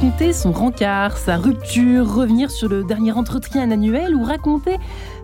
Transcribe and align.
raconter 0.00 0.32
son 0.32 0.52
rencard, 0.52 1.16
sa 1.16 1.36
rupture, 1.36 2.06
revenir 2.06 2.50
sur 2.50 2.68
le 2.68 2.84
dernier 2.84 3.12
entretien 3.12 3.70
annuel 3.70 4.14
ou 4.14 4.22
raconter 4.22 4.78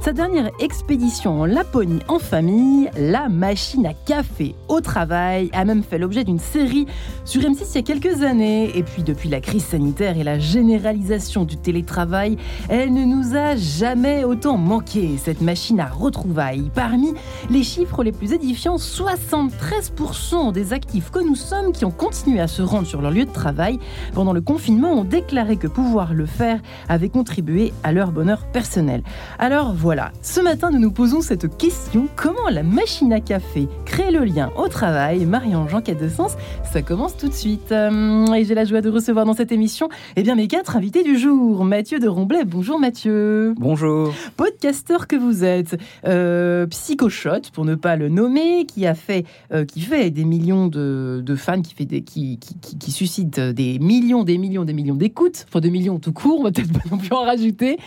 sa 0.06 0.12
dernière 0.12 0.52
expédition 0.60 1.40
en 1.40 1.46
Laponie 1.46 1.98
en 2.06 2.20
famille, 2.20 2.88
la 2.96 3.28
machine 3.28 3.86
à 3.86 3.92
café 3.92 4.54
au 4.68 4.80
travail, 4.80 5.50
a 5.52 5.64
même 5.64 5.82
fait 5.82 5.98
l'objet 5.98 6.22
d'une 6.22 6.38
série 6.38 6.86
sur 7.24 7.42
M6 7.42 7.70
il 7.70 7.74
y 7.74 7.78
a 7.78 7.82
quelques 7.82 8.22
années. 8.22 8.70
Et 8.78 8.84
puis 8.84 9.02
depuis 9.02 9.28
la 9.28 9.40
crise 9.40 9.64
sanitaire 9.64 10.16
et 10.16 10.22
la 10.22 10.38
généralisation 10.38 11.42
du 11.42 11.56
télétravail, 11.56 12.36
elle 12.68 12.92
ne 12.92 13.04
nous 13.04 13.34
a 13.36 13.56
jamais 13.56 14.22
autant 14.22 14.56
manqué, 14.56 15.16
cette 15.18 15.40
machine 15.40 15.80
à 15.80 15.86
retrouvailles. 15.86 16.70
Parmi 16.72 17.14
les 17.50 17.64
chiffres 17.64 18.04
les 18.04 18.12
plus 18.12 18.32
édifiants, 18.32 18.76
73% 18.76 20.52
des 20.52 20.72
actifs 20.72 21.10
que 21.10 21.18
nous 21.18 21.34
sommes 21.34 21.72
qui 21.72 21.84
ont 21.84 21.90
continué 21.90 22.38
à 22.38 22.46
se 22.46 22.62
rendre 22.62 22.86
sur 22.86 23.02
leur 23.02 23.10
lieu 23.10 23.24
de 23.24 23.32
travail 23.32 23.80
pendant 24.14 24.32
le 24.32 24.40
confinement 24.40 24.92
ont 24.92 25.04
déclaré 25.04 25.56
que 25.56 25.66
pouvoir 25.66 26.14
le 26.14 26.26
faire 26.26 26.60
avait 26.88 27.08
contribué 27.08 27.72
à 27.82 27.90
leur 27.90 28.12
bonheur 28.12 28.46
personnel. 28.52 29.02
Alors 29.40 29.74
voilà 29.74 29.95
voilà, 29.96 30.12
ce 30.20 30.42
matin 30.42 30.70
nous 30.70 30.78
nous 30.78 30.90
posons 30.90 31.22
cette 31.22 31.56
question 31.56 32.06
comment 32.16 32.50
la 32.50 32.62
machine 32.62 33.14
à 33.14 33.20
café 33.20 33.66
crée 33.86 34.10
le 34.10 34.24
lien 34.24 34.52
au 34.58 34.68
travail? 34.68 35.24
Marie-Ange 35.24 35.82
Quête 35.82 35.98
de 35.98 36.10
Sens, 36.10 36.36
ça 36.70 36.82
commence 36.82 37.16
tout 37.16 37.28
de 37.28 37.32
suite. 37.32 37.72
Euh, 37.72 38.30
et 38.34 38.44
j'ai 38.44 38.54
la 38.54 38.66
joie 38.66 38.82
de 38.82 38.90
recevoir 38.90 39.24
dans 39.24 39.32
cette 39.32 39.52
émission 39.52 39.88
eh 40.16 40.22
bien, 40.22 40.34
mes 40.34 40.48
quatre 40.48 40.76
invités 40.76 41.02
du 41.02 41.16
jour. 41.16 41.64
Mathieu 41.64 41.98
de 41.98 42.08
Romblay, 42.08 42.44
bonjour 42.44 42.78
Mathieu. 42.78 43.54
Bonjour. 43.56 44.12
Podcasteur 44.36 45.06
que 45.06 45.16
vous 45.16 45.44
êtes, 45.44 45.78
euh, 46.06 46.66
psychoshot 46.66 47.50
pour 47.54 47.64
ne 47.64 47.74
pas 47.74 47.96
le 47.96 48.10
nommer, 48.10 48.66
qui 48.66 48.84
a 48.86 48.94
fait, 48.94 49.24
euh, 49.54 49.64
qui 49.64 49.80
fait 49.80 50.10
des 50.10 50.26
millions 50.26 50.66
de, 50.66 51.24
fans, 51.38 51.62
qui, 51.62 51.72
fait 51.72 51.86
des, 51.86 52.02
qui, 52.02 52.38
qui, 52.38 52.76
qui, 52.76 52.90
suscite 52.90 53.40
des 53.40 53.78
millions, 53.78 54.24
des 54.24 54.36
millions, 54.36 54.66
des 54.66 54.74
millions 54.74 54.94
d'écoutes, 54.94 55.46
enfin 55.48 55.60
des 55.60 55.70
millions 55.70 55.98
tout 55.98 56.12
court, 56.12 56.40
on 56.40 56.42
va 56.42 56.50
peut-être 56.50 56.72
pas 56.74 56.86
non 56.90 56.98
plus 56.98 57.12
en 57.12 57.22
rajouter. 57.22 57.78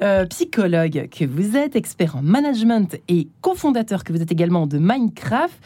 Euh, 0.00 0.24
psychologue 0.24 1.10
que 1.10 1.26
vous 1.26 1.56
êtes 1.56 1.57
expert 1.58 2.16
en 2.16 2.22
management 2.22 2.96
et 3.08 3.28
cofondateur 3.40 4.04
que 4.04 4.12
vous 4.12 4.22
êtes 4.22 4.32
également 4.32 4.66
de 4.66 4.78
Minecraft. 4.78 5.58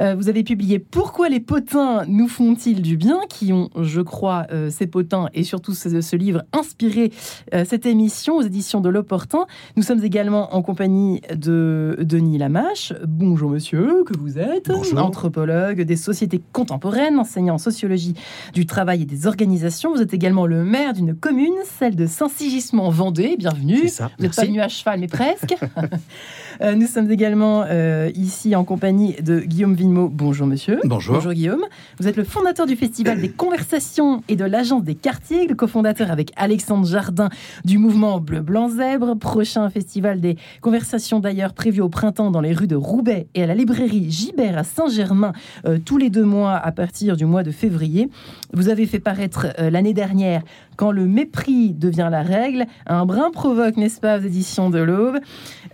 Euh, 0.00 0.14
vous 0.14 0.28
avez 0.28 0.44
publié 0.44 0.78
Pourquoi 0.78 1.28
les 1.28 1.40
potins 1.40 2.04
nous 2.06 2.28
font-ils 2.28 2.82
du 2.82 2.96
bien 2.96 3.20
qui 3.28 3.52
ont, 3.52 3.70
je 3.80 4.00
crois, 4.00 4.46
euh, 4.52 4.70
ces 4.70 4.86
potins 4.86 5.28
et 5.34 5.42
surtout 5.42 5.74
ce, 5.74 6.16
livre 6.16 6.42
inspiré 6.52 7.12
euh, 7.54 7.64
cette 7.64 7.86
émission 7.86 8.36
aux 8.36 8.42
éditions 8.42 8.80
de 8.80 8.88
l'Opportun. 8.88 9.46
Nous 9.76 9.82
sommes 9.82 10.02
également 10.04 10.54
en 10.54 10.62
compagnie 10.62 11.20
de 11.34 11.96
Denis 12.00 12.38
Lamache. 12.38 12.92
Bonjour 13.06 13.50
monsieur, 13.50 14.04
que 14.04 14.16
vous 14.18 14.38
êtes 14.38 14.70
Anthropologue 14.96 15.82
des 15.82 15.96
sociétés 15.96 16.42
contemporaines, 16.52 17.18
enseignant 17.18 17.54
en 17.54 17.58
sociologie 17.58 18.14
du 18.52 18.66
travail 18.66 19.02
et 19.02 19.06
des 19.06 19.26
organisations. 19.26 19.94
Vous 19.94 20.02
êtes 20.02 20.14
également 20.14 20.46
le 20.46 20.64
maire 20.64 20.92
d'une 20.92 21.14
commune, 21.14 21.54
celle 21.78 21.96
de 21.96 22.06
Saint-Sigismond 22.06 22.90
Vendée. 22.90 23.36
Bienvenue. 23.38 23.88
Ça, 23.88 24.10
vous 24.18 24.24
n'êtes 24.24 24.34
pas 24.34 24.44
venu 24.44 24.60
à 24.60 24.68
cheval, 24.68 25.00
mais 25.00 25.06
presque. 25.06 25.37
Euh, 26.60 26.74
nous 26.74 26.88
sommes 26.88 27.08
également 27.08 27.64
euh, 27.68 28.10
ici 28.16 28.56
en 28.56 28.64
compagnie 28.64 29.14
de 29.22 29.38
Guillaume 29.38 29.74
Villemot. 29.74 30.08
Bonjour 30.08 30.44
monsieur. 30.44 30.80
Bonjour. 30.82 31.14
Bonjour 31.14 31.32
Guillaume. 31.32 31.64
Vous 32.00 32.08
êtes 32.08 32.16
le 32.16 32.24
fondateur 32.24 32.66
du 32.66 32.74
Festival 32.74 33.20
des 33.20 33.28
Conversations 33.28 34.24
et 34.26 34.34
de 34.34 34.44
l'Agence 34.44 34.82
des 34.82 34.96
Quartiers, 34.96 35.46
le 35.46 35.54
cofondateur 35.54 36.10
avec 36.10 36.32
Alexandre 36.34 36.84
Jardin 36.84 37.28
du 37.64 37.78
mouvement 37.78 38.18
Bleu 38.18 38.40
Blanc 38.40 38.70
Zèbre. 38.70 39.16
Prochain 39.16 39.70
festival 39.70 40.20
des 40.20 40.36
Conversations 40.60 41.20
d'ailleurs 41.20 41.52
prévu 41.52 41.80
au 41.80 41.88
printemps 41.88 42.32
dans 42.32 42.40
les 42.40 42.52
rues 42.52 42.66
de 42.66 42.74
Roubaix 42.74 43.28
et 43.36 43.44
à 43.44 43.46
la 43.46 43.54
librairie 43.54 44.10
Gibert 44.10 44.58
à 44.58 44.64
Saint-Germain 44.64 45.34
euh, 45.64 45.78
tous 45.78 45.96
les 45.96 46.10
deux 46.10 46.24
mois 46.24 46.56
à 46.56 46.72
partir 46.72 47.16
du 47.16 47.24
mois 47.24 47.44
de 47.44 47.52
février. 47.52 48.10
Vous 48.52 48.68
avez 48.68 48.86
fait 48.86 48.98
paraître 48.98 49.46
l'année 49.58 49.94
dernière 49.94 50.42
quand 50.78 50.92
le 50.92 51.06
mépris 51.06 51.74
devient 51.74 52.08
la 52.10 52.22
règle, 52.22 52.64
un 52.86 53.04
brin 53.04 53.30
provoque, 53.30 53.76
n'est-ce 53.76 54.00
pas, 54.00 54.18
aux 54.18 54.22
éditions 54.22 54.70
de 54.70 54.78
l'Aube. 54.78 55.18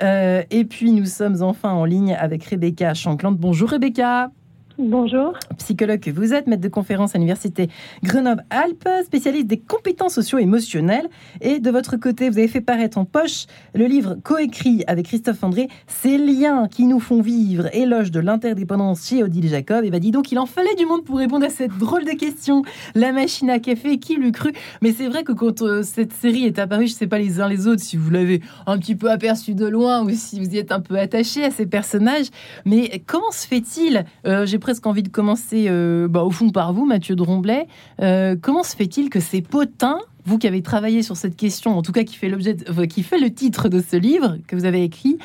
Euh, 0.02 0.42
et 0.50 0.64
puis 0.64 0.92
nous 0.92 1.04
sommes 1.04 1.42
enfin 1.42 1.70
en 1.70 1.84
ligne 1.84 2.16
avec 2.18 2.42
Rebecca 2.44 2.94
Chanclante. 2.94 3.38
Bonjour 3.38 3.70
Rebecca. 3.70 4.30
Bonjour. 4.76 5.34
Psychologue 5.58 6.00
que 6.00 6.10
vous 6.10 6.34
êtes, 6.34 6.48
maître 6.48 6.60
de 6.60 6.68
conférence 6.68 7.14
à 7.14 7.18
l'université 7.18 7.68
Grenoble-Alpes, 8.02 8.88
spécialiste 9.04 9.46
des 9.46 9.60
compétences 9.60 10.14
socio-émotionnelles. 10.14 11.08
Et 11.40 11.60
de 11.60 11.70
votre 11.70 11.96
côté, 11.96 12.28
vous 12.28 12.38
avez 12.38 12.48
fait 12.48 12.60
paraître 12.60 12.98
en 12.98 13.04
poche 13.04 13.46
le 13.72 13.86
livre 13.86 14.16
coécrit 14.24 14.82
avec 14.88 15.06
Christophe 15.06 15.44
André, 15.44 15.68
Ces 15.86 16.18
liens 16.18 16.66
qui 16.66 16.86
nous 16.86 16.98
font 16.98 17.22
vivre, 17.22 17.68
éloge 17.72 18.10
de 18.10 18.18
l'interdépendance 18.18 19.06
chez 19.06 19.22
Odile 19.22 19.48
Jacob. 19.48 19.84
Et 19.84 19.92
bah, 19.92 20.00
dis 20.00 20.10
donc, 20.10 20.32
il 20.32 20.40
en 20.40 20.46
fallait 20.46 20.74
du 20.74 20.86
monde 20.86 21.04
pour 21.04 21.18
répondre 21.18 21.46
à 21.46 21.50
cette 21.50 21.78
drôle 21.78 22.04
de 22.04 22.18
question. 22.18 22.62
La 22.96 23.12
machine 23.12 23.50
à 23.50 23.60
café, 23.60 23.98
qui 23.98 24.16
l'eût 24.16 24.32
cru? 24.32 24.52
Mais 24.82 24.90
c'est 24.90 25.06
vrai 25.06 25.22
que 25.22 25.32
quand 25.32 25.62
euh, 25.62 25.84
cette 25.84 26.12
série 26.12 26.46
est 26.46 26.58
apparue, 26.58 26.88
je 26.88 26.94
ne 26.94 26.98
sais 26.98 27.06
pas 27.06 27.20
les 27.20 27.40
uns 27.40 27.48
les 27.48 27.68
autres 27.68 27.82
si 27.82 27.96
vous 27.96 28.10
l'avez 28.10 28.40
un 28.66 28.76
petit 28.78 28.96
peu 28.96 29.12
aperçu 29.12 29.54
de 29.54 29.66
loin 29.66 30.02
ou 30.02 30.10
si 30.10 30.40
vous 30.40 30.52
y 30.52 30.58
êtes 30.58 30.72
un 30.72 30.80
peu 30.80 30.98
attaché 30.98 31.44
à 31.44 31.52
ces 31.52 31.66
personnages. 31.66 32.26
Mais 32.64 33.00
comment 33.06 33.30
se 33.30 33.46
fait-il? 33.46 34.04
Euh, 34.26 34.46
presque 34.64 34.86
envie 34.86 35.02
de 35.02 35.10
commencer 35.10 35.66
euh, 35.68 36.08
bah, 36.08 36.22
au 36.22 36.30
fond 36.30 36.48
par 36.48 36.72
vous, 36.72 36.86
Mathieu 36.86 37.16
Dromblay. 37.16 37.66
Euh, 38.00 38.34
comment 38.40 38.62
se 38.62 38.74
fait-il 38.74 39.10
que 39.10 39.20
ces 39.20 39.42
potins, 39.42 39.98
vous 40.24 40.38
qui 40.38 40.46
avez 40.46 40.62
travaillé 40.62 41.02
sur 41.02 41.18
cette 41.18 41.36
question, 41.36 41.76
en 41.76 41.82
tout 41.82 41.92
cas 41.92 42.02
qui 42.02 42.16
fait 42.16 42.30
l'objet, 42.30 42.56
qui 42.88 43.02
fait 43.02 43.18
le 43.18 43.28
titre 43.28 43.68
de 43.68 43.82
ce 43.82 43.98
livre 43.98 44.38
que 44.46 44.56
vous 44.56 44.64
avez 44.64 44.82
écrit, 44.82 45.18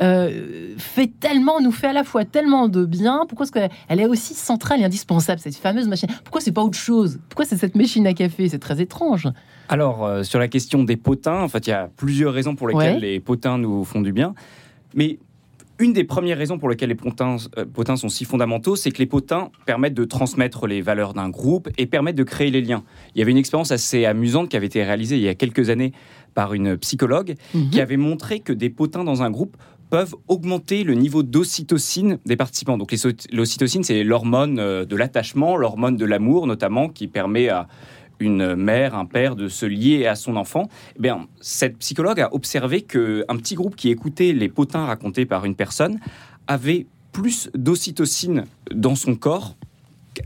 euh, 0.00 0.72
fait 0.78 1.12
tellement, 1.20 1.60
nous 1.60 1.72
fait 1.72 1.88
à 1.88 1.92
la 1.92 2.04
fois 2.04 2.24
tellement 2.24 2.68
de 2.68 2.86
bien. 2.86 3.26
Pourquoi 3.28 3.44
est-ce 3.44 3.52
qu'elle 3.52 4.00
est 4.00 4.06
aussi 4.06 4.32
centrale 4.32 4.80
et 4.80 4.84
indispensable 4.84 5.40
cette 5.40 5.56
fameuse 5.56 5.88
machine? 5.88 6.08
Pourquoi 6.24 6.40
c'est 6.40 6.52
pas 6.52 6.62
autre 6.62 6.78
chose? 6.78 7.20
Pourquoi 7.28 7.44
c'est 7.44 7.58
cette 7.58 7.76
machine 7.76 8.06
à 8.06 8.14
café? 8.14 8.48
C'est 8.48 8.58
très 8.58 8.80
étrange. 8.80 9.28
Alors 9.68 10.24
sur 10.24 10.38
la 10.38 10.48
question 10.48 10.84
des 10.84 10.96
potins, 10.96 11.42
en 11.42 11.48
fait, 11.48 11.66
il 11.66 11.70
y 11.70 11.74
a 11.74 11.90
plusieurs 11.98 12.32
raisons 12.32 12.54
pour 12.54 12.66
lesquelles 12.66 13.00
les 13.00 13.20
potins 13.20 13.58
nous 13.58 13.84
font 13.84 14.00
du 14.00 14.14
bien. 14.14 14.32
Mais 14.94 15.18
une 15.78 15.92
des 15.92 16.04
premières 16.04 16.38
raisons 16.38 16.58
pour 16.58 16.68
lesquelles 16.68 16.88
les 16.88 16.96
euh, 16.96 17.64
potins, 17.72 17.96
sont 17.96 18.08
si 18.08 18.24
fondamentaux, 18.24 18.76
c'est 18.76 18.90
que 18.90 18.98
les 18.98 19.06
potins 19.06 19.50
permettent 19.66 19.94
de 19.94 20.04
transmettre 20.04 20.66
les 20.66 20.80
valeurs 20.80 21.14
d'un 21.14 21.28
groupe 21.28 21.68
et 21.78 21.86
permettent 21.86 22.16
de 22.16 22.24
créer 22.24 22.50
les 22.50 22.62
liens. 22.62 22.82
Il 23.14 23.18
y 23.18 23.22
avait 23.22 23.30
une 23.30 23.36
expérience 23.36 23.70
assez 23.70 24.04
amusante 24.04 24.48
qui 24.48 24.56
avait 24.56 24.66
été 24.66 24.82
réalisée 24.82 25.16
il 25.16 25.22
y 25.22 25.28
a 25.28 25.34
quelques 25.34 25.70
années 25.70 25.92
par 26.34 26.54
une 26.54 26.76
psychologue 26.76 27.34
mhm. 27.54 27.70
qui 27.70 27.80
avait 27.80 27.96
montré 27.96 28.40
que 28.40 28.52
des 28.52 28.70
potins 28.70 29.04
dans 29.04 29.22
un 29.22 29.30
groupe 29.30 29.56
peuvent 29.90 30.14
augmenter 30.28 30.82
le 30.82 30.94
niveau 30.94 31.22
d'ocytocine 31.22 32.18
des 32.26 32.36
participants. 32.36 32.76
Donc 32.76 32.92
l'ocytocine, 33.32 33.84
c'est 33.84 34.02
l'hormone 34.02 34.58
euh, 34.58 34.84
de 34.84 34.96
l'attachement, 34.96 35.56
l'hormone 35.56 35.96
de 35.96 36.04
l'amour 36.04 36.46
notamment, 36.46 36.88
qui 36.88 37.06
permet 37.06 37.48
à 37.48 37.68
une 38.20 38.54
mère, 38.54 38.94
un 38.94 39.06
père 39.06 39.36
de 39.36 39.48
se 39.48 39.66
lier 39.66 40.06
à 40.06 40.14
son 40.14 40.36
enfant, 40.36 40.68
eh 40.96 41.00
bien, 41.00 41.26
cette 41.40 41.78
psychologue 41.78 42.20
a 42.20 42.34
observé 42.34 42.82
qu'un 42.82 43.36
petit 43.36 43.54
groupe 43.54 43.76
qui 43.76 43.90
écoutait 43.90 44.32
les 44.32 44.48
potins 44.48 44.86
racontés 44.86 45.26
par 45.26 45.44
une 45.44 45.54
personne 45.54 45.98
avait 46.46 46.86
plus 47.12 47.50
d'ocytocine 47.54 48.44
dans 48.72 48.94
son 48.94 49.14
corps 49.14 49.56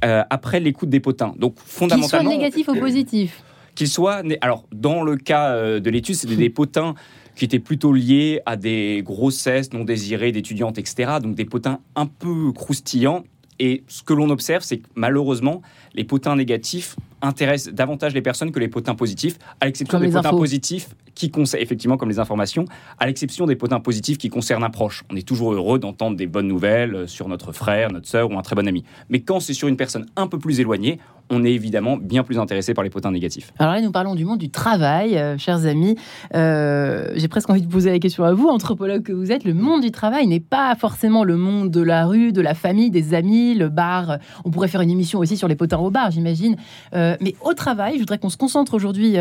euh, 0.05 0.23
après 0.31 0.61
l'écoute 0.61 0.89
des 0.89 1.01
potins. 1.01 1.35
Donc 1.37 1.55
fondamentalement, 1.59 2.31
qu'il 2.31 2.39
soit 2.39 2.39
négatif 2.39 2.69
ou 2.69 2.75
euh, 2.75 2.81
positif. 2.81 3.43
Qu'il 3.75 3.89
soit, 3.89 4.23
alors 4.41 4.67
dans 4.73 5.03
le 5.03 5.17
cas 5.17 5.53
euh, 5.53 5.81
de 5.81 5.91
l'étude, 5.91 6.15
c'était 6.15 6.37
des 6.37 6.51
potins 6.51 6.95
qui 7.37 7.45
étaient 7.45 7.59
plutôt 7.59 7.93
liés 7.93 8.41
à 8.47 8.57
des 8.57 9.03
grossesses 9.05 9.73
non 9.73 9.85
désirées 9.85 10.33
d'étudiantes, 10.33 10.79
etc. 10.79 11.13
Donc 11.23 11.35
des 11.35 11.45
potins 11.45 11.81
un 11.97 12.07
peu 12.07 12.53
croustillants. 12.53 13.25
Et 13.59 13.85
ce 13.89 14.03
que 14.03 14.13
l'on 14.13 14.31
observe, 14.31 14.63
c'est 14.63 14.79
que 14.79 14.89
malheureusement, 14.95 15.63
les 15.95 16.05
potins 16.05 16.37
négatifs 16.37 16.97
intéressent 17.23 17.75
davantage 17.75 18.15
les 18.15 18.23
personnes 18.23 18.51
que 18.51 18.59
les 18.59 18.69
potins 18.69 18.95
positifs, 18.95 19.39
à 19.61 19.67
l'exception 19.67 20.01
des 20.01 20.09
potins 20.09 20.31
positifs 20.31 20.89
qui 21.15 21.31
concernent, 21.31 21.63
effectivement, 21.63 21.97
comme 21.97 22.09
les 22.09 22.19
informations, 22.19 22.65
à 22.99 23.07
l'exception 23.07 23.47
des 23.47 23.57
potins 23.57 23.81
positifs 23.81 24.17
qui 24.17 24.31
concernent 24.31 24.65
un 24.65 24.71
proche. 24.71 25.05
On 25.11 25.17
est 25.17 25.27
toujours 25.27 25.53
heureux 25.53 25.79
d'entendre 25.79 26.17
des 26.17 26.27
bonnes 26.27 26.49
nouvelles 26.49 27.09
sur 27.09 27.29
notre 27.29 27.53
frère, 27.53 27.93
notre 27.93 28.09
sœur 28.09 28.31
ou 28.31 28.39
un 28.39 28.43
très 28.43 28.57
bon 28.57 28.67
ami. 28.67 28.85
Mais 29.11 29.21
quand 29.21 29.41
c'est 29.41 29.55
sur 29.55 29.69
une 29.69 29.77
personne 29.77 30.07
un 30.17 30.29
peu 30.29 30.39
plus 30.39 30.61
éloignée, 30.61 30.99
on 31.31 31.45
est 31.45 31.53
évidemment 31.53 31.97
bien 31.97 32.25
plus 32.25 32.39
intéressé 32.39 32.75
par 32.75 32.83
les 32.83 32.91
potins 32.91 33.13
négatifs. 33.13 33.53
Alors 33.59 33.75
là, 33.75 33.81
nous 33.81 33.93
parlons 33.93 34.15
du 34.15 34.25
monde 34.25 34.39
du 34.39 34.51
travail, 34.51 35.17
euh, 35.17 35.39
chers 35.39 35.65
amis. 35.67 35.97
Euh, 36.35 37.13
j'ai 37.15 37.29
presque 37.29 37.49
envie 37.51 37.63
de 37.63 37.71
poser 37.71 37.91
la 37.91 38.01
question 38.01 38.25
à 38.25 38.33
vous, 38.33 38.49
anthropologue 38.49 39.03
que 39.03 39.13
vous 39.13 39.31
êtes. 39.31 39.45
Le 39.45 39.55
monde 39.55 39.81
du 39.81 39.93
travail 39.93 40.27
n'est 40.27 40.41
pas 40.41 40.75
forcément 40.75 41.23
le 41.23 41.37
monde 41.37 41.71
de 41.71 41.81
la 41.81 42.07
rue, 42.07 42.33
de 42.33 42.41
la 42.41 42.55
famille, 42.55 42.91
des 42.91 43.15
amis, 43.15 43.55
le 43.55 43.69
bar. 43.69 44.19
On 44.45 44.51
pourrait 44.51 44.69
faire 44.69 44.81
une 44.81 44.91
émission 44.91 45.21
aussi 45.21 45.37
sur 45.37 45.47
les 45.47 45.55
potins 45.55 45.77
au 45.85 45.91
bar, 45.91 46.11
j'imagine. 46.11 46.57
mais 46.93 47.35
au 47.43 47.55
travail, 47.55 47.95
je 47.95 48.01
voudrais 48.01 48.19
qu'on 48.19 48.29
se 48.29 48.37
concentre 48.37 48.75
aujourd'hui, 48.75 49.17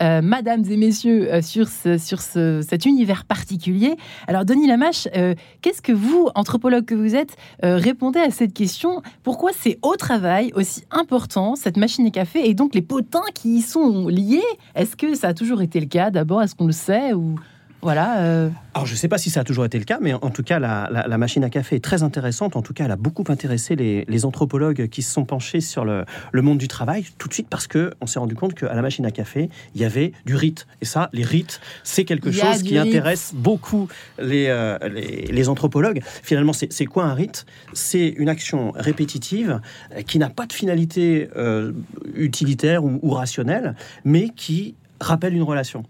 mesdames 0.00 0.64
et 0.70 0.76
messieurs, 0.76 1.42
sur, 1.42 1.68
ce, 1.68 1.98
sur 1.98 2.20
cet 2.20 2.86
univers 2.86 3.24
particulier. 3.24 3.96
Alors, 4.26 4.44
Denis 4.44 4.66
Lamache, 4.66 5.08
qu'est-ce 5.62 5.82
que 5.82 5.92
vous, 5.92 6.28
anthropologue 6.34 6.84
que 6.84 6.94
vous 6.94 7.14
êtes, 7.14 7.36
répondez 7.62 8.20
à 8.20 8.30
cette 8.30 8.54
question? 8.54 9.02
Pourquoi 9.22 9.50
c'est 9.56 9.78
au 9.82 9.96
travail 9.96 10.52
aussi 10.54 10.84
important, 10.90 11.56
cette 11.56 11.76
machine 11.76 12.06
à 12.06 12.10
café, 12.10 12.48
et 12.48 12.54
donc 12.54 12.74
les 12.74 12.82
potins 12.82 13.20
qui 13.34 13.56
y 13.56 13.62
sont 13.62 14.08
liés? 14.08 14.42
Est-ce 14.74 14.96
que 14.96 15.14
ça 15.14 15.28
a 15.28 15.34
toujours 15.34 15.62
été 15.62 15.80
le 15.80 15.86
cas 15.86 16.10
D'abord, 16.10 16.42
est-ce 16.42 16.54
qu'on 16.54 16.66
le 16.66 16.72
sait 16.72 17.12
ou 17.12 17.36
voilà. 17.84 18.20
Euh. 18.20 18.48
Alors, 18.72 18.86
je 18.86 18.92
ne 18.92 18.96
sais 18.96 19.08
pas 19.08 19.18
si 19.18 19.28
ça 19.28 19.40
a 19.40 19.44
toujours 19.44 19.66
été 19.66 19.78
le 19.78 19.84
cas, 19.84 19.98
mais 20.00 20.14
en 20.14 20.30
tout 20.30 20.42
cas, 20.42 20.58
la, 20.58 21.18
machine 21.18 21.44
à 21.44 21.50
café 21.50 21.76
est 21.76 21.84
très 21.84 22.02
intéressante. 22.02 22.56
En 22.56 22.62
tout 22.62 22.72
cas, 22.72 22.86
elle 22.86 22.90
a 22.90 22.96
beaucoup 22.96 23.24
intéressé 23.28 23.76
les, 23.76 24.24
anthropologues 24.24 24.88
qui 24.88 25.02
se 25.02 25.12
sont 25.12 25.26
penchés 25.26 25.60
sur 25.60 25.84
le, 25.84 26.06
monde 26.32 26.56
du 26.56 26.66
travail, 26.66 27.04
tout 27.18 27.28
de 27.28 27.34
suite 27.34 27.48
parce 27.48 27.68
qu'on 27.68 28.06
s'est 28.06 28.18
rendu 28.18 28.34
compte 28.34 28.54
qu'à 28.54 28.74
la 28.74 28.80
machine 28.80 29.04
à 29.04 29.10
café, 29.10 29.50
il 29.74 29.82
y 29.82 29.84
avait 29.84 30.12
du 30.24 30.34
rite. 30.34 30.66
Et 30.80 30.86
ça, 30.86 31.10
les 31.12 31.24
rites, 31.24 31.60
c'est 31.82 32.04
quelque 32.04 32.32
chose 32.32 32.62
qui 32.62 32.78
intéresse 32.78 33.32
beaucoup 33.34 33.88
euh, 34.18 34.78
les, 34.88 35.26
les, 35.30 35.48
anthropologues. 35.50 36.00
Finalement, 36.22 36.54
c'est 36.54 36.86
quoi 36.86 37.04
un 37.04 37.14
rite? 37.14 37.44
C'est 37.74 38.08
une 38.08 38.30
action 38.30 38.72
répétitive 38.74 39.60
euh, 39.92 40.00
qui 40.00 40.18
n'a 40.18 40.30
pas 40.30 40.46
de 40.46 40.54
finalité 40.54 41.28
utilitaire 42.14 42.82
ou, 42.82 42.98
ou 43.02 43.10
rationnelle, 43.10 43.74
mais 44.04 44.30
qui 44.30 44.74
rappelle 45.04 45.34
une 45.34 45.42
relation. 45.42 45.84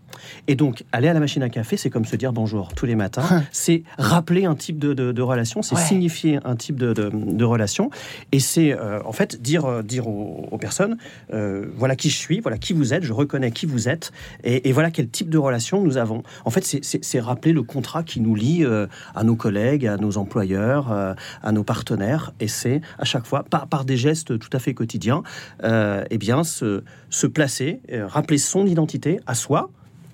Et 0.48 0.54
donc, 0.54 0.84
aller 0.92 1.08
à 1.08 1.12
la 1.12 1.20
machine 1.20 1.42
à 1.42 1.48
café, 1.48 1.76
c'est 1.76 1.90
comme 1.90 2.04
se 2.04 2.16
dire 2.16 2.32
bonjour 2.32 2.74
tous 2.74 2.86
les 2.86 2.94
matins. 2.94 3.44
C'est 3.52 3.82
rappeler 3.98 4.44
un 4.44 4.54
type 4.54 4.78
de, 4.78 5.22
relation, 5.22 5.62
c'est 5.62 5.76
signifier 5.76 6.38
un 6.44 6.56
type 6.56 6.76
de, 6.76 7.44
relation. 7.44 7.90
Et 8.32 8.40
c'est 8.40 8.72
euh, 8.72 9.00
en 9.04 9.12
fait 9.12 9.40
dire, 9.40 9.64
euh, 9.64 9.82
dire 9.82 10.08
aux, 10.08 10.58
personnes 10.58 10.96
euh, 11.32 11.66
voilà 11.76 11.94
qui 11.94 12.10
je 12.10 12.16
suis, 12.16 12.40
voilà 12.40 12.58
qui 12.58 12.72
vous 12.72 12.94
êtes, 12.94 13.04
je 13.04 13.12
reconnais 13.12 13.50
qui 13.50 13.66
vous 13.66 13.88
êtes, 13.88 14.12
et, 14.42 14.72
voilà 14.72 14.90
quel 14.90 15.08
type 15.08 15.28
de 15.28 15.38
relation 15.38 15.82
nous 15.82 15.96
avons. 15.96 16.22
En 16.44 16.50
fait, 16.50 16.64
c'est 16.82 17.20
rappeler 17.20 17.52
le 17.52 17.62
contrat 17.62 18.02
qui 18.02 18.20
nous 18.20 18.34
lie 18.34 18.64
à 19.14 19.24
nos 19.24 19.36
collègues, 19.36 19.86
à 19.86 19.96
nos 19.96 20.16
employeurs, 20.16 20.90
à 20.90 21.52
nos 21.52 21.64
partenaires. 21.64 22.32
Et 22.40 22.48
c'est 22.48 22.80
à 22.98 23.04
chaque 23.04 23.26
fois, 23.26 23.44
par, 23.44 23.68
par 23.68 23.84
des 23.84 23.96
gestes 23.96 24.38
tout 24.38 24.50
à 24.52 24.58
fait 24.58 24.74
quotidiens, 24.74 25.22
eh 25.62 26.18
bien, 26.18 26.42
se, 26.44 26.82
se 27.10 27.26
placer, 27.26 27.80
rappeler 28.08 28.38
son 28.38 28.66
identité 28.66 29.03
à 29.26 29.34
soi 29.34 29.70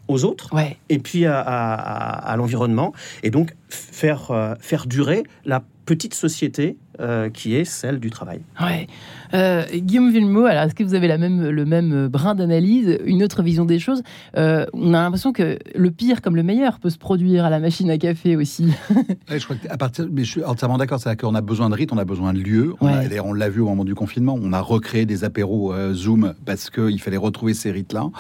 aux 0.09 0.25
autres 0.25 0.51
et 0.89 0.99
puis 0.99 1.25
à, 1.27 2.35
l'environnement 2.37 2.93
et 3.23 3.31
donc 3.31 3.55
faire, 3.69 4.31
euh, 4.31 4.55
faire 4.61 4.87
durer 4.87 5.23
la 5.45 5.63
petite 5.87 6.15
société 6.15 6.77
euh, 7.01 7.31
qui 7.31 7.55
est 7.55 7.65
celle 7.65 8.01
du 8.01 8.11
travail. 8.11 8.41
Ouais. 8.61 8.87
Euh, 9.35 9.65
Guillaume 9.73 10.11
Villemot, 10.11 10.47
alors 10.47 10.65
est-ce 10.65 10.75
que 10.75 10.85
vous 10.85 10.95
avez 10.95 11.09
la 11.09 11.19
même, 11.19 11.49
le 11.49 11.65
même 11.65 12.09
brin 12.09 12.35
d'analyse, 12.35 12.99
une 13.05 13.23
autre 13.23 13.43
vision 13.43 13.65
des 13.65 13.79
choses 13.79 14.03
euh, 14.37 14.67
On 14.73 14.95
a 14.95 15.03
l'impression 15.03 15.33
que 15.33 15.59
le 15.75 15.91
pire 15.91 16.21
comme 16.23 16.37
le 16.37 16.43
meilleur 16.43 16.79
peut 16.79 16.91
se 16.91 16.99
produire 16.99 17.45
à 17.45 17.51
la 17.51 17.61
machine 17.61 17.91
à 17.91 17.99
café 17.99 18.37
aussi. 18.37 18.73
je 19.29 19.45
crois 19.45 19.57
à 19.69 19.77
partir, 19.77 20.07
mais 20.11 20.25
je 20.25 20.31
suis 20.31 20.45
entièrement 20.45 20.79
d'accord, 20.79 21.01
c'est-à-dire 21.01 21.29
qu'on 21.29 21.35
a 21.35 21.41
besoin 21.41 21.71
de 21.71 21.75
rythme, 21.75 21.95
on 21.95 21.99
a 21.99 22.05
besoin 22.05 22.33
de 22.33 22.39
lieux. 22.39 22.75
D'ailleurs, 22.81 23.27
on 23.27 23.33
l'a 23.33 23.49
vu 23.49 23.61
au 23.61 23.67
moment 23.67 23.85
du 23.85 23.95
confinement, 23.95 24.39
on 24.41 24.53
a 24.53 24.61
recréé 24.61 25.07
des 25.07 25.25
apéros 25.25 25.75
Zoom 25.93 26.35
parce 26.45 26.71
qu'il 26.71 27.01
fallait 27.01 27.17
retrouver 27.17 27.55
ces 27.55 27.71
rites-là. 27.71 28.11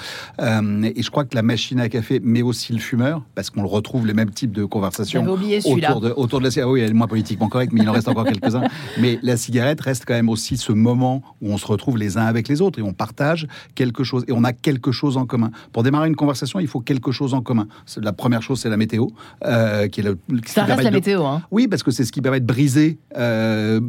et 0.40 1.02
je 1.02 1.10
crois 1.10 1.24
que 1.24 1.34
la 1.34 1.42
machine 1.42 1.80
à 1.80 1.88
café, 1.88 2.20
mais 2.22 2.42
aussi 2.42 2.72
le 2.72 2.78
fumeur, 2.78 3.22
parce 3.34 3.50
qu'on 3.50 3.62
le 3.62 3.68
retrouve 3.68 4.06
les 4.06 4.14
mêmes 4.14 4.30
types 4.30 4.52
de 4.52 4.64
conversations 4.64 5.24
autour 5.24 6.00
de, 6.00 6.12
autour 6.16 6.40
de 6.40 6.44
la... 6.44 6.50
Ah 6.62 6.68
oui, 6.68 6.80
elle 6.80 6.90
est 6.90 6.94
moins 6.94 7.06
politiquement 7.06 7.48
correcte, 7.48 7.72
mais 7.72 7.80
il 7.80 7.88
en 7.88 7.92
reste 7.92 8.08
encore 8.08 8.24
quelques-uns. 8.24 8.64
Mais 9.00 9.18
la 9.22 9.36
cigarette 9.36 9.80
reste 9.80 10.04
quand 10.06 10.14
même 10.14 10.28
aussi 10.28 10.56
ce 10.56 10.72
moment 10.72 10.99
où 11.00 11.48
on 11.50 11.58
se 11.58 11.66
retrouve 11.66 11.98
les 11.98 12.18
uns 12.18 12.24
avec 12.24 12.48
les 12.48 12.60
autres 12.60 12.78
et 12.78 12.82
on 12.82 12.92
partage 12.92 13.46
quelque 13.74 14.04
chose 14.04 14.24
et 14.28 14.32
on 14.32 14.44
a 14.44 14.52
quelque 14.52 14.92
chose 14.92 15.16
en 15.16 15.26
commun. 15.26 15.50
Pour 15.72 15.82
démarrer 15.82 16.08
une 16.08 16.16
conversation, 16.16 16.60
il 16.60 16.68
faut 16.68 16.80
quelque 16.80 17.12
chose 17.12 17.34
en 17.34 17.40
commun. 17.40 17.66
La 17.96 18.12
première 18.12 18.42
chose, 18.42 18.60
c'est 18.60 18.68
la 18.68 18.76
météo, 18.76 19.08
euh, 19.44 19.88
qui 19.88 20.00
est 20.00 20.04
le. 20.04 20.18
Ça 20.46 20.64
reste 20.64 20.82
la 20.82 20.90
météo, 20.90 21.24
hein. 21.24 21.42
Oui, 21.50 21.68
parce 21.68 21.82
que 21.82 21.90
c'est 21.90 22.04
ce 22.04 22.12
qui 22.12 22.20
permet 22.20 22.40
de 22.40 22.46
briser 22.46 22.98
euh, 23.16 23.80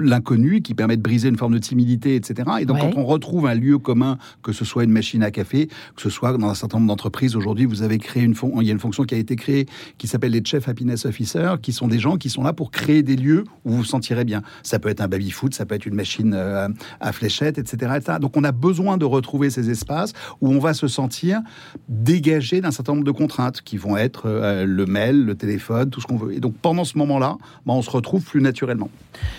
l'inconnu, 0.00 0.62
qui 0.62 0.74
permet 0.74 0.96
de 0.96 1.02
briser 1.02 1.28
une 1.28 1.36
forme 1.36 1.54
de 1.54 1.58
timidité, 1.58 2.14
etc. 2.16 2.48
Et 2.60 2.64
donc, 2.64 2.78
quand 2.80 2.92
on 2.96 3.04
retrouve 3.04 3.46
un 3.46 3.54
lieu 3.54 3.78
commun, 3.78 4.18
que 4.42 4.52
ce 4.52 4.64
soit 4.64 4.84
une 4.84 4.92
machine 4.92 5.22
à 5.22 5.30
café, 5.30 5.68
que 5.96 6.02
ce 6.02 6.10
soit 6.10 6.36
dans 6.36 6.48
un 6.48 6.54
certain 6.54 6.78
nombre 6.78 6.88
d'entreprises, 6.88 7.36
aujourd'hui, 7.36 7.66
vous 7.66 7.82
avez 7.82 7.98
créé 7.98 8.22
une 8.22 8.34
il 8.60 8.66
y 8.66 8.70
a 8.70 8.72
une 8.72 8.80
fonction 8.80 9.04
qui 9.04 9.14
a 9.14 9.18
été 9.18 9.36
créée 9.36 9.66
qui 9.98 10.06
s'appelle 10.06 10.32
les 10.32 10.42
Chief 10.44 10.68
Happiness 10.68 11.06
Officers, 11.06 11.56
qui 11.60 11.72
sont 11.72 11.88
des 11.88 11.98
gens 11.98 12.16
qui 12.16 12.30
sont 12.30 12.42
là 12.42 12.52
pour 12.52 12.70
créer 12.70 13.02
des 13.02 13.16
lieux 13.16 13.44
où 13.64 13.70
vous 13.70 13.76
vous 13.78 13.84
sentirez 13.84 14.24
bien. 14.24 14.42
Ça 14.62 14.78
peut 14.78 14.88
être 14.88 15.00
un 15.00 15.08
baby-foot, 15.08 15.54
ça 15.54 15.66
peut 15.66 15.74
être 15.74 15.86
une 15.86 15.94
machine 15.94 16.34
euh, 16.60 16.68
à 17.00 17.12
fléchettes, 17.12 17.58
etc., 17.58 17.98
Donc 18.20 18.36
on 18.36 18.44
a 18.44 18.52
besoin 18.52 18.96
de 18.96 19.04
retrouver 19.04 19.50
ces 19.50 19.70
espaces 19.70 20.12
où 20.40 20.48
on 20.48 20.58
va 20.58 20.74
se 20.74 20.88
sentir 20.88 21.40
dégagé 21.88 22.60
d'un 22.60 22.70
certain 22.70 22.92
nombre 22.92 23.04
de 23.04 23.10
contraintes 23.10 23.62
qui 23.62 23.76
vont 23.76 23.96
être 23.96 24.22
euh, 24.26 24.64
le 24.66 24.86
mail, 24.86 25.24
le 25.24 25.34
téléphone, 25.34 25.90
tout 25.90 26.00
ce 26.00 26.06
qu'on 26.06 26.16
veut. 26.16 26.34
Et 26.34 26.40
donc 26.40 26.54
pendant 26.54 26.84
ce 26.84 26.98
moment-là, 26.98 27.36
ben, 27.66 27.74
on 27.74 27.82
se 27.82 27.90
retrouve 27.90 28.22
plus 28.22 28.40
naturellement. 28.40 28.90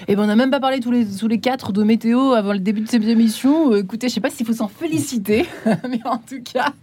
Et 0.08 0.16
ben 0.16 0.24
on 0.24 0.28
n'a 0.28 0.36
même 0.36 0.52
pas 0.52 0.60
parlé 0.60 0.80
tous 0.80 0.92
les, 0.92 1.06
tous 1.06 1.28
les 1.28 1.40
quatre 1.40 1.72
de 1.72 1.84
météo 1.84 2.34
avant 2.34 2.54
le 2.54 2.60
début 2.60 2.82
de 2.82 2.88
cette 2.88 3.04
émission. 3.04 3.74
Euh, 3.74 3.78
écoutez, 3.78 4.10
je 4.10 4.14
sais 4.16 4.22
pas 4.22 4.30
s'il 4.30 4.46
faut 4.46 4.54
s'en 4.54 4.68
féliciter, 4.68 5.46
mais 5.66 6.02
en 6.06 6.18
tout 6.18 6.42
cas, 6.44 6.74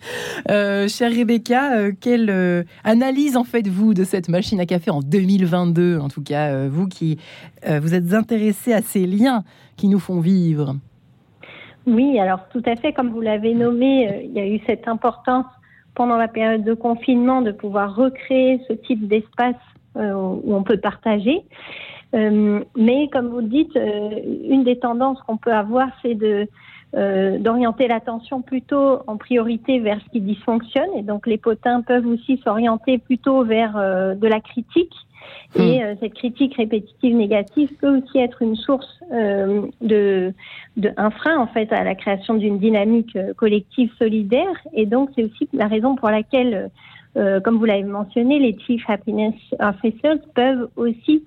chère 0.88 1.12
Rebecca, 1.12 1.92
quelle 2.00 2.66
analyse 2.84 3.36
en 3.36 3.44
faites-vous 3.44 3.94
de 3.94 4.04
cette 4.04 4.28
machine 4.28 4.60
à 4.60 4.66
café 4.66 4.90
en 4.90 5.00
2022 5.00 5.98
En 5.98 6.08
tout 6.08 6.22
cas, 6.22 6.66
vous 6.68 6.86
qui 6.86 7.18
vous 7.66 7.94
êtes 7.94 8.14
intéressé 8.14 8.72
à 8.72 8.82
ces 8.82 9.06
liens 9.06 9.44
nous 9.86 10.00
font 10.00 10.18
vivre. 10.18 10.74
Oui, 11.88 12.18
alors 12.18 12.40
tout 12.50 12.62
à 12.66 12.76
fait, 12.76 12.92
comme 12.92 13.10
vous 13.10 13.22
l'avez 13.22 13.54
nommé, 13.54 14.08
euh, 14.08 14.22
il 14.22 14.32
y 14.32 14.40
a 14.40 14.46
eu 14.46 14.60
cette 14.66 14.86
importance 14.88 15.46
pendant 15.94 16.16
la 16.16 16.28
période 16.28 16.62
de 16.62 16.74
confinement 16.74 17.40
de 17.40 17.50
pouvoir 17.50 17.96
recréer 17.96 18.60
ce 18.68 18.74
type 18.74 19.08
d'espace 19.08 19.56
euh, 19.96 20.12
où 20.12 20.54
on 20.54 20.62
peut 20.62 20.76
partager. 20.76 21.42
Euh, 22.14 22.60
mais 22.76 23.08
comme 23.08 23.28
vous 23.28 23.40
le 23.40 23.48
dites, 23.48 23.74
une 23.74 24.64
des 24.64 24.78
tendances 24.78 25.20
qu'on 25.22 25.38
peut 25.38 25.52
avoir, 25.52 25.88
c'est 26.02 26.14
d'orienter 26.94 27.88
l'attention 27.88 28.42
plutôt 28.42 29.00
en 29.06 29.16
priorité 29.16 29.78
vers 29.78 30.00
ce 30.00 30.10
qui 30.10 30.20
dysfonctionne. 30.20 30.90
Et 30.96 31.02
donc 31.02 31.26
les 31.26 31.38
potins 31.38 31.80
peuvent 31.82 32.06
aussi 32.06 32.40
s'orienter 32.44 32.98
plutôt 32.98 33.44
vers 33.44 33.74
de 33.74 34.26
la 34.26 34.40
critique 34.40 34.94
et 35.56 35.78
hmm. 35.78 35.82
euh, 35.82 35.94
cette 36.00 36.14
critique 36.14 36.56
répétitive 36.56 37.16
négative 37.16 37.70
peut 37.80 37.96
aussi 37.96 38.18
être 38.18 38.42
une 38.42 38.56
source 38.56 39.00
euh, 39.12 39.62
de, 39.80 40.32
de, 40.76 40.90
un 40.96 41.10
frein 41.10 41.38
en 41.38 41.46
fait 41.46 41.72
à 41.72 41.84
la 41.84 41.94
création 41.94 42.34
d'une 42.34 42.58
dynamique 42.58 43.16
euh, 43.16 43.32
collective 43.34 43.90
solidaire. 43.98 44.52
Et 44.74 44.84
donc 44.84 45.10
c'est 45.16 45.24
aussi 45.24 45.48
la 45.52 45.66
raison 45.66 45.96
pour 45.96 46.10
laquelle, 46.10 46.70
comme 47.42 47.58
vous 47.58 47.64
l'avez 47.64 47.82
mentionné, 47.82 48.38
les 48.38 48.56
Chief 48.64 48.82
Happiness 48.88 49.34
Officers 49.58 50.20
peuvent 50.34 50.68
aussi 50.76 51.24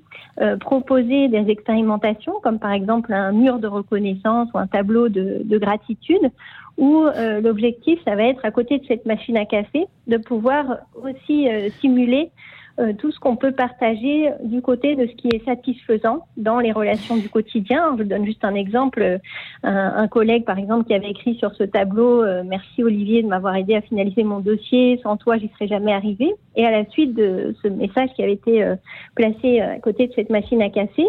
proposer 0.61 1.27
des 1.27 1.49
expérimentations, 1.49 2.35
comme 2.41 2.59
par 2.59 2.71
exemple 2.71 3.11
un 3.11 3.33
mur 3.33 3.59
de 3.59 3.67
reconnaissance 3.67 4.47
ou 4.53 4.57
un 4.57 4.67
tableau 4.67 5.09
de, 5.09 5.41
de 5.43 5.57
gratitude, 5.57 6.31
où 6.77 7.05
l'objectif, 7.43 7.99
ça 8.05 8.15
va 8.15 8.23
être 8.23 8.45
à 8.45 8.51
côté 8.51 8.77
de 8.77 8.85
cette 8.85 9.05
machine 9.05 9.35
à 9.35 9.45
café, 9.45 9.85
de 10.07 10.15
pouvoir 10.15 10.77
aussi 11.03 11.49
simuler 11.81 12.31
euh, 12.79 12.93
tout 12.93 13.11
ce 13.11 13.19
qu'on 13.19 13.35
peut 13.35 13.51
partager 13.51 14.29
du 14.43 14.61
côté 14.61 14.95
de 14.95 15.05
ce 15.07 15.11
qui 15.13 15.27
est 15.27 15.43
satisfaisant 15.45 16.25
dans 16.37 16.59
les 16.59 16.71
relations 16.71 17.17
du 17.17 17.29
quotidien. 17.29 17.95
Je 17.97 18.03
donne 18.03 18.25
juste 18.25 18.43
un 18.43 18.55
exemple. 18.55 19.19
Un, 19.63 20.07
collègue, 20.07 20.45
par 20.45 20.57
exemple, 20.57 20.85
qui 20.85 20.93
avait 20.93 21.09
écrit 21.09 21.35
sur 21.35 21.53
ce 21.55 21.63
tableau 21.63 22.23
euh, 22.23 22.43
Merci 22.45 22.83
Olivier 22.83 23.23
de 23.23 23.27
m'avoir 23.27 23.55
aidé 23.55 23.75
à 23.75 23.81
finaliser 23.81 24.23
mon 24.23 24.39
dossier. 24.39 24.99
Sans 25.03 25.17
toi, 25.17 25.37
j'y 25.37 25.49
serais 25.49 25.67
jamais 25.67 25.93
arrivé. 25.93 26.33
Et 26.55 26.65
à 26.65 26.71
la 26.71 26.85
suite 26.89 27.13
de 27.13 27.55
ce 27.61 27.67
message 27.67 28.09
qui 28.15 28.23
avait 28.23 28.33
été 28.33 28.63
euh, 28.63 28.75
placé 29.15 29.59
à 29.59 29.79
côté 29.79 30.07
de 30.07 30.13
cette 30.13 30.29
machine 30.29 30.61
à 30.61 30.69
casser, 30.69 31.07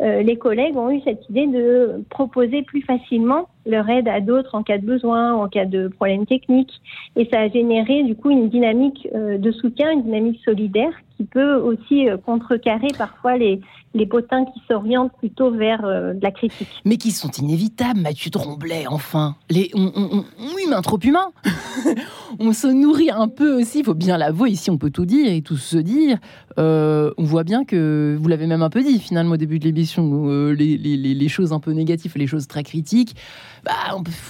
les 0.00 0.36
collègues 0.36 0.76
ont 0.76 0.90
eu 0.90 1.00
cette 1.02 1.28
idée 1.28 1.46
de 1.46 2.02
proposer 2.08 2.62
plus 2.62 2.82
facilement 2.82 3.48
leur 3.66 3.88
aide 3.88 4.08
à 4.08 4.20
d'autres 4.20 4.54
en 4.54 4.62
cas 4.62 4.78
de 4.78 4.86
besoin, 4.86 5.34
en 5.34 5.48
cas 5.48 5.64
de 5.64 5.88
problème 5.88 6.26
technique. 6.26 6.72
Et 7.16 7.28
ça 7.30 7.40
a 7.40 7.48
généré 7.48 8.02
du 8.02 8.14
coup 8.16 8.30
une 8.30 8.48
dynamique 8.48 9.08
de 9.12 9.52
soutien, 9.52 9.90
une 9.90 10.02
dynamique 10.02 10.40
solidaire 10.44 10.92
qui 11.20 11.26
peut 11.26 11.56
aussi 11.56 12.06
contrecarrer 12.24 12.88
parfois 12.96 13.36
les, 13.36 13.60
les 13.92 14.06
potins 14.06 14.46
qui 14.46 14.62
s'orientent 14.66 15.12
plutôt 15.18 15.50
vers 15.50 15.82
de 15.82 16.18
la 16.22 16.30
critique. 16.30 16.68
Mais 16.86 16.96
qui 16.96 17.10
sont 17.10 17.30
inévitables, 17.30 18.00
Mathieu 18.00 18.30
Tromblay, 18.30 18.86
enfin. 18.88 19.36
Les, 19.50 19.70
on, 19.74 19.92
on, 19.94 20.24
on, 20.38 20.58
humain 20.64 20.80
trop 20.80 20.98
humain. 20.98 21.30
on 22.38 22.54
se 22.54 22.68
nourrit 22.68 23.10
un 23.10 23.28
peu 23.28 23.60
aussi, 23.60 23.80
il 23.80 23.84
faut 23.84 23.92
bien 23.92 24.16
l'avouer, 24.16 24.50
ici 24.50 24.70
on 24.70 24.78
peut 24.78 24.90
tout 24.90 25.04
dire 25.04 25.30
et 25.30 25.42
tout 25.42 25.58
se 25.58 25.76
dire. 25.76 26.16
on 26.56 27.12
voit 27.18 27.44
bien 27.44 27.66
que, 27.66 28.16
vous 28.18 28.28
l'avez 28.28 28.46
même 28.46 28.62
un 28.62 28.70
peu 28.70 28.82
dit 28.82 28.98
finalement 28.98 29.34
au 29.34 29.36
début 29.36 29.58
de 29.58 29.64
l'émission, 29.66 30.26
les, 30.52 30.78
les, 30.78 30.96
les, 30.96 31.28
choses 31.28 31.52
un 31.52 31.60
peu 31.60 31.72
négatives, 31.72 32.12
les 32.16 32.26
choses 32.26 32.46
très 32.46 32.62
critiques, 32.62 33.14
bah, 33.64 33.72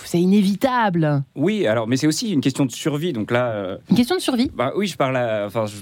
c'est 0.05 0.21
inévitable. 0.21 1.23
Oui, 1.37 1.67
alors, 1.67 1.87
mais 1.87 1.97
c'est 1.97 2.09
aussi 2.09 2.33
une 2.33 2.41
question 2.41 2.67
de 2.67 2.73
survie. 2.73 3.13
Donc 3.13 3.31
là, 3.31 3.53
euh, 3.53 3.77
une 3.91 3.97
question 3.97 4.17
de 4.17 4.21
survie. 4.21 4.51
Bah 4.55 4.73
oui, 4.77 4.87
je 4.87 4.97
parle. 4.97 5.17
enfin, 5.47 5.67
je 5.67 5.77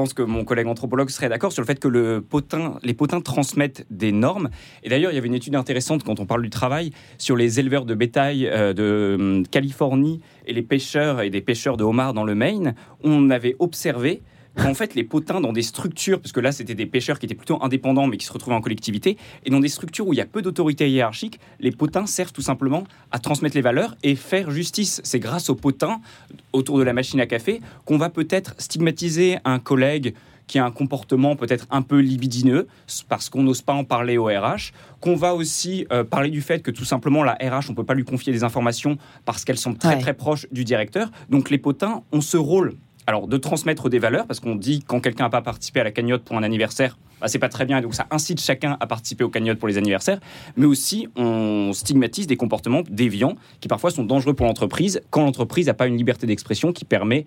pense 0.00 0.14
que 0.14 0.22
mon 0.22 0.44
collègue 0.44 0.66
anthropologue 0.66 1.10
serait 1.10 1.28
d'accord 1.28 1.52
sur 1.52 1.60
le 1.60 1.66
fait 1.66 1.78
que 1.78 1.86
le 1.86 2.22
potin, 2.22 2.78
les 2.82 2.94
potins 2.94 3.20
transmettent 3.20 3.84
des 3.90 4.12
normes. 4.12 4.48
Et 4.82 4.88
d'ailleurs, 4.88 5.12
il 5.12 5.14
y 5.14 5.18
avait 5.18 5.28
une 5.28 5.34
étude 5.34 5.54
intéressante 5.54 6.04
quand 6.04 6.20
on 6.20 6.24
parle 6.24 6.40
du 6.40 6.48
travail 6.48 6.92
sur 7.18 7.36
les 7.36 7.60
éleveurs 7.60 7.84
de 7.84 7.94
bétail 7.94 8.46
euh, 8.46 8.72
de 8.72 9.16
hum, 9.20 9.46
Californie 9.46 10.22
et 10.46 10.54
les 10.54 10.62
pêcheurs 10.62 11.20
et 11.20 11.28
des 11.28 11.42
pêcheurs 11.42 11.76
de 11.76 11.84
homards 11.84 12.14
dans 12.14 12.24
le 12.24 12.34
Maine. 12.34 12.74
On 13.04 13.28
avait 13.28 13.56
observé 13.58 14.22
en 14.58 14.74
fait, 14.74 14.94
les 14.94 15.04
potins 15.04 15.40
dans 15.40 15.52
des 15.52 15.62
structures, 15.62 16.20
parce 16.20 16.32
que 16.32 16.40
là, 16.40 16.52
c'était 16.52 16.74
des 16.74 16.86
pêcheurs 16.86 17.18
qui 17.18 17.26
étaient 17.26 17.34
plutôt 17.34 17.62
indépendants, 17.62 18.06
mais 18.06 18.16
qui 18.16 18.26
se 18.26 18.32
retrouvaient 18.32 18.56
en 18.56 18.60
collectivité, 18.60 19.16
et 19.44 19.50
dans 19.50 19.60
des 19.60 19.68
structures 19.68 20.06
où 20.06 20.12
il 20.12 20.16
y 20.16 20.20
a 20.20 20.26
peu 20.26 20.42
d'autorité 20.42 20.90
hiérarchique, 20.90 21.40
les 21.60 21.70
potins 21.70 22.06
servent 22.06 22.32
tout 22.32 22.42
simplement 22.42 22.84
à 23.10 23.18
transmettre 23.18 23.56
les 23.56 23.62
valeurs 23.62 23.96
et 24.02 24.16
faire 24.16 24.50
justice. 24.50 25.00
C'est 25.04 25.20
grâce 25.20 25.50
aux 25.50 25.54
potins, 25.54 26.00
autour 26.52 26.78
de 26.78 26.82
la 26.82 26.92
machine 26.92 27.20
à 27.20 27.26
café, 27.26 27.60
qu'on 27.84 27.98
va 27.98 28.10
peut-être 28.10 28.54
stigmatiser 28.58 29.38
un 29.44 29.58
collègue 29.58 30.14
qui 30.46 30.58
a 30.58 30.64
un 30.64 30.72
comportement 30.72 31.36
peut-être 31.36 31.68
un 31.70 31.80
peu 31.80 32.00
libidineux, 32.00 32.66
parce 33.08 33.30
qu'on 33.30 33.44
n'ose 33.44 33.62
pas 33.62 33.72
en 33.72 33.84
parler 33.84 34.18
au 34.18 34.24
RH, 34.24 34.72
qu'on 35.00 35.14
va 35.14 35.32
aussi 35.32 35.86
euh, 35.92 36.02
parler 36.02 36.28
du 36.28 36.42
fait 36.42 36.60
que 36.60 36.72
tout 36.72 36.84
simplement 36.84 37.22
la 37.22 37.34
RH, 37.34 37.66
on 37.68 37.70
ne 37.70 37.76
peut 37.76 37.84
pas 37.84 37.94
lui 37.94 38.04
confier 38.04 38.32
des 38.32 38.42
informations 38.42 38.98
parce 39.24 39.44
qu'elles 39.44 39.58
sont 39.58 39.74
très 39.74 40.00
très 40.00 40.12
proches 40.12 40.48
du 40.50 40.64
directeur. 40.64 41.12
Donc 41.28 41.50
les 41.50 41.58
potins 41.58 42.02
ont 42.10 42.20
ce 42.20 42.36
rôle 42.36 42.74
alors 43.10 43.26
de 43.26 43.36
transmettre 43.36 43.90
des 43.90 43.98
valeurs, 43.98 44.26
parce 44.26 44.40
qu'on 44.40 44.54
dit 44.54 44.82
quand 44.86 45.00
quelqu'un 45.00 45.24
n'a 45.24 45.30
pas 45.30 45.42
participé 45.42 45.80
à 45.80 45.84
la 45.84 45.90
cagnotte 45.90 46.22
pour 46.22 46.36
un 46.36 46.42
anniversaire, 46.42 46.96
bah, 47.20 47.28
c'est 47.28 47.40
pas 47.40 47.48
très 47.48 47.66
bien, 47.66 47.78
et 47.78 47.82
donc 47.82 47.94
ça 47.94 48.06
incite 48.10 48.40
chacun 48.40 48.76
à 48.80 48.86
participer 48.86 49.24
aux 49.24 49.28
cagnottes 49.28 49.58
pour 49.58 49.68
les 49.68 49.78
anniversaires, 49.78 50.20
mais 50.56 50.64
aussi 50.64 51.08
on 51.16 51.72
stigmatise 51.72 52.26
des 52.26 52.36
comportements 52.36 52.82
déviants 52.88 53.34
qui 53.60 53.68
parfois 53.68 53.90
sont 53.90 54.04
dangereux 54.04 54.34
pour 54.34 54.46
l'entreprise 54.46 55.02
quand 55.10 55.22
l'entreprise 55.22 55.66
n'a 55.66 55.74
pas 55.74 55.88
une 55.88 55.96
liberté 55.96 56.26
d'expression 56.26 56.72
qui 56.72 56.84
permet 56.84 57.26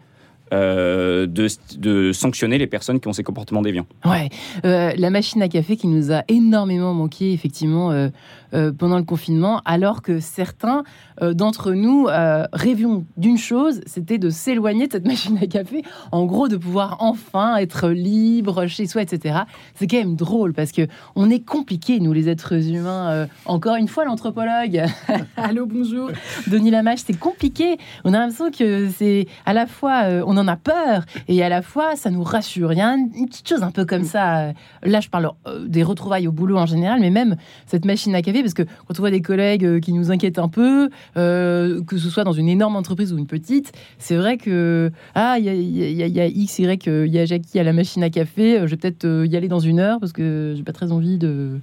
euh, 0.54 1.26
de, 1.26 2.12
sanctionner 2.12 2.58
les 2.58 2.68
personnes 2.68 3.00
qui 3.00 3.08
ont 3.08 3.14
ces 3.14 3.24
comportements 3.24 3.62
déviants. 3.62 3.88
Ouais, 4.06 4.30
euh, 4.66 4.92
la 4.96 5.10
machine 5.10 5.42
à 5.42 5.48
café 5.48 5.78
qui 5.78 5.88
nous 5.88 6.12
a 6.12 6.24
énormément 6.28 6.94
manqué 6.94 7.34
effectivement 7.34 7.92
euh, 7.92 8.10
euh, 8.54 8.72
pendant 8.72 8.98
le 8.98 9.04
confinement, 9.04 9.62
alors 9.66 10.04
que 10.04 10.20
certains 10.20 10.84
euh, 11.24 11.34
d'entre 11.34 11.74
nous 11.74 12.08
euh, 12.08 12.46
rêvions 12.54 13.04
d'une 13.18 13.38
chose, 13.38 13.82
c'était 13.88 14.20
de 14.20 14.30
s'éloigner 14.30 14.86
de 14.86 14.92
cette 14.92 15.08
machine 15.08 15.40
à 15.42 15.48
café, 15.48 15.82
en 16.12 16.26
gros 16.26 16.48
de 16.48 16.58
pouvoir 16.58 16.98
enfin 17.00 17.56
être 17.58 17.90
libre 17.90 18.68
chez 18.68 18.86
soi, 18.86 19.02
etc. 19.02 19.40
C'est 19.74 19.88
quand 19.88 19.98
même 19.98 20.16
drôle 20.16 20.54
parce 20.54 20.72
que 20.72 20.88
on 21.16 21.32
est 21.32 21.40
compliqué, 21.40 22.00
nous 22.00 22.14
les 22.14 22.30
êtres 22.30 22.54
humains. 22.54 23.28
encore 23.46 23.76
une 23.76 23.88
fois, 23.88 24.06
l'anthropologue. 24.06 24.84
Allô, 25.38 25.66
bonjour. 25.66 26.12
Denis 26.46 26.70
Lamache, 26.70 27.00
c'est 27.06 27.18
compliqué. 27.18 27.78
On 28.04 28.14
a 28.14 28.20
l'impression 28.20 28.52
que 28.52 28.90
c'est 28.90 29.26
à 29.48 29.54
la 29.54 29.66
fois, 29.66 30.04
on 30.28 30.38
en 30.38 30.48
a 30.48 30.58
peur 30.58 31.06
et 31.28 31.44
à 31.44 31.50
la 31.50 31.62
fois, 31.62 31.96
ça 31.96 32.12
nous 32.12 32.24
rassure. 32.24 32.72
Il 32.74 32.78
y 32.78 32.82
a 32.82 32.94
une 32.94 33.28
petite 33.28 33.48
chose 33.48 33.64
un 33.64 33.72
peu 33.72 33.86
comme 33.86 34.04
ça. 34.04 34.54
Là, 34.84 35.00
je 35.00 35.10
parle 35.10 35.32
des 35.66 35.82
retrouvailles 35.82 36.28
au 36.28 36.32
boulot 36.32 36.58
en 36.58 36.66
général, 36.66 37.00
mais 37.00 37.10
même 37.10 37.36
cette 37.66 37.86
machine 37.86 38.14
à 38.14 38.22
café 38.22 38.43
parce 38.44 38.54
que 38.54 38.64
quand 38.64 39.00
on 39.00 39.02
voit 39.02 39.12
des 39.12 39.22
collègues 39.22 39.66
euh, 39.66 39.80
qui 39.80 39.94
nous 39.94 40.12
inquiètent 40.12 40.40
un 40.40 40.50
peu, 40.50 40.90
euh, 41.18 41.82
que 41.84 41.98
ce 41.98 42.10
soit 42.10 42.24
dans 42.24 42.34
une 42.34 42.50
énorme 42.50 42.76
entreprise 42.76 43.14
ou 43.14 43.18
une 43.18 43.28
petite, 43.28 43.72
c'est 43.98 44.16
vrai 44.16 44.38
que 44.38 44.92
ah 45.16 45.38
il 45.40 45.46
y, 45.46 46.22
a, 46.22 46.28
X, 46.28 46.60
Y, 46.60 46.88
il 46.88 47.14
y 47.14 47.20
a 47.20 47.26
Jackie 47.26 47.60
à 47.60 47.64
la 47.64 47.74
machine 47.74 48.04
à 48.04 48.10
café, 48.10 48.60
euh, 48.60 48.68
je 48.68 48.72
vais 48.72 48.78
peut-être 48.78 49.26
y 49.26 49.36
aller 49.36 49.48
dans 49.48 49.60
une 49.60 49.80
heure 49.80 50.00
parce 50.00 50.14
que 50.14 50.54
j'ai 50.56 50.64
pas 50.64 50.74
très 50.74 50.92
envie 50.92 51.18
de 51.18 51.60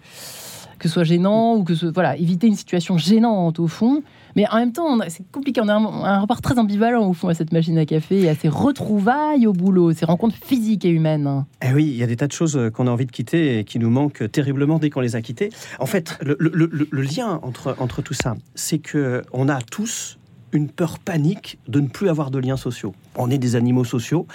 que 0.78 0.88
ce 0.88 0.94
soit 0.94 1.04
gênant 1.04 1.56
ou 1.56 1.64
que 1.64 1.75
ce 1.75 1.87
voilà 1.87 2.16
éviter 2.16 2.46
une 2.46 2.56
situation 2.56 2.96
gênante 2.99 3.58
au 3.58 3.66
fond. 3.66 4.02
Mais 4.37 4.46
en 4.50 4.56
même 4.56 4.72
temps, 4.72 4.99
c'est 5.08 5.25
compliqué. 5.30 5.60
On 5.60 5.68
a 5.68 5.75
un, 5.75 6.20
rapport 6.20 6.40
très 6.40 6.58
ambivalent 6.58 7.08
au 7.08 7.12
fond 7.12 7.28
à 7.28 7.34
cette 7.34 7.52
machine 7.52 7.78
à 7.78 7.87
café 7.87 8.20
et 8.20 8.28
à 8.28 8.34
ces 8.34 8.49
retrouvailles 8.49 9.46
au 9.46 9.52
boulot, 9.52 9.92
ces 9.92 10.04
rencontres 10.04 10.37
physiques 10.37 10.84
et 10.84 10.90
humaines. 10.90 11.44
Eh 11.62 11.72
oui, 11.72 11.84
il 11.84 11.96
y 11.96 12.02
a 12.02 12.06
des 12.06 12.16
tas 12.16 12.26
de 12.26 12.32
choses 12.32 12.56
euh, 12.56 12.70
qu'on 12.70 12.87
a 12.87 12.90
envie 12.90 13.06
de 13.06 13.12
quitter 13.12 13.58
et 13.58 13.64
qui 13.64 13.78
nous 13.78 13.90
manquent 13.90 14.30
terriblement 14.30 14.78
dès 14.78 14.90
qu'on 14.90 15.00
les 15.00 15.16
a 15.16 15.22
quittées. 15.22 15.50
En 15.78 15.87
fait, 15.87 16.18
le, 16.22 16.37
le 16.38 17.02
lien 17.02 17.40
entre, 17.42 17.76
entre 17.78 18.02
tout 18.02 18.14
ça, 18.14 18.37
c'est 18.54 18.78
que 18.78 19.22
on 19.32 19.49
a 19.49 19.60
tous 19.60 20.18
une 20.52 20.69
peur 20.69 20.99
panique 20.99 21.59
de 21.69 21.80
ne 21.80 21.88
plus 21.88 22.09
avoir 22.09 22.30
de 22.30 22.38
liens 22.38 22.57
sociaux. 22.57 22.95
On 23.16 23.30
est 23.30 23.38
des 23.38 23.57
animaux 23.57 23.85
sociaux, 23.85 24.26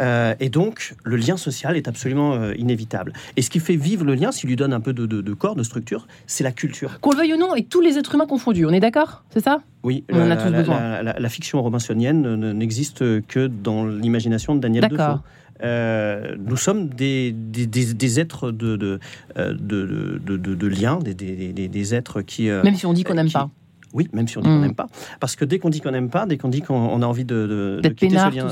euh, 0.00 0.34
et 0.40 0.48
donc 0.48 0.94
le 1.04 1.16
lien 1.16 1.36
social 1.36 1.76
est 1.76 1.88
absolument 1.88 2.34
euh, 2.34 2.54
inévitable. 2.56 3.12
Et 3.36 3.42
ce 3.42 3.50
qui 3.50 3.60
fait 3.60 3.76
vivre 3.76 4.04
le 4.04 4.14
lien, 4.14 4.32
s'il 4.32 4.48
lui 4.48 4.56
donne 4.56 4.72
un 4.72 4.80
peu 4.80 4.92
de, 4.92 5.34
corps, 5.34 5.56
de 5.56 5.62
structure, 5.62 6.06
c'est 6.26 6.44
la 6.44 6.52
culture. 6.52 7.00
Qu'on 7.00 7.12
le 7.12 7.18
veuille 7.18 7.34
ou 7.34 7.38
non, 7.38 7.54
et 7.54 7.64
tous 7.64 7.80
les 7.80 7.98
êtres 7.98 8.14
humains 8.14 8.26
confondus, 8.26 8.66
on 8.66 8.70
est 8.70 8.80
d'accord? 8.80 9.24
C'est 9.30 9.42
ça? 9.42 9.62
Oui, 9.82 10.04
on 10.10 10.18
la, 10.18 10.34
a 10.34 10.36
tous 10.36 10.52
besoin. 10.52 11.02
La, 11.02 11.28
fiction 11.28 11.62
romancienne 11.62 12.52
n'existe 12.52 13.00
que 13.26 13.46
dans 13.46 13.86
l'imagination 13.86 14.54
de 14.54 14.60
Daniel 14.60 14.88
Defoe. 14.88 15.20
Euh, 15.62 16.34
nous 16.38 16.56
sommes 16.56 16.88
des, 16.88 17.32
des, 17.32 18.20
êtres 18.20 18.50
de, 18.50 18.76
de, 18.76 18.98
de, 19.36 20.36
de, 20.36 20.66
liens, 20.66 20.98
des, 20.98 21.94
êtres 21.94 22.22
qui... 22.22 22.48
Même 22.48 22.74
si 22.74 22.86
on 22.86 22.92
dit 22.92 23.04
qu'on 23.04 23.14
n'aime 23.14 23.30
pas. 23.30 23.50
Oui, 23.94 24.08
même 24.12 24.26
si 24.26 24.36
on 24.36 24.40
dit 24.40 24.48
qu'on 24.48 24.56
mm. 24.56 24.62
n'aime 24.62 24.74
pas. 24.74 24.88
Parce 25.20 25.36
que 25.36 25.44
dès 25.44 25.60
qu'on 25.60 25.70
dit 25.70 25.80
qu'on 25.80 25.92
n'aime 25.92 26.10
pas, 26.10 26.26
dès 26.26 26.36
qu'on 26.36 26.48
dit 26.48 26.62
qu'on 26.62 27.00
a 27.00 27.06
envie 27.06 27.24
de, 27.24 27.80
quitter 27.82 28.10
ce 28.10 28.34
lien, 28.34 28.48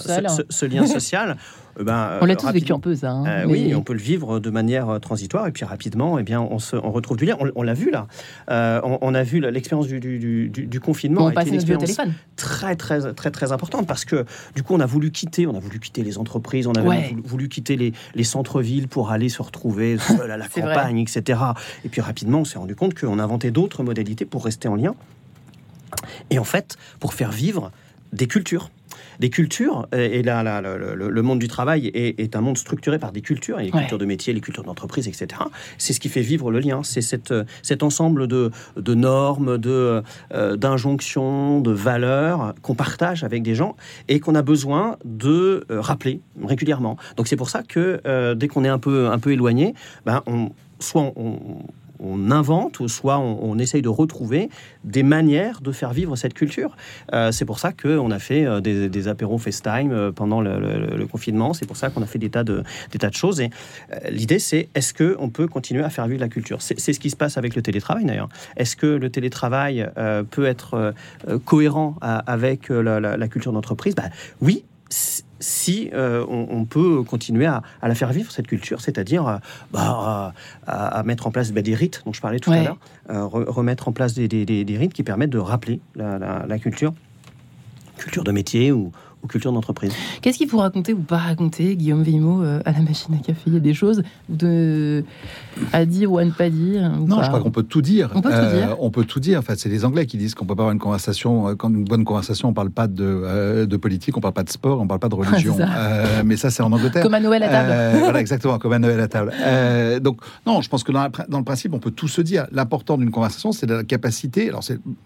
ce, 0.49 0.67
lien, 0.67 0.87
social, 0.93 1.37
eh 1.81 1.85
ben, 1.85 2.19
on 2.21 2.27
l'a 2.27 2.37
tous 2.37 2.51
vécu 2.53 2.73
un 2.73 2.79
peu 2.79 2.95
ça. 2.95 3.11
Hein, 3.11 3.27
euh, 3.27 3.45
oui, 3.47 3.75
on 3.75 3.83
peut 3.83 3.93
le 3.93 3.99
vivre 3.99 4.39
de 4.39 4.51
manière 4.51 4.89
euh, 4.89 4.99
transitoire 5.01 5.47
et 5.49 5.53
puis 5.53 5.65
rapidement, 5.65 6.19
eh 6.19 6.23
bien, 6.23 6.41
on, 6.41 6.61
se, 6.61 6.77
on 6.77 6.93
retrouve 6.93 7.17
du 7.17 7.25
lien. 7.25 7.37
On, 7.57 7.63
l'a 7.63 7.75
vu 7.75 7.91
là. 7.91 8.07
Euh, 8.51 8.81
on, 8.85 9.15
a 9.15 9.23
vu 9.25 9.41
l'expérience 9.41 9.89
du, 9.89 9.99
du, 9.99 10.49
du, 10.49 10.81
confinement. 10.81 11.31
Une 11.31 11.55
expérience 11.55 12.01
très 12.37 12.77
très 12.77 13.13
très 13.15 13.31
très 13.31 13.53
importante 13.53 13.87
parce 13.87 14.05
que 14.05 14.25
du 14.55 14.63
coup, 14.63 14.75
on 14.75 14.81
a 14.81 14.87
voulu 14.87 15.11
quitter, 15.11 15.47
on 15.47 15.57
a 15.57 15.61
voulu 15.61 15.81
quitter 15.81 16.03
les 16.03 16.19
entreprises, 16.19 16.67
on 16.69 16.73
a 16.73 16.83
voulu, 17.25 17.49
quitter 17.49 17.77
les, 17.77 17.93
les 18.15 18.25
centres-villes 18.25 18.87
pour 18.87 19.11
aller 19.11 19.29
se 19.29 19.43
retrouver 19.43 19.99
seul 19.99 20.31
à 20.31 20.37
la 20.37 20.47
campagne, 20.47 20.99
etc. 20.99 21.41
Et 21.85 21.89
puis 21.89 22.01
rapidement, 22.01 22.41
on 22.41 22.45
s'est 22.45 22.59
rendu 22.59 22.77
compte 22.77 22.95
qu'on 22.99 23.19
inventait 23.19 23.51
d'autres 23.51 23.83
modalités 23.83 24.25
pour 24.25 24.45
rester 24.45 24.69
en 24.69 24.77
lien. 24.77 24.95
Et 26.31 26.39
en 26.39 26.45
fait, 26.45 26.77
pour 27.01 27.15
faire 27.15 27.31
vivre 27.31 27.71
des 28.13 28.27
cultures. 28.27 28.71
Des 29.21 29.31
cultures, 29.31 29.89
et 29.93 30.23
là, 30.23 30.43
là 30.43 30.61
le, 30.61 31.23
monde 31.23 31.39
du 31.39 31.49
travail 31.49 31.87
est, 31.95 32.37
un 32.37 32.41
monde 32.41 32.59
structuré 32.59 32.99
par 32.99 33.13
des 33.13 33.21
cultures, 33.21 33.59
et 33.61 33.65
les 33.65 33.71
cultures 33.71 33.99
de 33.99 34.05
métier, 34.05 34.33
les 34.33 34.41
cultures 34.41 34.65
d'entreprise, 34.65 35.09
etc. 35.09 35.29
C'est 35.79 35.93
ce 35.93 36.01
qui 36.01 36.09
fait 36.09 36.21
vivre 36.21 36.51
le 36.51 36.59
lien, 36.61 36.83
c'est 36.83 37.01
cet 37.01 37.83
ensemble 37.83 38.27
de, 38.27 38.51
normes, 38.95 39.59
de, 39.59 40.03
euh, 40.33 40.57
d'injonctions, 40.57 41.61
de 41.61 41.71
valeurs 41.71 42.55
qu'on 42.63 42.75
partage 42.75 43.25
avec 43.25 43.43
des 43.43 43.55
gens 43.55 43.77
et 44.09 44.21
qu'on 44.21 44.35
a 44.35 44.43
besoin 44.43 44.97
de 45.05 45.65
euh, 45.71 45.81
rappeler 45.81 46.21
régulièrement. 46.43 46.97
Donc 47.17 47.29
c'est 47.29 47.37
pour 47.37 47.49
ça 47.49 47.63
que 47.63 48.01
euh, 48.07 48.35
dès 48.35 48.49
qu'on 48.49 48.65
est 48.65 48.69
un 48.69 48.79
peu, 48.79 49.09
un 49.09 49.19
peu 49.19 49.33
éloigné, 49.33 49.75
ben 50.05 50.23
on, 50.27 50.51
soit 50.81 51.03
on, 51.03 51.13
on 51.17 51.59
invente, 52.31 52.81
ou 52.81 52.89
soit 52.89 53.19
on, 53.19 53.59
essaye 53.59 53.83
de 53.83 53.89
retrouver 53.89 54.49
des 54.85 55.03
manières 55.03 55.61
de 55.61 55.73
faire 55.73 55.93
vivre 55.93 56.17
cette 56.17 56.35
culture. 56.35 56.77
Euh, 57.13 57.33
c'est 57.33 57.45
pour 57.45 57.59
ça 57.59 57.73
qu'on 57.73 58.11
a 58.11 58.19
fait 58.19 58.45
euh, 58.45 58.61
des, 58.61 59.09
apéros 59.09 59.39
FaceTime 59.39 59.93
euh, 59.93 60.13
pendant 60.13 60.41
le, 60.41 61.07
confinement. 61.07 61.53
C'est 61.53 61.67
pour 61.67 61.77
ça 61.77 61.91
qu'on 61.91 62.03
a 62.03 62.07
fait 62.07 62.19
des 62.19 62.31
tas 62.31 62.45
de, 62.45 62.63
des 62.91 62.99
tas 62.99 63.11
de 63.11 63.15
choses. 63.15 63.41
Et 63.41 63.51
l'idée, 64.11 64.39
c'est 64.39 64.69
est-ce 64.75 64.95
qu'on 64.95 65.29
peut 65.31 65.47
continuer 65.47 65.83
à 65.83 65.91
faire 65.91 66.07
vivre 66.07 66.21
la 66.21 66.29
culture? 66.29 66.63
C'est 66.63 66.93
ce 66.93 66.99
qui 66.99 67.11
se 67.11 67.17
passe 67.17 67.37
avec 67.39 67.55
le 67.55 67.63
télétravail 67.63 68.05
d'ailleurs. 68.05 68.29
Est-ce 68.57 68.77
que 68.77 68.87
le 68.87 69.11
télétravail 69.11 69.89
peut 70.31 70.47
être 70.47 70.95
cohérent 71.45 71.97
avec 72.01 72.69
la, 72.69 73.29
culture 73.29 73.53
d'entreprise? 73.53 73.95
Bah, 73.95 74.05
Oui, 74.41 74.65
si 75.43 75.91
euh, 75.93 76.25
on, 76.29 76.65
peut 76.65 77.03
continuer 77.03 77.47
à, 77.47 77.63
la 77.83 77.95
faire 77.95 78.13
vivre, 78.13 78.31
cette 78.31 78.47
culture, 78.47 78.81
c'est-à-dire 78.81 79.27
euh, 79.27 79.37
bah, 79.73 80.33
à, 80.67 81.03
mettre 81.03 81.27
en 81.27 81.31
place 81.31 81.53
bah, 81.53 81.63
des 81.63 81.75
rites 81.75 82.03
dont 82.07 82.13
je 82.13 82.21
parlais 82.21 82.39
tout 82.39 82.53
à 82.53 82.63
l'heure, 82.63 82.79
euh, 83.11 83.27
remettre 83.27 83.89
en 83.89 83.93
place 83.93 84.15
des, 84.15 84.77
rites 84.79 84.95
qui 84.95 85.03
permettent 85.03 85.31
de 85.31 85.39
rappeler 85.39 85.81
la, 85.97 86.59
culture, 86.59 86.95
culture 87.99 88.25
de 88.25 88.33
métier 88.33 88.73
ou, 88.73 88.93
aux 89.23 89.27
cultures 89.27 89.53
d'entreprise. 89.53 89.93
Qu'est-ce 90.21 90.39
qu'il 90.39 90.49
faut 90.49 90.59
raconter 90.59 90.93
ou 90.93 91.01
pas 91.01 91.19
raconter, 91.19 91.77
Guillaume 91.77 92.03
Vimo, 92.03 92.43
à 92.43 92.73
la 92.73 92.81
machine 92.81 93.15
à 93.15 93.19
café? 93.19 93.41
Il 93.47 93.55
y 93.55 93.57
a 93.57 93.61
des 93.61 93.75
choses 93.75 94.03
de... 94.29 95.05
à 95.73 95.85
dire 95.85 96.13
ou 96.13 96.19
à 96.19 96.25
ne 96.25 96.31
pas 96.31 96.51
dire 96.51 96.91
Non, 97.07 97.23
je 97.23 97.29
crois 97.29 97.41
qu'on 97.41 97.51
peut 97.51 97.63
tout 97.63 97.83
dire. 97.83 98.11
On 98.15 98.21
peut 98.21 98.31
tout 98.31 98.57
dire. 98.57 98.77
On 98.81 98.91
peut 98.91 99.05
tout 99.05 99.21
dire. 99.21 99.39
Enfin, 99.39 99.55
c'est 99.57 99.69
les 99.69 99.85
Anglais 99.85 100.07
qui 100.07 100.17
disent 100.17 100.35
qu'on 100.35 100.45
peut 100.47 100.55
pas 100.57 100.63
avoir 100.63 100.73
une 100.73 100.79
conversation. 100.79 101.55
Quand 101.57 101.71
une 101.71 101.85
bonne 101.85 102.05
conversation, 102.05 102.49
on 102.49 102.53
parle 102.53 102.71
pas 102.71 102.87
de, 102.87 103.67
de 103.69 103.77
politique, 103.77 104.17
on 104.17 104.21
parle 104.21 104.35
pas 104.35 104.45
de 104.45 104.51
sport, 104.51 104.81
on 104.81 104.87
parle 104.87 105.01
pas 105.01 105.09
de 105.09 105.15
religion. 105.23 105.57
mais 106.25 106.37
ça, 106.37 106.51
c'est 106.51 106.63
en 106.63 106.73
Angleterre. 106.73 107.03
Comme 107.03 107.15
à 107.15 107.21
Noël 107.21 107.43
à 107.43 107.49
table. 107.49 107.99
voilà, 108.01 108.21
exactement, 108.21 108.59
comme 108.59 108.73
à 108.73 108.79
Noël 108.79 109.01
à 109.01 109.09
table. 109.09 109.33
donc, 110.01 110.21
non, 110.47 110.61
je 110.61 110.69
pense 110.69 110.83
que 110.83 110.93
dans, 110.93 111.09
dans 111.29 111.39
le 111.39 111.45
principe, 111.45 111.75
on 111.75 111.79
peut 111.79 111.91
tout 111.91 112.09
se 112.09 112.21
dire. 112.21 112.47
L'important 112.53 112.99
d'une 112.99 113.11
conversation, 113.11 113.53
c'est 113.53 113.67
la 113.67 113.85
capacité. 113.85 114.49
Alors, 114.49 114.63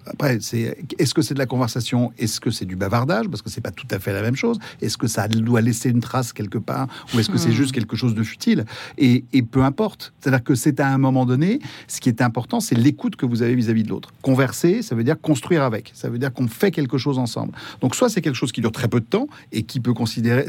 après, 0.06 0.38
c'est 0.40 0.78
est-ce 0.99 1.14
que 1.14 1.23
c'est 1.23 1.35
de 1.35 1.38
la 1.38 1.46
conversation? 1.46 2.12
Est-ce 2.18 2.40
que 2.40 2.50
c'est 2.50 2.64
du 2.64 2.76
bavardage? 2.76 3.28
Parce 3.28 3.42
que 3.42 3.50
c'est 3.50 3.61
pas 3.61 3.70
tout 3.70 3.87
à 3.90 3.99
fait 3.99 4.05
la 4.12 4.22
même 4.22 4.36
chose. 4.36 4.58
Est-ce 4.80 4.96
que 4.96 5.06
ça 5.06 5.28
doit 5.28 5.60
laisser 5.60 5.90
une 5.90 6.00
trace 6.00 6.32
quelque 6.32 6.58
part 6.58 6.88
Ou 7.14 7.20
est-ce 7.20 7.30
que 7.30 7.38
c'est 7.38 7.50
hmm. 7.50 7.52
juste 7.52 7.72
quelque 7.72 7.96
chose 7.96 8.14
de 8.14 8.22
futile? 8.22 8.64
Et, 8.98 9.25
peu 9.50 9.62
importe. 9.62 10.12
C'est-à-dire 10.20 10.42
que 10.42 10.54
c'est 10.54 10.80
à 10.80 10.88
un 10.88 10.98
moment 10.98 11.25
donné, 11.25 11.60
ce 11.86 12.00
qui 12.00 12.08
est 12.08 12.20
important, 12.20 12.60
c'est 12.60 12.75
l'écoute 12.75 13.16
que 13.16 13.26
vous 13.26 13.42
avez 13.42 13.54
vis-à-vis 13.54 13.84
de 13.84 13.88
l'autre. 13.88 14.12
Converser, 14.22 14.82
ça 14.82 14.94
veut 14.94 15.04
dire 15.04 15.20
construire 15.20 15.62
avec. 15.62 15.92
Ça 15.94 16.08
veut 16.08 16.18
dire 16.18 16.32
qu'on 16.32 16.48
fait 16.48 16.70
quelque 16.70 16.98
chose 16.98 17.18
ensemble. 17.18 17.52
Donc, 17.80 17.94
soit 17.94 18.08
c'est 18.08 18.20
quelque 18.20 18.34
chose 18.34 18.52
qui 18.52 18.60
dure 18.60 18.72
très 18.72 18.88
peu 18.88 19.00
de 19.00 19.06
temps 19.06 19.28
et 19.52 19.62
qui 19.62 19.80
peut 19.80 19.94
considérer, 19.94 20.46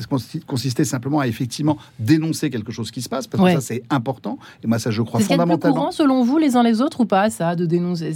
consister 0.48 0.84
simplement 0.86 1.20
à 1.20 1.28
effectivement 1.28 1.78
dénoncer 2.00 2.50
quelque 2.50 2.72
chose 2.72 2.92
qui 2.92 3.02
se 3.02 3.10
passe, 3.10 3.28
parce 3.28 3.44
que 3.44 3.60
ça, 3.60 3.62
c'est 3.62 3.84
important. 3.90 4.40
Et 4.64 4.68
moi, 4.68 4.80
ça, 4.80 4.92
je 4.92 5.02
crois 5.02 5.20
fondamentalement. 5.20 5.76
C'est 5.76 5.80
courant, 5.80 5.92
selon 5.92 6.24
vous, 6.24 6.38
les 6.38 6.56
uns 6.56 6.64
les 6.64 6.82
autres 6.82 7.02
ou 7.02 7.06
pas, 7.06 7.30
ça, 7.30 7.56
de 7.56 7.66
dénoncer 7.66 8.14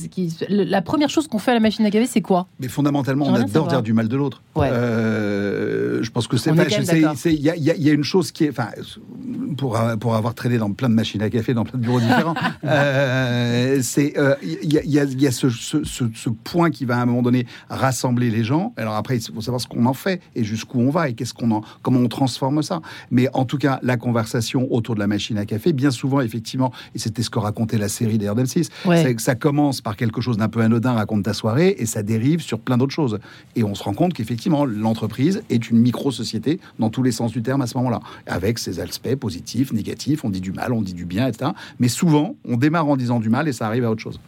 La 0.50 0.82
première 0.82 1.10
chose 1.10 1.28
qu'on 1.28 1.40
fait 1.40 1.52
à 1.52 1.56
la 1.56 1.60
machine 1.60 1.86
à 1.86 1.90
gaver, 1.90 2.06
c'est 2.06 2.22
quoi? 2.22 2.48
Mais 2.60 2.68
fondamentalement, 2.68 3.26
on 3.28 3.36
adore 3.36 3.68
dire 3.68 3.82
du 3.82 3.94
mal 3.94 4.08
de 4.08 4.18
l'autre. 4.18 4.42
Euh, 4.58 5.31
je 6.02 6.10
pense 6.10 6.28
que 6.28 6.38
c'est. 6.38 6.52
Il 6.52 7.40
y, 7.40 7.84
y, 7.84 7.90
a 7.90 7.94
une 7.94 8.04
chose 8.04 8.32
qui 8.32 8.46
est. 8.46 8.50
Enfin, 8.50 8.70
pour, 9.58 9.80
pour 10.00 10.16
avoir 10.16 10.34
traîné 10.34 10.58
dans 10.58 10.72
plein 10.72 10.90
de 10.90 10.94
machines 10.94 11.22
à 11.22 11.30
café, 11.30 11.54
dans 11.54 11.64
plein 11.64 11.78
de 11.78 11.84
bureaux 11.84 12.00
différents, 12.00 12.36
euh, 12.64 13.80
c'est. 13.82 14.14
Il 14.44 14.74
y, 14.74 14.90
y, 14.90 15.28
a 15.28 15.32
ce, 15.32 15.50
ce, 15.50 15.84
ce, 15.84 16.30
point 16.30 16.70
qui 16.70 16.86
va 16.86 16.98
à 16.98 17.02
un 17.02 17.06
moment 17.06 17.22
donné 17.22 17.46
rassembler 17.70 18.30
les 18.30 18.44
gens. 18.44 18.74
Alors 18.78 18.96
après, 18.96 19.18
il 19.18 19.34
faut 19.34 19.42
savoir 19.42 19.62
ce 19.62 19.68
qu'on 19.68 19.86
en 19.86 19.94
fait 19.94 20.22
et 20.36 20.44
jusqu'où 20.44 20.80
on 20.80 20.90
va 20.90 21.10
et 21.10 21.14
qu'est-ce 21.14 21.34
qu'on 21.34 21.52
en, 21.52 21.62
comment 21.82 22.00
on 22.00 22.08
transforme 22.08 22.62
ça. 22.64 22.82
Mais 23.10 23.28
en 23.34 23.46
tout 23.46 23.58
cas, 23.58 23.80
la 23.84 23.98
conversation 23.98 24.68
autour 24.72 24.96
de 24.96 25.00
la 25.00 25.08
machine 25.08 25.38
à 25.38 25.46
café, 25.46 25.74
bien 25.74 25.92
souvent, 25.92 26.22
effectivement, 26.22 26.72
et 26.96 27.00
c'était 27.00 27.24
ce 27.24 27.30
que 27.30 27.40
racontait 27.40 27.78
la 27.78 27.90
série 27.90 28.18
d'ailleurs 28.18 28.36
d'El6, 28.36 28.70
c'est 28.86 29.16
que 29.16 29.22
ça 29.22 29.36
commence 29.36 29.82
par 29.82 29.96
quelque 29.96 30.22
chose 30.22 30.38
d'un 30.38 30.50
peu 30.50 30.62
anodin, 30.62 30.94
raconte 30.94 31.24
ta 31.24 31.34
soirée, 31.34 31.76
et 31.78 31.86
ça 31.86 32.04
dérive 32.04 32.42
sur 32.42 32.60
plein 32.60 32.78
d'autres 32.78 32.94
choses. 32.94 33.20
Et 33.56 33.64
on 33.64 33.76
se 33.76 33.84
rend 33.84 33.94
compte 33.94 34.14
qu'effectivement, 34.14 34.66
l'entreprise 34.66 35.21
est 35.30 35.70
une 35.70 35.80
micro-société 35.80 36.60
dans 36.80 36.90
tous 36.90 37.04
les 37.04 37.12
sens 37.12 37.32
du 37.32 37.42
terme 37.42 37.62
à 37.62 37.68
ce 37.68 37.78
moment-là, 37.78 38.00
avec 38.28 38.60
ses 38.60 38.80
aspects 38.80 39.16
positifs, 39.16 39.74
négatifs, 39.74 40.24
on 40.24 40.30
dit 40.30 40.42
du 40.42 40.52
mal, 40.52 40.74
on 40.74 40.82
dit 40.82 40.94
du 40.94 41.06
bien, 41.06 41.28
etc. 41.28 41.52
Mais 41.80 41.88
souvent, 41.88 42.36
on 42.48 42.58
démarre 42.58 42.88
en 42.88 42.98
disant 42.98 43.20
du 43.20 43.30
mal 43.30 43.48
et 43.48 43.54
ça 43.54 43.68
arrive 43.68 43.86
à 43.86 43.92
autre 43.92 44.02
chose. 44.02 44.20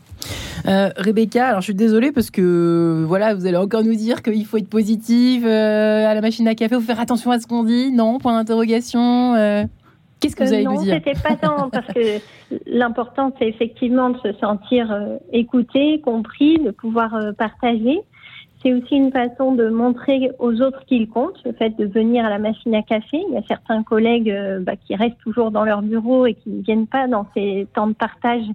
Euh, 0.67 0.89
Rebecca, 0.95 1.47
alors 1.47 1.61
je 1.61 1.65
suis 1.65 1.75
désolée 1.75 2.11
parce 2.11 2.31
que 2.31 3.03
voilà, 3.07 3.33
vous 3.33 3.45
allez 3.45 3.57
encore 3.57 3.83
nous 3.83 3.95
dire 3.95 4.21
qu'il 4.21 4.45
faut 4.45 4.57
être 4.57 4.69
positive 4.69 5.45
euh, 5.45 6.07
à 6.07 6.13
la 6.13 6.21
machine 6.21 6.47
à 6.47 6.55
café, 6.55 6.75
il 6.75 6.79
faut 6.79 6.85
faire 6.85 6.99
attention 6.99 7.31
à 7.31 7.39
ce 7.39 7.47
qu'on 7.47 7.63
dit. 7.63 7.91
Non 7.91 8.19
Point 8.19 8.33
d'interrogation. 8.33 9.35
Euh, 9.35 9.63
qu'est-ce 10.19 10.35
que 10.35 10.43
vous 10.43 10.53
allez 10.53 10.63
nous 10.63 10.81
dire 10.81 10.95
Non, 10.95 11.01
c'était 11.05 11.21
pas 11.21 11.35
tant 11.35 11.69
parce 11.71 11.87
que 11.87 12.19
l'important 12.65 13.33
c'est 13.39 13.47
effectivement 13.47 14.11
de 14.11 14.19
se 14.19 14.33
sentir 14.39 14.95
écouté, 15.31 16.01
compris, 16.01 16.59
de 16.59 16.71
pouvoir 16.71 17.17
partager 17.37 17.99
c'est 18.63 18.73
aussi 18.73 18.95
une 18.95 19.11
façon 19.11 19.53
de 19.53 19.67
montrer 19.67 20.31
aux 20.39 20.61
autres 20.61 20.85
qu'ils 20.85 21.09
comptent, 21.09 21.43
le 21.43 21.51
fait 21.51 21.71
de 21.71 21.85
venir 21.85 22.25
à 22.25 22.29
la 22.29 22.39
machine 22.39 22.73
à 22.73 22.81
café. 22.81 23.21
Il 23.27 23.33
y 23.33 23.37
a 23.37 23.43
certains 23.45 23.83
collègues 23.83 24.31
euh, 24.31 24.59
bah, 24.61 24.77
qui 24.77 24.95
restent 24.95 25.19
toujours 25.19 25.51
dans 25.51 25.65
leur 25.65 25.81
bureau 25.81 26.25
et 26.25 26.33
qui 26.33 26.49
ne 26.49 26.61
viennent 26.61 26.87
pas 26.87 27.07
dans 27.07 27.27
ces 27.33 27.67
temps 27.75 27.87
de 27.87 27.93
partage. 27.93 28.45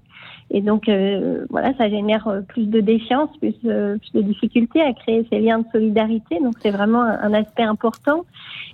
Et 0.50 0.62
donc, 0.62 0.88
euh, 0.88 1.44
voilà, 1.50 1.74
ça 1.76 1.90
génère 1.90 2.26
euh, 2.26 2.40
plus 2.40 2.64
de 2.64 2.80
défiance, 2.80 3.28
plus, 3.36 3.54
de 3.62 4.22
difficultés 4.22 4.80
à 4.80 4.94
créer 4.94 5.26
ces 5.30 5.40
liens 5.40 5.58
de 5.58 5.66
solidarité. 5.72 6.38
Donc, 6.42 6.54
c'est 6.62 6.70
vraiment 6.70 7.02
un, 7.02 7.34
aspect 7.34 7.64
important. 7.64 8.24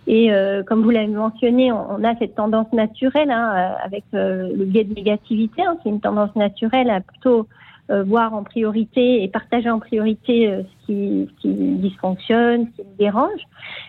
Et 0.06 0.30
comme 0.66 0.82
vous 0.82 0.90
l'avez 0.90 1.08
mentionné, 1.08 1.72
on, 1.72 2.04
a 2.04 2.14
cette 2.18 2.36
tendance 2.36 2.72
naturelle 2.72 3.30
hein, 3.30 3.74
avec 3.82 4.04
le 4.12 4.64
biais 4.64 4.84
de 4.84 4.94
négativité. 4.94 5.62
Hein, 5.62 5.76
c'est 5.82 5.88
une 5.88 6.00
tendance 6.00 6.34
naturelle 6.36 6.90
à 6.90 7.00
plutôt 7.00 7.48
voir 7.88 8.34
en 8.34 8.42
priorité 8.42 9.22
et 9.22 9.28
partager 9.28 9.70
en 9.70 9.78
priorité 9.78 10.48
euh, 10.48 10.62
ce, 10.62 10.86
qui, 10.86 11.28
ce, 11.28 11.42
qui, 11.42 11.52
dysfonctionne, 11.52 12.66
ce 12.76 12.82
qui 12.82 12.88
dérange. 12.98 13.40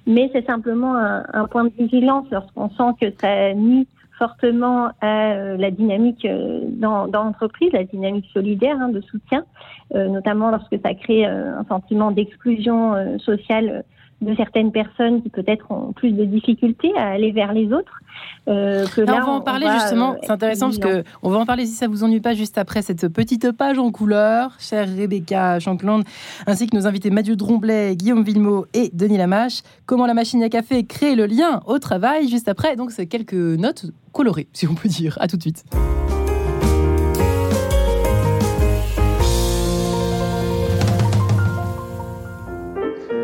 Mais 0.05 0.29
c'est 0.33 0.45
simplement 0.45 0.95
un, 0.95 1.25
un, 1.33 1.45
point 1.45 1.65
de 1.65 1.71
vigilance 1.77 2.25
lorsqu'on 2.31 2.69
sent 2.69 2.97
que 2.99 3.13
ça 3.21 3.53
nuit 3.53 3.87
fortement 4.17 4.91
à 5.01 5.33
euh, 5.33 5.57
la 5.57 5.71
dynamique 5.71 6.25
dans, 6.25 7.07
dans 7.07 7.23
l'entreprise, 7.23 7.71
la 7.73 7.83
dynamique 7.83 8.25
solidaire 8.33 8.77
hein, 8.79 8.89
de 8.89 9.01
soutien, 9.01 9.45
notamment 9.93 10.51
lorsque 10.51 10.77
ça 10.83 10.93
crée 10.93 11.25
un 11.25 11.63
sentiment 11.65 12.11
d'exclusion 12.11 13.19
sociale 13.19 13.83
de 14.21 14.33
certaines 14.35 14.71
personnes 14.71 15.21
qui 15.21 15.29
peut-être 15.29 15.69
ont 15.71 15.91
plus 15.91 16.11
de 16.11 16.23
difficultés 16.23 16.91
à 16.97 17.09
aller 17.09 17.31
vers 17.31 17.53
les 17.53 17.71
autres. 17.73 17.99
Euh, 18.47 18.85
on 18.97 19.03
va 19.03 19.27
en 19.27 19.41
parler 19.41 19.67
justement. 19.73 20.13
Euh, 20.13 20.17
c'est 20.23 20.31
intéressant 20.31 20.67
parce 20.67 20.79
que 20.79 21.03
on 21.21 21.29
va 21.29 21.37
en 21.37 21.45
parler 21.45 21.65
si 21.65 21.73
ça 21.73 21.87
vous 21.87 22.03
ennuie 22.03 22.21
pas 22.21 22.33
juste 22.33 22.57
après 22.57 22.81
cette 22.81 23.07
petite 23.09 23.51
page 23.51 23.77
en 23.77 23.91
couleur, 23.91 24.51
chère 24.59 24.87
Rebecca 24.87 25.59
Chancland, 25.59 26.03
ainsi 26.47 26.67
que 26.67 26.75
nos 26.75 26.87
invités 26.87 27.09
Mathieu 27.09 27.35
Dromblet, 27.35 27.95
Guillaume 27.95 28.23
Villemot 28.23 28.65
et 28.73 28.89
Denis 28.93 29.17
Lamache. 29.17 29.61
Comment 29.85 30.05
la 30.05 30.13
machine 30.13 30.41
à 30.43 30.49
café 30.49 30.85
crée 30.85 31.15
le 31.15 31.25
lien 31.25 31.61
au 31.65 31.77
travail 31.79 32.29
juste 32.29 32.47
après. 32.47 32.75
Donc 32.75 32.91
c'est 32.91 33.07
quelques 33.07 33.33
notes 33.33 33.87
colorées, 34.13 34.47
si 34.53 34.67
on 34.67 34.75
peut 34.75 34.89
dire. 34.89 35.17
À 35.19 35.27
tout 35.27 35.37
de 35.37 35.41
suite. 35.41 35.65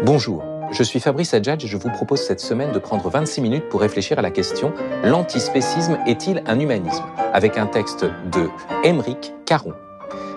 Bonjour. 0.03 0.50
Je 0.71 0.83
suis 0.83 0.99
Fabrice 0.99 1.33
Adjadj 1.33 1.65
et 1.65 1.67
je 1.67 1.77
vous 1.77 1.89
propose 1.89 2.21
cette 2.21 2.39
semaine 2.39 2.71
de 2.71 2.79
prendre 2.79 3.09
26 3.09 3.41
minutes 3.41 3.69
pour 3.69 3.81
réfléchir 3.81 4.17
à 4.19 4.21
la 4.21 4.31
question 4.31 4.73
L'antispécisme 5.03 5.97
est-il 6.07 6.41
un 6.45 6.59
humanisme? 6.59 7.03
avec 7.33 7.57
un 7.57 7.65
texte 7.65 8.03
de 8.31 8.49
Émeric 8.83 9.33
Caron. 9.45 9.73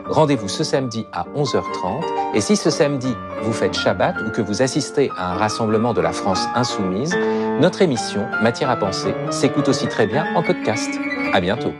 Rendez-vous 0.06 0.48
ce 0.48 0.62
samedi 0.62 1.06
à 1.12 1.24
11h30 1.34 2.02
et 2.34 2.40
si 2.40 2.56
ce 2.56 2.70
samedi 2.70 3.12
vous 3.42 3.52
faites 3.52 3.74
Shabbat 3.74 4.16
ou 4.26 4.30
que 4.30 4.42
vous 4.42 4.62
assistez 4.62 5.10
à 5.18 5.32
un 5.32 5.34
rassemblement 5.34 5.92
de 5.94 6.00
la 6.00 6.12
France 6.12 6.44
insoumise, 6.54 7.16
notre 7.60 7.82
émission 7.82 8.26
Matière 8.42 8.70
à 8.70 8.76
penser 8.76 9.14
s'écoute 9.30 9.68
aussi 9.68 9.88
très 9.88 10.06
bien 10.06 10.26
en 10.36 10.42
podcast. 10.42 10.90
À 11.32 11.40
bientôt. 11.40 11.72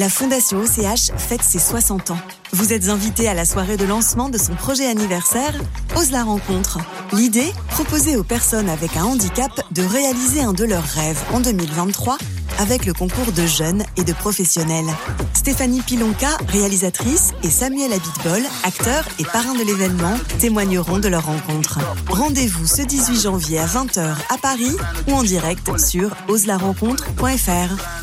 La 0.00 0.08
Fondation 0.08 0.60
OCH 0.60 1.12
fête 1.18 1.42
ses 1.42 1.58
60 1.58 2.12
ans. 2.12 2.18
Vous 2.54 2.72
êtes 2.72 2.88
invité 2.88 3.28
à 3.28 3.34
la 3.34 3.44
soirée 3.44 3.76
de 3.76 3.84
lancement 3.84 4.30
de 4.30 4.38
son 4.38 4.54
projet 4.54 4.86
anniversaire, 4.86 5.52
Ose 5.94 6.10
la 6.10 6.24
rencontre. 6.24 6.78
L'idée, 7.12 7.52
proposer 7.68 8.16
aux 8.16 8.24
personnes 8.24 8.70
avec 8.70 8.96
un 8.96 9.04
handicap 9.04 9.52
de 9.72 9.82
réaliser 9.82 10.40
un 10.40 10.54
de 10.54 10.64
leurs 10.64 10.86
rêves 10.86 11.22
en 11.34 11.40
2023 11.40 12.16
avec 12.58 12.86
le 12.86 12.94
concours 12.94 13.30
de 13.32 13.44
jeunes 13.44 13.82
et 13.98 14.04
de 14.04 14.14
professionnels. 14.14 14.88
Stéphanie 15.34 15.82
Pilonka, 15.82 16.30
réalisatrice, 16.48 17.32
et 17.42 17.50
Samuel 17.50 17.92
Abitbol, 17.92 18.42
acteur 18.64 19.04
et 19.18 19.24
parrain 19.24 19.52
de 19.52 19.64
l'événement, 19.64 20.16
témoigneront 20.38 20.98
de 20.98 21.08
leur 21.08 21.26
rencontre. 21.26 21.78
Rendez-vous 22.08 22.66
ce 22.66 22.80
18 22.80 23.20
janvier 23.20 23.58
à 23.58 23.66
20h 23.66 24.14
à 24.30 24.38
Paris 24.38 24.74
ou 25.08 25.12
en 25.12 25.22
direct 25.22 25.78
sur 25.78 26.16
oselarencontre.fr. 26.28 28.00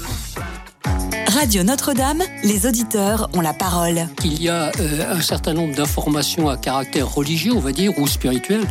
Radio 1.38 1.62
Notre-Dame, 1.62 2.24
les 2.44 2.66
auditeurs 2.66 3.30
ont 3.36 3.42
la 3.42 3.54
parole. 3.54 4.08
Il 4.26 4.42
y 4.42 4.50
a 4.50 4.72
euh, 4.80 5.14
un 5.14 5.22
certain 5.22 5.54
nombre 5.54 5.76
d'informations 5.76 6.50
à 6.50 6.58
caractère 6.58 7.14
religieux, 7.14 7.54
on 7.56 7.60
va 7.60 7.74
dire, 7.74 7.96
ou 8.00 8.08
spirituel. 8.08 8.62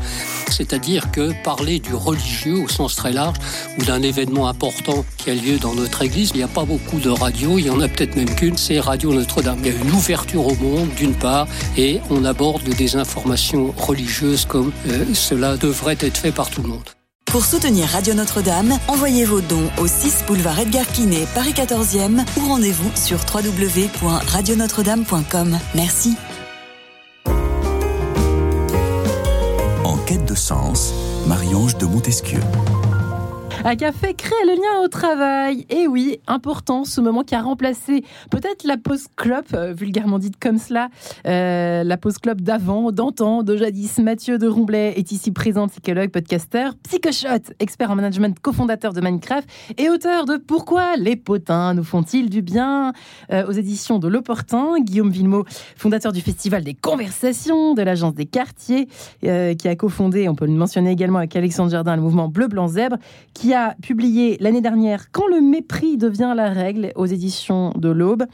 C'est-à-dire 0.50 1.12
que 1.12 1.31
parler 1.44 1.79
du 1.79 1.94
religieux 1.94 2.57
au 2.57 2.66
sens 2.66 2.96
très 2.96 3.12
large 3.12 3.37
ou 3.79 3.85
d'un 3.85 4.02
événement 4.02 4.48
important 4.48 5.05
qui 5.16 5.31
a 5.31 5.35
lieu 5.35 5.59
dans 5.59 5.74
notre 5.76 6.02
église, 6.02 6.33
il 6.35 6.38
n'y 6.38 6.42
a 6.42 6.48
pas 6.48 6.64
beaucoup 6.64 6.98
de 6.98 7.09
radios, 7.09 7.57
il 7.61 7.66
y 7.66 7.70
en 7.70 7.81
a 7.81 7.87
peut-être 7.87 8.16
même 8.16 8.35
qu'une, 8.35 8.57
c'est 8.57 8.81
Radio 8.81 9.14
Notre-Dame. 9.14 9.61
Il 9.61 9.66
y 9.68 9.70
a 9.70 9.81
une 9.81 9.92
ouverture 9.92 10.44
au 10.44 10.57
monde, 10.57 10.88
d'une 10.96 11.14
part, 11.14 11.46
et 11.76 12.00
on 12.11 12.24
aborde 12.24 12.64
des 12.64 12.96
informations 12.96 13.72
religieuses 13.76 14.44
comme 14.44 14.72
euh, 14.88 15.05
cela 15.14 15.57
devrait 15.57 15.98
être 16.00 16.16
fait 16.16 16.33
par 16.33 16.50
tout 16.50 16.62
le 16.62 16.68
monde. 16.70 16.96
Pour 17.27 17.45
soutenir 17.45 17.87
Radio 17.89 18.15
Notre-Dame, 18.15 18.79
envoyez 18.89 19.27
vos 19.27 19.43
dons 19.43 19.71
au 19.79 19.87
6 19.87 20.25
boulevard 20.27 20.59
Edgar 20.59 20.87
Quinet, 20.87 21.27
Paris 21.35 21.53
14e 21.53 22.25
ou 22.39 22.49
rendez-vous 22.49 22.91
sur 22.95 23.19
www.radionotre-dame.com. 23.33 25.59
Merci. 25.75 26.17
En 29.85 29.99
quête 30.07 30.25
de 30.25 30.35
sens, 30.35 30.95
Marie-Ange 31.27 31.77
de 31.77 31.85
Montesquieu. 31.85 32.41
Café 33.74 34.14
crée 34.14 34.31
le 34.46 34.52
lien 34.52 34.85
au 34.85 34.88
travail. 34.88 35.66
Et 35.70 35.88
oui, 35.88 36.20
important, 36.29 36.85
ce 36.85 37.00
moment 37.00 37.24
qui 37.24 37.35
a 37.35 37.42
remplacé 37.42 38.05
peut-être 38.31 38.64
la 38.64 38.76
pause 38.76 39.07
club, 39.16 39.44
euh, 39.55 39.72
vulgairement 39.72 40.20
dite 40.20 40.38
comme 40.38 40.59
cela, 40.59 40.88
euh, 41.26 41.83
la 41.83 41.96
pause 41.96 42.18
club 42.18 42.42
d'avant, 42.42 42.92
d'antan, 42.92 43.42
de 43.42 43.57
jadis. 43.57 43.98
Mathieu 43.98 44.38
de 44.38 44.46
Romblet 44.46 44.94
est 44.96 45.11
ici 45.11 45.33
présent, 45.33 45.66
psychologue, 45.66 46.11
podcaster, 46.11 46.68
psychoshot, 46.85 47.52
expert 47.59 47.90
en 47.90 47.96
management, 47.96 48.38
cofondateur 48.38 48.92
de 48.92 49.00
Minecraft 49.00 49.48
et 49.79 49.90
auteur 49.90 50.26
de 50.26 50.37
Pourquoi 50.37 50.96
les 50.96 51.16
potins 51.16 51.74
nous 51.74 51.85
font-ils 51.85 52.31
du 52.31 52.42
bien 52.42 52.92
euh, 53.33 53.46
aux 53.48 53.52
éditions 53.52 53.98
de 53.98 54.07
L'Opportun. 54.07 54.74
Guillaume 54.79 55.11
Villemot, 55.11 55.44
fondateur 55.76 56.12
du 56.12 56.20
Festival 56.20 56.62
des 56.62 56.74
Conversations, 56.74 57.74
de 57.74 57.83
l'Agence 57.83 58.14
des 58.14 58.26
Quartiers, 58.26 58.87
qui 59.22 59.68
a 59.68 59.76
cofondé, 59.76 60.29
on 60.29 60.35
peut 60.35 60.46
le 60.46 60.52
mentionner 60.52 60.92
également 60.92 61.18
avec 61.18 61.35
Alexandre 61.35 61.70
Jardin, 61.70 61.96
le 61.96 62.02
mouvement 62.02 62.29
Bleu 62.29 62.46
Blanc 62.46 62.68
Zèbre, 62.68 62.98
qui 63.35 63.55
a 63.55 63.56
publié 63.81 64.37
l'année 64.40 64.61
dernière 64.61 65.11
Quand 65.11 65.27
le 65.27 65.40
mépris 65.40 65.97
devient 65.97 66.33
la 66.37 66.51
règle 66.51 66.92
aux 66.95 67.07
éditions 67.07 67.73
de 67.77 67.88
l'Aube. 67.88 68.25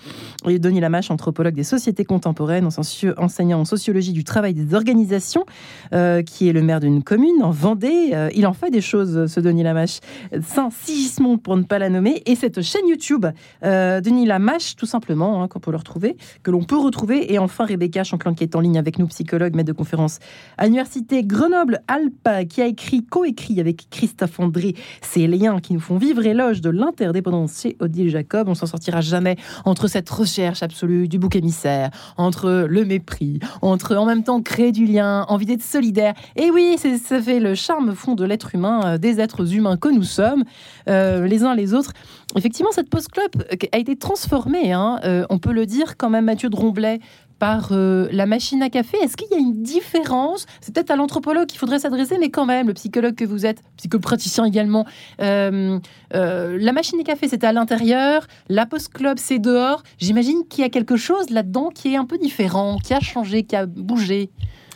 Et 0.49 0.59
Denis 0.59 0.81
Lamache, 0.81 1.11
anthropologue 1.11 1.55
des 1.55 1.65
sociétés 1.65 2.05
contemporaines, 2.05 2.69
enseignant 3.17 3.61
en 3.61 3.65
sociologie 3.65 4.13
du 4.13 4.25
travail 4.25 4.55
des 4.55 4.75
organisations, 4.75 5.45
euh, 5.93 6.23
qui 6.23 6.49
est 6.49 6.53
le 6.53 6.63
maire 6.63 6.81
d'une 6.81 7.03
commune 7.03 7.43
en 7.43 7.51
Vendée. 7.51 8.11
Euh, 8.13 8.31
il 8.35 8.47
en 8.47 8.53
fait 8.53 8.71
des 8.71 8.81
choses, 8.81 9.27
ce 9.27 9.41
Denis 9.41 9.63
Lamache. 9.63 10.01
Saint-Sigismond, 10.41 11.39
pour 11.39 11.57
ne 11.57 11.63
pas 11.63 11.79
la 11.79 11.89
nommer. 11.89 12.23
Et 12.27 12.35
cette 12.35 12.63
chaîne 12.63 12.87
YouTube, 12.89 13.27
euh, 13.65 14.01
Denis 14.01 14.27
Lamache, 14.27 14.77
tout 14.77 14.87
simplement, 14.87 15.43
hein, 15.43 15.49
qu'on 15.49 15.61
peut 15.61 15.71
le 15.71 15.77
retrouver, 15.77 16.17
que 16.43 16.51
l'on 16.51 16.65
peut 16.65 16.79
retrouver. 16.79 17.33
Et 17.33 17.39
enfin, 17.39 17.65
Rebecca 17.65 18.05
Chanclan, 18.05 18.35
qui 18.35 18.45
est 18.45 18.57
en 18.57 18.61
ligne 18.61 18.79
avec 18.79 18.99
nous, 18.99 19.07
psychologue, 19.07 19.55
maître 19.55 19.69
de 19.69 19.77
conférence 19.77 20.19
à 20.59 20.65
l'université 20.65 21.23
Grenoble-Alpes, 21.23 22.49
qui 22.49 22.63
a 22.63 22.67
écrit, 22.67 23.05
coécrit 23.05 23.61
avec 23.61 23.89
Christophe 23.91 24.41
André 24.41 24.75
ces 25.13 25.27
liens 25.27 25.61
qui 25.61 25.75
nous 25.75 25.81
font 25.81 25.99
vivre 25.99 26.25
éloge 26.25 26.63
de 26.63 26.71
l'interdépendance 26.71 27.61
chez 27.61 27.77
Odile 27.81 28.09
Jacob. 28.09 28.49
On 28.49 28.55
s'en 28.55 28.65
sortira 28.65 29.03
jamais 29.03 29.37
entre 29.67 29.87
cette 29.87 30.09
recherche 30.09 30.63
absolue 30.63 31.07
du 31.07 31.19
bouc 31.19 31.37
émissaire, 31.37 31.91
entre 32.17 32.67
le 32.67 32.85
mépris, 32.87 33.39
entre 33.61 33.97
en 33.97 34.07
même 34.07 34.25
temps 34.25 34.41
créer 34.41 34.73
du 34.73 34.87
lien, 34.87 35.27
envie 35.29 35.45
d'être 35.45 35.63
solidaire. 35.63 36.15
Et 36.37 36.51
oui, 36.51 36.79
ça 36.79 37.21
fait 37.21 37.41
le 37.41 37.55
charme 37.55 37.95
fond 37.95 38.15
de 38.15 38.25
l'être 38.25 38.55
humain, 38.55 38.81
euh, 38.85 38.99
des 38.99 39.21
êtres 39.21 39.55
humains 39.55 39.77
que 39.77 39.89
nous 39.89 40.03
sommes, 40.03 40.45
euh, 40.89 41.27
les 41.27 41.45
uns 41.45 41.55
les 41.55 41.75
autres. 41.75 41.93
Effectivement, 42.37 42.73
cette 42.73 42.89
post-club 42.89 43.31
a 43.73 43.79
été 43.79 43.97
transformée, 43.97 44.73
hein, 44.73 45.01
euh, 45.05 45.27
on 45.29 45.39
peut 45.39 45.53
le 45.53 45.67
dire 45.67 45.97
quand 45.97 46.09
même, 46.09 46.25
Mathieu 46.25 46.49
de 46.49 46.57
Romblet, 46.57 47.01
par 47.43 47.71
euh, 47.73 48.07
la 48.13 48.25
machine 48.25 48.63
à 48.63 48.71
café. 48.71 48.99
Est-ce 48.99 49.17
qu'il 49.17 49.27
y 49.33 49.35
a 49.35 49.39
une 49.39 49.65
différence? 49.65 50.47
C'est 50.61 50.73
peut-être 50.73 50.93
à 50.93 50.97
l'anthropologue 50.97 51.49
qu'il 51.49 51.59
faudrait 51.59 51.81
s'adresser, 51.81 52.17
mais 52.17 52.31
quand 52.31 52.47
même, 52.47 52.69
le 52.69 52.73
psychologue 52.75 53.17
que 53.17 53.25
vous 53.25 53.45
êtes, 53.45 53.63
psychopraticien 53.79 54.45
également, 54.45 54.87
euh, 55.21 55.81
euh, 56.15 56.57
la 56.61 56.73
machine 56.73 57.01
à 57.01 57.03
café, 57.03 57.27
c'est 57.27 57.43
à 57.43 57.53
l'intérieur, 57.53 58.29
la 58.49 58.65
post-club, 58.65 59.19
c'est 59.19 59.41
dehors. 59.41 59.83
J'imagine 59.99 60.47
qu'il 60.49 60.63
y 60.63 60.65
a 60.65 60.71
quelque 60.71 60.95
chose 60.95 61.31
là-dedans 61.31 61.71
qui 61.75 61.95
est 61.95 61.97
un 61.97 62.05
peu 62.05 62.17
différent, 62.17 62.79
qui 62.79 62.95
a 62.95 63.01
changé, 63.01 63.43
qui 63.43 63.57
a 63.57 63.67
bougé. 63.67 64.31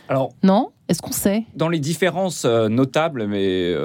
Alors, 0.09 0.33
non? 0.43 0.71
Est-ce 0.89 1.01
qu'on 1.01 1.11
sait? 1.11 1.43
Dans 1.55 1.67
les 1.67 1.79
différences 1.79 2.45
notables, 2.45 3.27
mais 3.27 3.75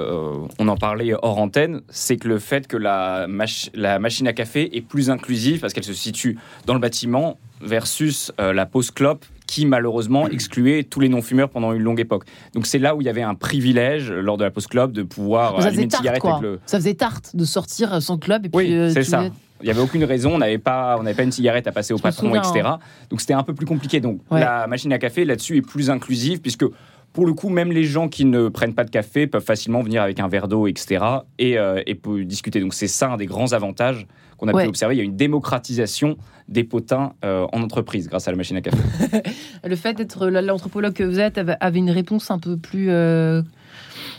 on 0.57 0.67
en 0.69 0.77
parlait 0.77 1.13
hors 1.21 1.37
antenne, 1.37 1.81
c'est 1.89 2.15
que 2.15 2.29
le 2.29 2.39
fait 2.39 2.65
que 2.65 2.77
la, 2.77 3.27
la 3.73 3.99
machine 3.99 4.27
à 4.27 4.31
café 4.31 4.77
est 4.77 4.81
plus 4.81 5.09
inclusive 5.09 5.59
parce 5.59 5.73
qu'elle 5.73 5.83
se 5.83 5.93
situe 5.93 6.37
dans 6.65 6.73
le 6.73 6.79
bâtiment 6.79 7.37
versus 7.63 8.31
euh, 8.39 8.53
la 8.53 8.65
pause 8.65 8.91
clope 8.91 9.25
qui 9.47 9.65
malheureusement 9.65 10.27
excluait 10.27 10.83
tous 10.83 10.99
les 10.99 11.09
non-fumeurs 11.09 11.49
pendant 11.49 11.73
une 11.73 11.81
longue 11.81 11.99
époque. 11.99 12.25
Donc 12.53 12.65
c'est 12.65 12.79
là 12.79 12.95
où 12.95 13.01
il 13.01 13.05
y 13.05 13.09
avait 13.09 13.21
un 13.21 13.35
privilège 13.35 14.11
lors 14.11 14.37
de 14.37 14.43
la 14.43 14.51
pause 14.51 14.67
club 14.67 14.91
de 14.93 15.03
pouvoir 15.03 15.61
ça 15.61 15.67
allumer 15.67 15.83
une 15.83 15.91
cigarette 15.91 16.25
avec 16.25 16.41
le... 16.41 16.59
Ça 16.65 16.77
faisait 16.77 16.93
tarte 16.93 17.35
de 17.35 17.45
sortir 17.45 18.01
son 18.01 18.17
club 18.17 18.45
et 18.45 18.49
puis... 18.49 18.57
Oui, 18.57 18.73
euh, 18.73 18.89
c'est 18.89 19.03
ça. 19.03 19.25
Il 19.63 19.67
n'y 19.67 19.71
avait 19.71 19.81
aucune 19.81 20.03
raison, 20.03 20.35
on 20.35 20.37
n'avait 20.39 20.57
pas, 20.57 20.97
on 20.99 21.05
pas 21.05 21.23
une 21.23 21.31
cigarette 21.31 21.67
à 21.67 21.71
passer 21.71 21.93
au 21.93 21.97
patron, 21.97 22.35
etc. 22.35 22.69
Donc 23.09 23.21
c'était 23.21 23.33
un 23.33 23.43
peu 23.43 23.53
plus 23.53 23.65
compliqué. 23.65 24.01
Donc 24.01 24.19
la 24.29 24.67
machine 24.67 24.91
à 24.93 24.99
café 24.99 25.25
là-dessus 25.25 25.57
est 25.57 25.61
plus 25.61 25.89
inclusive 25.89 26.41
puisque 26.41 26.65
pour 27.13 27.27
le 27.27 27.33
coup, 27.33 27.49
même 27.49 27.71
les 27.71 27.83
gens 27.83 28.09
qui 28.09 28.25
ne 28.25 28.49
prennent 28.49 28.73
pas 28.73 28.83
de 28.83 28.89
café 28.89 29.27
peuvent 29.27 29.43
facilement 29.43 29.81
venir 29.83 30.01
avec 30.01 30.19
un 30.19 30.27
verre 30.27 30.47
d'eau, 30.47 30.65
etc. 30.65 31.05
et, 31.37 31.59
euh, 31.59 31.81
et 31.85 31.95
discuter. 32.25 32.59
Donc 32.59 32.73
c'est 32.73 32.87
ça 32.87 33.11
un 33.11 33.17
des 33.17 33.27
grands 33.27 33.53
avantages 33.53 34.07
qu'on 34.37 34.47
a 34.47 34.51
pu 34.51 34.67
observer. 34.67 34.95
Il 34.95 34.97
y 34.97 35.01
a 35.01 35.03
une 35.03 35.15
démocratisation 35.15 36.17
des 36.49 36.63
potins 36.63 37.13
euh, 37.23 37.45
en 37.53 37.61
entreprise 37.61 38.09
grâce 38.09 38.27
à 38.27 38.31
la 38.31 38.37
machine 38.37 38.57
à 38.57 38.61
café. 38.61 38.77
le 39.63 39.75
fait 39.75 39.93
d'être 39.93 40.27
l'anthropologue 40.27 40.93
que 40.93 41.03
vous 41.03 41.19
êtes 41.19 41.37
avait 41.37 41.79
une 41.79 41.91
réponse 41.91 42.31
un 42.31 42.39
peu 42.39 42.57
plus 42.57 42.89
euh, 42.89 43.43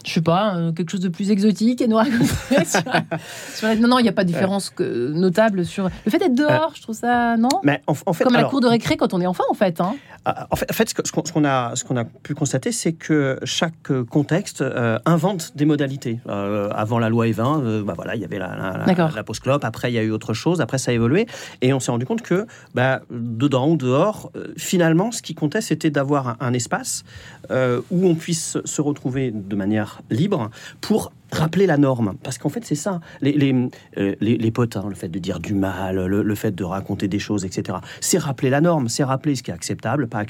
je 0.06 0.12
sais 0.12 0.20
pas, 0.20 0.56
euh, 0.56 0.72
quelque 0.72 0.90
chose 0.90 1.00
de 1.00 1.08
plus 1.08 1.30
exotique 1.30 1.80
et 1.80 1.88
nous 1.88 1.96
Non, 3.80 3.88
non, 3.88 3.98
il 3.98 4.02
n'y 4.02 4.08
a 4.08 4.12
pas 4.12 4.24
de 4.24 4.28
différence 4.28 4.72
notable 4.78 5.64
sur 5.64 5.88
le 6.04 6.10
fait 6.10 6.18
d'être 6.18 6.34
dehors. 6.34 6.72
je 6.74 6.82
trouve 6.82 6.94
ça 6.94 7.36
non? 7.36 7.48
Mais 7.62 7.82
en, 7.86 7.94
fait, 7.94 8.24
comme 8.24 8.36
à 8.36 8.42
la 8.42 8.48
cour 8.48 8.60
de 8.60 8.66
récré 8.66 8.96
quand 8.96 9.14
on 9.14 9.20
est 9.20 9.26
enfant, 9.26 9.44
en 9.50 9.54
fait. 9.54 9.80
Hein. 9.80 9.96
Ah, 10.26 10.46
en 10.50 10.56
fait, 10.56 10.70
en 10.70 10.74
fait, 10.74 10.88
ce 10.88 11.32
qu'on 11.32 11.44
a, 11.44 11.76
ce 11.76 11.84
qu'on 11.84 11.96
a 11.96 12.04
pu 12.04 12.34
constater, 12.34 12.72
c'est 12.72 12.92
que 12.92 13.38
chaque 13.44 13.92
contexte 14.10 14.62
euh, 14.62 14.98
invente 15.04 15.52
des 15.54 15.64
modalités. 15.64 16.20
Euh, 16.28 16.70
avant 16.74 16.98
la 16.98 17.08
loi 17.08 17.26
E20, 17.26 17.82
bah 17.82 17.92
voilà, 17.94 18.14
il 18.14 18.22
y 18.22 18.24
avait 18.24 18.38
la, 18.38 18.84
la, 18.86 19.10
la, 19.14 19.24
pause 19.24 19.38
clope. 19.38 19.64
Après, 19.64 19.90
il 19.90 19.94
y 19.94 19.98
a 19.98 20.02
eu 20.02 20.10
autre 20.10 20.32
chose. 20.32 20.60
Après, 20.60 20.78
ça 20.78 20.90
a 20.90 20.94
évolué, 20.94 21.26
et 21.60 21.72
on 21.72 21.80
s'est 21.80 21.90
rendu 21.90 22.06
compte 22.06 22.22
que 22.22 22.46
bah, 22.74 23.00
dedans 23.10 23.68
ou 23.68 23.76
dehors, 23.76 24.30
finalement, 24.56 25.12
ce 25.12 25.22
qui 25.22 25.34
comptait, 25.34 25.60
c'était 25.60 25.90
d'avoir 25.90 26.28
un, 26.28 26.36
un, 26.40 26.52
espace 26.54 27.04
où 27.50 28.06
on 28.06 28.14
puisse 28.14 28.58
se 28.64 28.80
retrouver 28.80 29.30
de 29.30 29.56
manière 29.56 29.93
libre 30.10 30.50
pour 30.80 31.12
rappeler 31.34 31.66
la 31.66 31.76
norme. 31.76 32.14
Parce 32.22 32.38
qu'en 32.38 32.48
fait, 32.48 32.64
c'est 32.64 32.74
ça. 32.74 33.00
Les, 33.20 33.32
les, 33.32 33.68
euh, 33.98 34.14
les, 34.20 34.50
potins, 34.50 34.88
le 34.88 34.94
fait 34.94 35.08
de 35.08 35.18
dire 35.18 35.40
du 35.40 35.54
mal, 35.54 36.06
le, 36.06 36.34
fait 36.34 36.54
de 36.54 36.64
raconter 36.64 37.08
des 37.08 37.18
choses, 37.18 37.44
etc. 37.44 37.78
C'est 38.00 38.18
rappeler 38.18 38.50
la 38.50 38.60
norme, 38.60 38.88
c'est 38.88 39.04
rappeler 39.04 39.34
ce 39.34 39.42
qui 39.42 39.50
est 39.50 39.54
acceptable, 39.54 40.06
pas, 40.06 40.24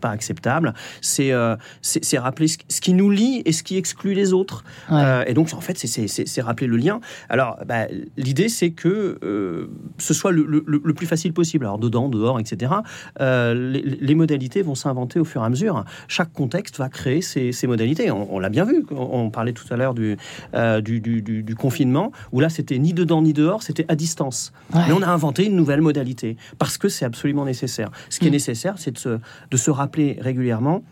pas 0.00 0.10
acceptable. 0.10 0.74
C'est 1.00 1.32
euh, 1.32 1.56
rappeler 2.18 2.48
ce, 2.48 2.80
qui 2.80 2.92
nous 2.92 3.10
lie 3.10 3.42
et 3.44 3.52
ce 3.52 3.62
qui 3.62 3.76
exclut 3.76 4.14
les 4.14 4.32
autres. 4.32 4.64
Euh, 4.90 5.24
et 5.26 5.34
donc, 5.34 5.52
en 5.54 5.60
fait, 5.60 5.78
c'est 5.78 6.42
rappeler 6.42 6.66
le 6.66 6.76
lien. 6.76 7.00
Alors, 7.28 7.58
bah, 7.66 7.86
l'idée, 8.16 8.48
c'est 8.48 8.70
que 8.70 9.18
ce 9.98 10.14
soit 10.14 10.32
le, 10.32 10.44
le, 10.66 10.94
plus 10.94 11.06
facile 11.06 11.32
possible. 11.32 11.64
Alors, 11.64 11.78
dedans, 11.78 12.08
dehors, 12.08 12.38
etc. 12.38 12.72
Les, 13.18 14.14
modalités 14.14 14.60
vont 14.60 14.74
s'inventer 14.74 15.18
au 15.18 15.24
fur 15.24 15.42
et 15.42 15.46
à 15.46 15.48
mesure. 15.48 15.84
Chaque 16.08 16.32
contexte 16.32 16.76
va 16.76 16.90
créer 16.90 17.22
ses, 17.22 17.52
ses 17.52 17.66
modalités. 17.66 18.10
On, 18.10 18.34
on 18.34 18.38
l'a 18.38 18.50
bien 18.50 18.64
vu. 18.64 18.84
On, 18.90 19.30
parlait 19.30 19.52
tout 19.52 19.64
à 19.72 19.76
l'heure 19.76 19.94
du, 19.94 20.16
euh, 20.54 20.80
du, 20.80 21.54
confinement, 21.58 22.12
où 22.32 22.40
là, 22.40 22.48
c'était 22.48 22.78
ni 22.78 22.92
dedans 22.92 23.22
ni 23.22 23.32
dehors, 23.32 23.62
c'était 23.62 23.84
à 23.88 23.96
distance. 23.96 24.52
Mais 24.74 24.92
on 24.92 25.02
a 25.02 25.08
inventé 25.08 25.46
une 25.46 25.56
nouvelle 25.56 25.80
modalité, 25.80 26.36
parce 26.58 26.78
que 26.78 26.88
c'est 26.88 27.04
absolument 27.04 27.44
nécessaire. 27.44 27.90
Ce 28.08 28.18
qui 28.18 28.26
est 28.26 28.30
mm. 28.30 28.32
nécessaire, 28.32 28.74
c'est 28.78 28.92
de 28.92 28.98
se, 28.98 29.18
de 29.50 29.56
se 29.56 29.70
rappeler 29.70 30.18
régulièrement 30.20 30.82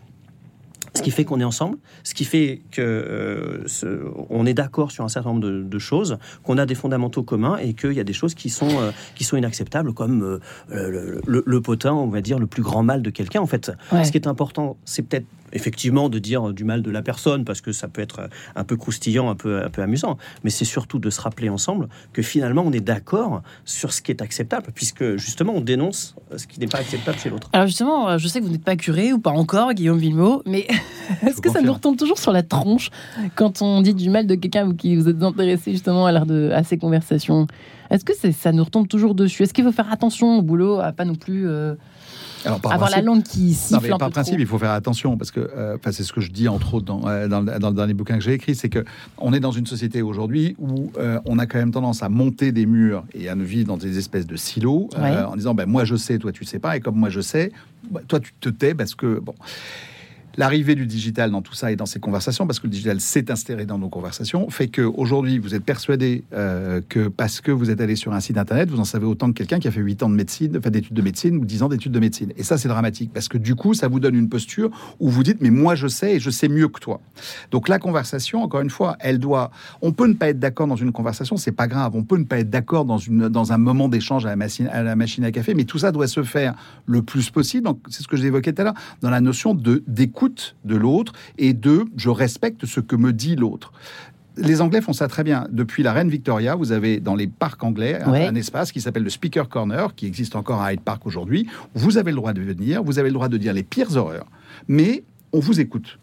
ce 0.95 1.03
qui 1.03 1.11
fait 1.11 1.23
qu'on 1.23 1.39
est 1.39 1.45
ensemble, 1.45 1.77
ce 2.03 2.13
qui 2.15 2.25
fait 2.25 2.61
que 2.71 2.81
euh, 2.81 4.11
on 4.29 4.45
est 4.45 4.55
d'accord 4.55 4.91
sur 4.91 5.03
un 5.03 5.07
certain 5.07 5.29
nombre 5.29 5.47
de, 5.47 5.79
choses, 5.79 6.17
qu'on 6.43 6.57
a 6.57 6.65
des 6.65 6.73
fondamentaux 6.73 7.21
communs 7.21 7.57
et 7.57 7.73
qu'il 7.73 7.93
y 7.93 7.99
a 7.99 8.03
des 8.03 8.13
choses 8.13 8.33
qui 8.33 8.49
sont 8.49 8.69
euh, 8.69 8.91
qui 9.15 9.23
sont 9.23 9.37
inacceptables, 9.37 9.93
comme 9.93 10.39
le, 10.69 11.21
le, 11.25 11.61
potin, 11.61 11.93
on 11.93 12.07
va 12.07 12.21
dire 12.21 12.39
le 12.39 12.47
plus 12.47 12.63
grand 12.63 12.81
mal 12.81 13.01
de 13.03 13.09
quelqu'un. 13.11 13.39
En 13.39 13.45
fait, 13.45 13.71
ce 13.91 14.11
qui 14.11 14.17
est 14.17 14.27
important, 14.27 14.77
c'est 14.83 15.03
peut-être 15.03 15.27
effectivement 15.53 16.09
de 16.09 16.19
dire 16.19 16.53
du 16.53 16.63
mal 16.63 16.81
de 16.81 16.91
la 16.91 17.01
personne 17.01 17.45
parce 17.45 17.61
que 17.61 17.71
ça 17.71 17.87
peut 17.87 18.01
être 18.01 18.29
un 18.55 18.63
peu 18.63 18.75
croustillant, 18.75 19.29
un 19.29 19.35
peu, 19.35 19.63
un 19.63 19.69
peu 19.69 19.81
amusant, 19.81 20.17
mais 20.43 20.49
c'est 20.49 20.65
surtout 20.65 20.99
de 20.99 21.09
se 21.09 21.21
rappeler 21.21 21.49
ensemble 21.49 21.89
que 22.13 22.21
finalement 22.21 22.63
on 22.65 22.71
est 22.71 22.79
d'accord 22.79 23.41
sur 23.65 23.93
ce 23.93 24.01
qui 24.01 24.11
est 24.11 24.21
acceptable, 24.21 24.67
puisque 24.73 25.17
justement 25.17 25.53
on 25.55 25.61
dénonce 25.61 26.15
ce 26.35 26.47
qui 26.47 26.59
n'est 26.59 26.67
pas 26.67 26.79
acceptable 26.79 27.17
chez 27.17 27.29
l'autre. 27.29 27.49
Alors 27.53 27.67
justement, 27.67 28.17
je 28.17 28.27
sais 28.27 28.39
que 28.39 28.45
vous 28.45 28.51
n'êtes 28.51 28.63
pas 28.63 28.75
curé 28.75 29.13
ou 29.13 29.19
pas 29.19 29.31
encore, 29.31 29.73
Guillaume 29.73 29.97
Villemot, 29.97 30.43
mais 30.45 30.67
est-ce 31.25 31.41
que 31.41 31.49
ça 31.49 31.61
nous 31.61 31.73
retombe 31.73 31.97
toujours 31.97 32.19
sur 32.19 32.31
la 32.31 32.43
tronche 32.43 32.89
quand 33.35 33.61
on 33.61 33.81
dit 33.81 33.93
du 33.93 34.09
mal 34.09 34.27
de 34.27 34.35
quelqu'un 34.35 34.67
ou 34.67 34.73
qui 34.73 34.95
vous 34.95 35.07
êtes 35.09 35.21
intéressé 35.21 35.71
justement 35.71 36.05
à, 36.05 36.25
de, 36.25 36.51
à 36.53 36.63
ces 36.63 36.77
conversations? 36.77 37.47
Est-ce 37.89 38.05
que 38.05 38.13
ça 38.13 38.51
nous 38.51 38.63
retombe 38.63 38.87
toujours 38.87 39.15
dessus? 39.15 39.43
Est-ce 39.43 39.53
qu'il 39.53 39.63
faut 39.63 39.71
faire 39.71 39.91
attention 39.91 40.37
au 40.37 40.41
boulot, 40.41 40.79
à 40.79 40.91
pas 40.91 41.05
non 41.05 41.15
plus... 41.15 41.47
Euh, 41.47 41.75
alors, 42.45 42.59
Avoir 42.71 42.89
la 42.89 43.01
langue 43.01 43.23
qui 43.23 43.53
siffle 43.53 43.89
non, 43.89 43.97
Par 43.97 44.09
principe, 44.11 44.39
il 44.39 44.45
faut 44.45 44.57
faire 44.57 44.71
attention 44.71 45.17
parce 45.17 45.31
que, 45.31 45.39
euh, 45.39 45.77
c'est 45.91 46.03
ce 46.03 46.13
que 46.13 46.21
je 46.21 46.31
dis 46.31 46.47
entre 46.47 46.75
autres 46.75 46.85
dans, 46.85 47.07
euh, 47.07 47.27
dans, 47.27 47.43
dans, 47.43 47.85
les 47.85 47.93
bouquins 47.93 48.15
que 48.15 48.23
j'ai 48.23 48.33
écrits, 48.33 48.55
c'est 48.55 48.69
que 48.69 48.85
on 49.17 49.33
est 49.33 49.39
dans 49.39 49.51
une 49.51 49.65
société 49.65 50.01
aujourd'hui 50.01 50.55
où 50.59 50.91
euh, 50.97 51.19
on 51.25 51.39
a 51.39 51.45
quand 51.45 51.57
même 51.57 51.71
tendance 51.71 52.03
à 52.03 52.09
monter 52.09 52.51
des 52.51 52.65
murs 52.65 53.03
et 53.13 53.29
à 53.29 53.35
ne 53.35 53.43
vivre 53.43 53.67
dans 53.67 53.77
des 53.77 53.97
espèces 53.97 54.27
de 54.27 54.35
silos 54.35 54.89
en 54.97 55.35
disant 55.35 55.53
ben 55.53 55.65
moi 55.65 55.83
je 55.83 55.95
sais, 55.95 56.17
toi 56.17 56.31
tu 56.31 56.45
sais 56.45 56.59
pas, 56.59 56.77
et 56.77 56.79
comme 56.79 56.95
moi 56.95 57.09
je 57.09 57.21
sais, 57.21 57.51
bah, 57.89 58.01
toi 58.07 58.19
tu 58.19 58.33
te 58.39 58.49
tais 58.49 58.73
parce 58.73 58.95
que 58.95 59.19
bon. 59.19 59.35
L'arrivée 60.39 60.75
du 60.75 60.85
digital 60.85 61.31
dans 61.31 61.41
tout 61.41 61.53
ça 61.53 61.69
et 61.69 61.75
dans 61.75 61.85
ces 61.85 61.99
conversations, 61.99 62.47
parce 62.47 62.61
que 62.61 62.67
le 62.67 62.71
digital 62.71 63.01
s'est 63.01 63.29
installé 63.29 63.65
dans 63.65 63.77
nos 63.77 63.89
conversations, 63.89 64.49
fait 64.49 64.69
que 64.69 64.81
aujourd'hui 64.81 65.37
vous 65.37 65.53
êtes 65.53 65.65
persuadé 65.65 66.23
euh, 66.31 66.79
que 66.87 67.09
parce 67.09 67.41
que 67.41 67.51
vous 67.51 67.71
êtes 67.71 67.81
allé 67.81 67.97
sur 67.97 68.13
un 68.13 68.21
site 68.21 68.37
internet, 68.37 68.69
vous 68.69 68.79
en 68.79 68.85
savez 68.85 69.05
autant 69.05 69.27
que 69.27 69.33
quelqu'un 69.33 69.59
qui 69.59 69.67
a 69.67 69.71
fait 69.71 69.81
8 69.81 70.03
ans 70.03 70.09
de 70.09 70.15
médecine, 70.15 70.55
enfin 70.57 70.69
d'études 70.69 70.93
de 70.93 71.01
médecine 71.01 71.35
ou 71.35 71.43
10 71.43 71.63
ans 71.63 71.67
d'études 71.67 71.91
de 71.91 71.99
médecine. 71.99 72.31
Et 72.37 72.43
ça, 72.43 72.57
c'est 72.57 72.69
dramatique 72.69 73.11
parce 73.13 73.27
que 73.27 73.37
du 73.37 73.55
coup, 73.55 73.73
ça 73.73 73.89
vous 73.89 73.99
donne 73.99 74.15
une 74.15 74.29
posture 74.29 74.69
où 75.01 75.09
vous 75.09 75.23
dites, 75.23 75.41
mais 75.41 75.49
moi 75.49 75.75
je 75.75 75.89
sais 75.89 76.15
et 76.15 76.19
je 76.21 76.29
sais 76.29 76.47
mieux 76.47 76.69
que 76.69 76.79
toi. 76.79 77.01
Donc 77.51 77.67
la 77.67 77.77
conversation, 77.77 78.41
encore 78.41 78.61
une 78.61 78.69
fois, 78.69 78.95
elle 79.01 79.19
doit. 79.19 79.51
On 79.81 79.91
peut 79.91 80.07
ne 80.07 80.13
pas 80.13 80.29
être 80.29 80.39
d'accord 80.39 80.67
dans 80.67 80.77
une 80.77 80.93
conversation, 80.93 81.35
c'est 81.35 81.51
pas 81.51 81.67
grave. 81.67 81.97
On 81.97 82.05
peut 82.05 82.17
ne 82.17 82.23
pas 82.23 82.39
être 82.39 82.49
d'accord 82.49 82.85
dans, 82.85 82.97
une, 82.97 83.27
dans 83.27 83.51
un 83.51 83.57
moment 83.57 83.89
d'échange 83.89 84.25
à, 84.25 84.29
la 84.29 84.95
machine, 84.95 85.25
à 85.25 85.31
café, 85.33 85.53
mais 85.53 85.65
tout 85.65 85.79
ça 85.79 85.91
doit 85.91 86.07
se 86.07 86.23
faire 86.23 86.55
le 86.85 87.01
plus 87.01 87.29
possible. 87.29 87.67
C'est 87.89 88.03
ce 88.03 88.07
que 88.07 88.15
j'évoquais 88.15 88.53
tout 88.53 88.61
à 88.61 88.63
l'heure, 88.63 88.73
dans 89.01 89.09
la 89.09 89.19
notion 89.19 89.53
de 89.53 89.83
de 90.65 90.75
l'autre 90.75 91.13
et 91.37 91.53
de 91.53 91.85
je 91.97 92.09
respecte 92.09 92.65
ce 92.65 92.79
que 92.79 92.95
me 92.95 93.13
dit 93.13 93.35
l'autre 93.35 93.73
les 94.41 94.61
Anglais 94.61 94.81
font 94.81 94.93
ça 94.93 95.07
très 95.07 95.23
bien. 95.23 95.47
Depuis 95.51 95.83
la 95.83 95.93
reine 95.93 96.09
Victoria, 96.09 96.55
vous 96.55 96.71
avez 96.71 96.99
dans 96.99 97.15
les 97.15 97.27
parcs 97.27 97.63
anglais 97.63 97.99
un, 98.01 98.35
espace 98.35 98.71
qui 98.71 98.81
s'appelle 98.81 99.03
le 99.03 99.09
Speaker 99.09 99.49
Corner, 99.49 99.93
qui 99.95 100.05
existe 100.05 100.35
encore 100.35 100.61
à 100.61 100.73
Hyde 100.73 100.81
Park 100.81 101.05
aujourd'hui. 101.05 101.47
Vous 101.75 101.97
avez 101.97 102.11
le 102.11 102.17
droit 102.17 102.33
de 102.33 102.41
venir, 102.41 102.83
vous 102.83 102.99
avez 102.99 103.09
le 103.09 103.13
droit 103.13 103.27
de 103.27 103.37
dire 103.37 103.53
les 103.53 103.63
pires 103.63 103.95
horreurs, 103.97 104.27
mais 104.67 105.03
on 105.33 105.39
vous 105.39 105.59
écoute. 105.59 105.99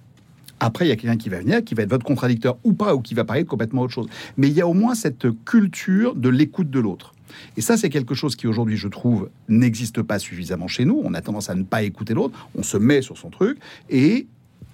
Après, 0.61 0.87
il 0.87 0.89
y 0.89 0.93
a 0.93 0.97
quelqu'un 0.97 1.17
qui 1.17 1.29
va 1.29 1.41
venir, 1.41 1.63
qui 1.65 1.75
va 1.75 1.83
être 1.83 1.91
votre 1.91 2.07
contradicteur 2.07 2.57
ou 2.65 2.73
pas, 2.73 2.95
ou 2.95 3.01
qui 3.01 3.15
va 3.15 3.25
parler 3.25 3.45
complètement 3.45 3.83
autre 3.83 3.93
chose. 3.93 4.09
Mais 4.37 4.49
il 4.49 4.55
y 4.55 4.61
a 4.61 4.67
au 4.67 4.75
moins 4.75 4.95
cette 4.95 5.27
culture 5.45 6.15
de 6.15 6.29
l'écoute 6.29 6.71
de 6.71 6.81
l'autre. 6.81 7.15
Et 7.57 7.61
ça, 7.61 7.77
c'est 7.77 7.89
quelque 7.89 8.15
chose 8.15 8.37
qui 8.37 8.47
aujourd'hui, 8.47 8.77
je 8.77 8.89
trouve, 8.89 9.31
n'existe 9.49 10.03
pas 10.03 10.19
suffisamment 10.19 10.69
chez 10.69 10.85
nous. 10.85 11.01
On 11.05 11.15
a 11.15 11.21
tendance 11.21 11.51
à 11.51 11.55
ne 11.55 11.65
pas 11.65 11.83
écouter 11.83 12.15
l'autre. 12.15 12.49
On 12.57 12.63
se 12.63 12.77
met 12.77 13.03
sur 13.03 13.19
son 13.19 13.31
truc 13.31 13.59
et 13.91 14.27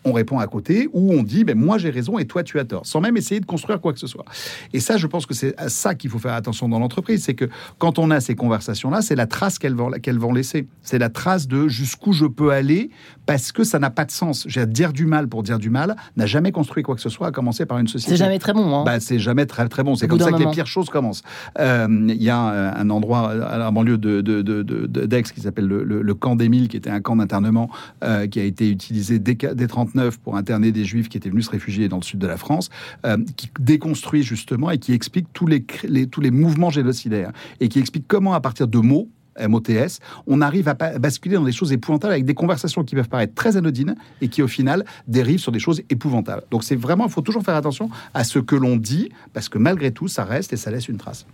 on 0.04 0.12
répond 0.12 0.38
à 0.38 0.46
côté, 0.46 0.88
ou 0.92 1.12
on 1.12 1.22
dit, 1.22 1.44
ben, 1.44 1.56
moi 1.56 1.78
j'ai 1.78 1.90
raison 1.90 2.18
et 2.18 2.24
toi 2.24 2.42
tu 2.42 2.58
as 2.58 2.64
tort, 2.64 2.86
sans 2.86 3.00
même 3.00 3.16
essayer 3.16 3.40
de 3.40 3.46
construire 3.46 3.80
quoi 3.80 3.92
que 3.92 3.98
ce 3.98 4.06
soit. 4.06 4.24
Et 4.72 4.80
ça, 4.80 4.96
je 4.96 5.06
pense 5.06 5.26
que 5.26 5.34
c'est 5.34 5.54
à 5.58 5.68
ça 5.68 5.94
qu'il 5.94 6.10
faut 6.10 6.18
faire 6.18 6.34
attention 6.34 6.68
dans 6.68 6.78
l'entreprise, 6.78 7.24
c'est 7.24 7.34
que 7.34 7.48
quand 7.78 7.98
on 7.98 8.10
a 8.10 8.20
ces 8.20 8.34
conversations-là, 8.34 9.02
c'est 9.02 9.14
la 9.14 9.26
trace 9.26 9.58
qu'elles 9.58 9.74
vont, 9.74 9.90
qu'elles 9.90 10.18
vont 10.18 10.32
laisser. 10.32 10.66
C'est 10.82 10.98
la 10.98 11.08
trace 11.08 11.46
de 11.46 11.68
jusqu'où 11.68 12.12
je 12.12 12.26
peux 12.26 12.50
aller, 12.50 12.90
parce 13.26 13.52
que 13.52 13.64
ça 13.64 13.78
n'a 13.78 13.90
pas 13.90 14.04
de 14.04 14.10
sens. 14.10 14.44
J'ai 14.48 14.62
dire 14.66 14.92
du 14.92 15.06
mal 15.06 15.28
pour 15.28 15.42
dire 15.42 15.58
du 15.58 15.70
mal, 15.70 15.96
n'a 16.16 16.26
jamais 16.26 16.52
construit 16.52 16.82
quoi 16.82 16.94
que 16.94 17.00
ce 17.00 17.08
soit, 17.08 17.28
à 17.28 17.30
commencer 17.30 17.66
par 17.66 17.78
une 17.78 17.88
société. 17.88 18.16
C'est 18.16 18.24
jamais 18.24 18.38
très 18.38 18.52
bon. 18.52 18.74
Hein. 18.74 18.84
Bah, 18.84 19.00
c'est 19.00 19.18
jamais 19.18 19.46
très 19.46 19.68
très 19.68 19.82
bon. 19.82 19.94
C'est 19.94 20.08
comme 20.08 20.18
ça 20.18 20.32
que 20.32 20.38
les 20.38 20.50
pires 20.50 20.66
choses 20.66 20.88
commencent. 20.88 21.22
Euh, 21.58 21.86
il 22.08 22.22
y 22.22 22.30
a 22.30 22.38
un, 22.38 22.90
endroit 22.90 23.30
à 23.30 23.58
la 23.58 23.70
banlieue 23.70 23.98
de, 23.98 24.20
de, 24.20 25.06
d'Aix 25.06 25.22
qui 25.22 25.40
s'appelle 25.40 25.66
le, 25.66 26.14
camp 26.14 26.36
d'Émile, 26.36 26.68
qui 26.68 26.76
était 26.76 26.90
un 26.90 27.00
camp 27.00 27.16
d'internement 27.16 27.70
euh, 28.04 28.26
qui 28.26 28.38
a 28.38 28.44
été 28.44 28.68
utilisé 28.70 29.18
dès, 29.18 29.34
dès 29.34 29.66
39 29.92 30.18
pour 30.18 30.36
interner 30.36 30.72
des 30.72 30.84
juifs 30.84 31.08
qui 31.08 31.16
étaient 31.16 31.30
venus 31.30 31.46
se 31.46 31.50
réfugier 31.50 31.88
dans 31.88 31.96
le 31.96 32.02
sud 32.02 32.18
de 32.18 32.26
la 32.26 32.36
France, 32.36 32.70
euh, 33.06 33.18
qui 33.36 33.50
déconstruit 33.60 34.22
justement 34.22 34.70
et 34.70 34.78
qui 34.78 34.92
explique 34.92 35.26
tous 35.32 35.46
les, 35.46 35.64
tous 35.64 36.20
les 36.20 36.30
mouvements 36.30 36.70
génocidaires 36.70 37.32
et 37.60 37.68
qui 37.68 37.78
explique 37.78 38.06
comment 38.08 38.34
à 38.34 38.40
partir 38.40 38.68
de 38.68 38.78
mots 38.78 39.08
MOTS, 39.40 39.98
on 40.26 40.40
arrive 40.40 40.68
à 40.68 40.74
basculer 40.74 41.36
dans 41.36 41.44
des 41.44 41.52
choses 41.52 41.72
épouvantables 41.72 42.12
avec 42.12 42.24
des 42.24 42.34
conversations 42.34 42.84
qui 42.84 42.94
peuvent 42.94 43.08
paraître 43.08 43.34
très 43.34 43.56
anodines 43.56 43.94
et 44.20 44.28
qui 44.28 44.42
au 44.42 44.48
final 44.48 44.84
dérivent 45.06 45.40
sur 45.40 45.52
des 45.52 45.58
choses 45.58 45.82
épouvantables. 45.90 46.42
Donc 46.50 46.64
c'est 46.64 46.76
vraiment, 46.76 47.06
il 47.06 47.10
faut 47.10 47.20
toujours 47.20 47.42
faire 47.42 47.56
attention 47.56 47.90
à 48.14 48.24
ce 48.24 48.38
que 48.38 48.56
l'on 48.56 48.76
dit 48.76 49.10
parce 49.32 49.48
que 49.48 49.58
malgré 49.58 49.90
tout, 49.92 50.08
ça 50.08 50.24
reste 50.24 50.52
et 50.52 50.56
ça 50.56 50.70
laisse 50.70 50.88
une 50.88 50.98
trace. 50.98 51.26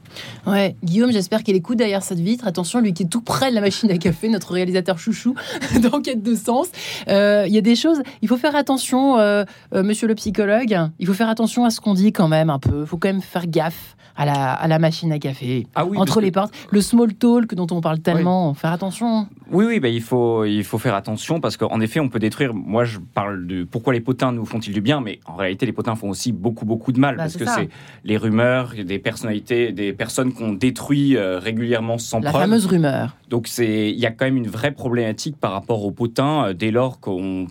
Ouais, 0.47 0.77
Guillaume, 0.83 1.13
j'espère 1.13 1.43
qu'il 1.43 1.57
écoute 1.57 1.79
derrière 1.79 2.03
cette 2.03 2.21
vitre. 2.21 2.47
Attention, 2.47 2.81
lui 2.81 2.93
qui 2.93 3.05
est 3.05 3.07
tout 3.07 3.21
près 3.21 3.51
de 3.51 3.55
la 3.55 3.61
machine 3.61 3.91
à 3.91 3.99
café, 3.99 4.29
notre 4.29 4.53
réalisateur 4.53 4.99
chouchou 4.99 5.35
d'enquête 5.83 6.23
de 6.23 6.35
sens. 6.35 6.69
Euh, 7.09 7.45
il 7.47 7.55
y 7.55 7.59
a 7.59 7.63
des 7.63 7.77
choses, 7.77 8.03
il 8.23 8.29
faut 8.29 8.37
faire 8.37 8.57
attention, 8.57 9.19
euh, 9.19 9.45
euh, 9.75 9.83
monsieur 9.83 10.09
le 10.09 10.15
psychologue, 10.15 10.77
il 10.99 11.07
faut 11.07 11.15
faire 11.15 11.29
attention 11.29 11.65
à 11.65 11.71
ce 11.71 11.81
qu'on 11.81 11.95
dit 11.95 12.13
quand 12.13 12.29
même 12.29 12.51
un 12.51 12.59
peu. 12.59 12.81
Il 12.83 12.87
faut 12.87 12.99
quand 12.99 13.09
même 13.09 13.23
faire 13.23 13.47
gaffe 13.47 13.97
à 14.17 14.25
la, 14.25 14.53
à 14.53 14.67
la 14.67 14.79
machine 14.79 15.13
à 15.13 15.19
café. 15.19 15.67
Ah 15.75 15.87
oui, 15.87 15.97
Entre 15.97 16.21
les 16.21 16.33
portes, 16.33 16.53
le 16.71 16.81
small 16.81 17.15
talk 17.15 17.55
dont 17.55 17.69
on 17.71 17.81
parle 17.81 17.88
tellement, 17.97 18.55
faire 18.55 18.73
attention. 18.73 19.27
Oui, 19.51 19.65
oui, 19.67 19.81
bah, 19.81 19.89
il, 19.89 20.03
faut, 20.03 20.45
il 20.45 20.65
faut 20.65 20.79
faire 20.79 20.95
attention 20.95 21.41
parce 21.41 21.57
qu'en 21.57 21.81
effet, 21.81 22.01
on 22.01 22.09
peut 22.09 22.19
détruire. 22.19 22.53
Moi, 22.55 22.85
je 22.85 22.99
parle 22.99 23.47
de 23.47 23.65
pourquoi 23.65 23.93
les 23.93 24.01
potins 24.01 24.33
nous 24.33 24.45
font-ils 24.45 24.73
du 24.73 24.81
bien, 24.81 25.01
mais 25.01 25.21
en 25.25 25.37
réalité, 25.37 25.65
les 25.65 25.73
potins 25.73 25.95
font 25.95 26.11
aussi 26.11 26.33
beaucoup, 26.33 26.67
beaucoup 26.67 26.93
de 26.93 27.01
mal 27.01 27.17
bah, 27.17 27.23
parce 27.25 27.37
que 27.37 27.47
c'est 27.47 27.69
les 28.05 28.17
rumeurs, 28.17 28.75
des 28.85 28.99
personnalités, 28.99 29.73
des 29.73 29.93
personnes 29.93 30.33
qu'on 30.33 30.53
détruit 30.53 31.17
euh, 31.17 31.39
régulièrement 31.39 31.99
sans 31.99 32.21
La 32.21 32.31
preuve. 32.31 32.43
La 32.43 32.47
fameuse 32.47 32.67
rumeur. 32.67 33.17
Donc, 33.31 33.49
il 33.59 33.99
y 33.99 34.07
a 34.07 34.11
quand 34.11 34.27
même 34.27 34.37
une 34.37 34.49
vraie 34.49 34.73
problématique 34.73 35.37
par 35.39 35.53
rapport 35.53 35.85
aux 35.85 35.93
potins 35.93 36.49
euh, 36.49 36.53
dès 36.53 36.71
lors 36.71 37.01
qu'on 37.01 37.47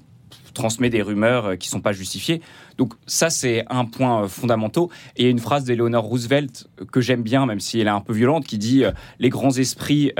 transmet 0.57 0.89
des 0.89 1.01
rumeurs 1.01 1.45
euh, 1.45 1.55
qui 1.55 1.69
ne 1.69 1.71
sont 1.71 1.81
pas 1.81 1.93
justifiées. 1.93 2.41
Donc 2.77 2.93
ça, 3.05 3.29
c'est 3.29 3.65
un 3.69 3.85
point 3.85 4.23
euh, 4.23 4.27
fondamental. 4.27 4.85
Et 5.15 5.23
il 5.23 5.25
y 5.25 5.27
a 5.27 5.31
une 5.31 5.39
phrase 5.39 5.63
d'Eleanor 5.63 6.03
Roosevelt 6.03 6.67
que 6.91 7.01
j'aime 7.01 7.21
bien, 7.21 7.45
même 7.45 7.59
si 7.59 7.79
elle 7.79 7.87
est 7.87 7.91
un 7.91 8.01
peu 8.01 8.13
violente, 8.13 8.45
qui 8.45 8.57
dit 8.57 8.83
euh, 8.83 8.91
Les 9.19 9.29
grands 9.29 9.51
esprits 9.51 10.11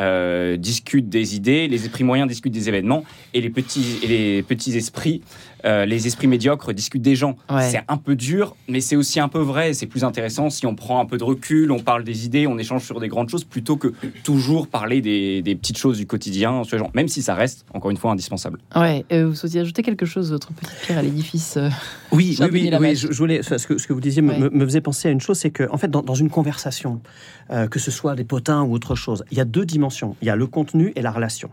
discutent 0.57 1.09
des 1.09 1.35
idées, 1.35 1.67
les 1.67 1.85
esprits 1.85 2.03
moyens 2.03 2.27
discutent 2.27 2.53
des 2.53 2.69
événements, 2.69 3.03
et 3.33 3.41
les 3.41 3.49
petits, 3.49 3.99
et 4.03 4.07
les 4.07 4.43
petits 4.43 4.75
esprits 4.77 5.21
euh, 5.65 5.85
les 5.85 6.07
esprits 6.07 6.27
médiocres 6.27 6.73
discutent 6.73 7.01
des 7.01 7.15
gens. 7.15 7.35
C'est 7.61 7.81
un 7.87 7.97
peu 7.97 8.15
dur, 8.15 8.55
mais 8.67 8.81
c'est 8.81 8.95
aussi 8.95 9.19
un 9.19 9.27
peu 9.27 9.39
vrai. 9.39 9.73
C'est 9.73 9.87
plus 9.87 10.03
intéressant 10.03 10.49
si 10.49 10.65
on 10.65 10.75
prend 10.75 10.99
un 10.99 11.05
peu 11.05 11.17
de 11.17 11.23
recul, 11.23 11.71
on 11.71 11.79
parle 11.79 12.03
des 12.03 12.25
idées, 12.25 12.47
on 12.47 12.57
échange 12.57 12.83
sur 12.83 12.99
des 12.99 13.07
grandes 13.07 13.29
choses, 13.29 13.43
plutôt 13.43 13.77
que 13.77 13.93
toujours 14.23 14.67
parler 14.67 15.01
des, 15.01 15.55
petites 15.55 15.77
choses 15.77 15.97
du 15.97 16.05
quotidien, 16.05 16.61
même 16.93 17.07
si 17.07 17.21
ça 17.21 17.35
reste, 17.35 17.65
encore 17.73 17.91
une 17.91 17.97
fois, 17.97 18.11
indispensable. 18.11 18.59
Ouais, 18.75 19.05
euh, 19.11 19.27
vous 19.27 19.35
souhaitiez 19.35 19.61
ajouter 19.61 19.83
quelque 19.83 20.05
chose, 20.05 20.31
votre 20.31 20.53
petite 20.53 20.79
pierre 20.81 20.97
à 20.99 21.01
l'édifice 21.01 21.57
euh, 21.57 21.69
Oui, 22.11 22.37
oui, 22.39 22.71
oui, 22.79 22.95
je, 22.95 23.07
voulais, 23.13 23.41
ce 23.43 23.67
que, 23.67 23.77
ce 23.77 23.87
que 23.87 23.93
vous 23.93 24.01
disiez 24.01 24.21
me, 24.21 24.65
faisait 24.65 24.81
penser 24.81 25.07
à 25.07 25.11
une 25.11 25.21
chose, 25.21 25.37
c'est 25.37 25.51
que, 25.51 25.63
en 25.71 25.77
fait, 25.77 25.89
dans, 25.89 26.15
une 26.15 26.29
conversation, 26.29 27.01
que 27.49 27.79
ce 27.79 27.91
soit 27.91 28.15
des 28.15 28.23
potins 28.23 28.61
ou 28.63 28.73
autre 28.73 28.95
chose, 28.95 29.23
il 29.31 29.37
y 29.37 29.41
a 29.41 29.45
deux 29.45 29.65
dimensions. 29.65 30.15
Il 30.21 30.27
y 30.27 30.29
a 30.29 30.35
le 30.35 30.47
contenu 30.47 30.91
et 30.95 31.01
la 31.01 31.11
relation. 31.11 31.49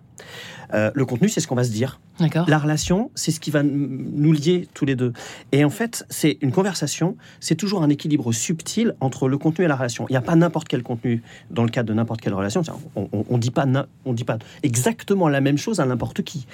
Euh, 0.73 0.91
le 0.95 1.05
contenu, 1.05 1.29
c'est 1.29 1.41
ce 1.41 1.47
qu'on 1.47 1.55
va 1.55 1.65
se 1.65 1.71
dire. 1.71 2.01
La 2.47 2.59
relation, 2.59 3.11
c'est 3.15 3.33
ce 3.33 3.41
qui 3.41 3.51
va 3.51 3.63
nous 3.65 4.33
lier 4.33 4.69
tous 4.73 4.85
les 4.85 4.95
deux. 4.95 5.13
Et 5.51 5.65
en 5.65 5.71
fait, 5.71 6.07
c'est 6.11 6.39
une 6.43 6.53
conversation, 6.53 7.17
c'est 7.41 7.57
toujours 7.57 7.83
un 7.83 7.89
équilibre 7.89 8.33
subtil 8.33 8.95
entre 9.01 9.29
le 9.29 9.37
contenu 9.37 9.65
et 9.65 9.69
la 9.69 9.75
relation. 9.75 10.07
Il 10.09 10.13
n'y 10.13 10.17
a 10.17 10.23
pas 10.23 10.37
n'importe 10.37 10.69
quel 10.69 10.83
contenu 10.83 11.23
dans 11.51 11.65
le 11.65 11.71
cadre 11.71 11.89
de 11.89 11.95
n'importe 11.95 12.21
quelle 12.21 12.35
relation. 12.35 12.63
On 12.95 13.09
ne 13.31 13.39
dit, 13.39 13.51
pas, 13.51 13.67
on 14.05 14.13
dit 14.13 14.25
pas 14.25 14.39
exactement 14.63 15.29
la 15.29 15.41
même 15.41 15.59
chose 15.59 15.81
à 15.81 15.87
n'importe 15.87 16.23
qui. 16.23 16.47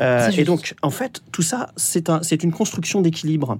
Euh, 0.00 0.30
et 0.30 0.44
donc, 0.44 0.74
en 0.82 0.90
fait, 0.90 1.22
tout 1.30 1.42
ça, 1.42 1.72
c'est 1.76 2.08
un, 2.08 2.20
une 2.20 2.52
construction 2.52 3.02
d'équilibre. 3.02 3.58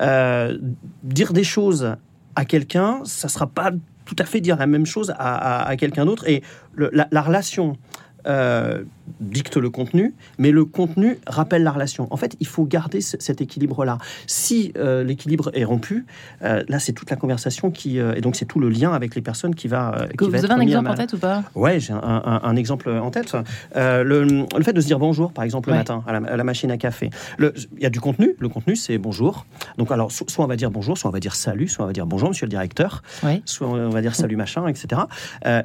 Euh, 0.00 0.56
dire 1.02 1.32
des 1.32 1.44
choses 1.44 1.96
à 2.36 2.44
quelqu'un, 2.44 3.00
ça 3.04 3.26
ne 3.26 3.32
sera 3.32 3.46
pas 3.46 3.72
tout 4.04 4.16
à 4.18 4.24
fait 4.24 4.40
dire 4.40 4.56
la 4.56 4.66
même 4.66 4.86
chose 4.86 5.14
à, 5.18 5.74
quelqu'un 5.78 6.04
d'autre. 6.04 6.28
Et 6.28 6.42
la, 6.76 7.08
la, 7.10 7.22
relation 7.22 7.76
euh, 8.26 8.84
dicte 9.20 9.56
le 9.56 9.70
contenu, 9.70 10.14
mais 10.38 10.50
le 10.50 10.64
contenu 10.64 11.18
rappelle 11.26 11.62
la 11.62 11.72
relation. 11.72 12.06
En 12.10 12.16
fait, 12.16 12.36
il 12.40 12.46
faut 12.46 12.64
garder 12.64 13.00
cet 13.00 13.40
équilibre-là. 13.40 13.98
Si 14.26 14.72
euh, 14.76 15.04
l'équilibre 15.04 15.50
est 15.54 15.64
rompu, 15.64 16.06
euh, 16.42 16.62
là, 16.68 16.78
c'est 16.78 16.92
toute 16.92 17.10
la 17.10 17.16
conversation 17.16 17.70
qui... 17.70 17.98
et 17.98 18.20
donc, 18.20 18.36
c'est 18.36 18.44
tout 18.44 18.60
le 18.60 18.68
lien 18.68 18.92
avec 18.92 19.14
les 19.14 19.22
personnes 19.22 19.54
qui 19.54 19.68
va... 19.68 20.06
Que 20.16 20.24
vous 20.24 20.34
avez 20.34 20.50
un 20.50 20.60
exemple 20.60 20.90
en 20.90 20.94
tête 20.94 21.12
ou 21.12 21.18
pas? 21.18 21.42
Ouais, 21.54 21.80
j'ai 21.80 21.92
un, 21.92 22.56
exemple 22.56 22.90
en 22.90 23.10
tête. 23.10 23.36
Le, 23.74 24.46
fait 24.62 24.72
de 24.72 24.80
se 24.80 24.86
dire 24.86 24.98
bonjour, 24.98 25.32
par 25.32 25.44
exemple, 25.44 25.70
le 25.70 25.76
matin, 25.76 26.02
à 26.06 26.36
la, 26.36 26.44
machine 26.44 26.70
à 26.70 26.76
café. 26.76 27.10
Il 27.38 27.52
y 27.80 27.86
a 27.86 27.90
du 27.90 28.00
contenu. 28.00 28.34
Le 28.38 28.48
contenu, 28.48 28.76
c'est 28.76 28.98
bonjour. 28.98 29.46
Donc, 29.78 29.90
alors, 29.90 30.12
soit 30.12 30.44
on 30.44 30.48
va 30.48 30.56
dire 30.56 30.70
bonjour, 30.70 30.96
soit 30.98 31.10
on 31.10 31.12
va 31.12 31.20
dire 31.20 31.34
salut, 31.34 31.68
soit 31.68 31.84
on 31.84 31.88
va 31.88 31.92
dire 31.92 32.06
bonjour, 32.06 32.28
monsieur 32.28 32.46
le 32.46 32.50
directeur, 32.50 33.02
soit 33.44 33.68
on 33.68 33.90
va 33.90 34.00
dire 34.00 34.14
salut 34.14 34.36
machin, 34.36 34.66
etc. 34.66 35.02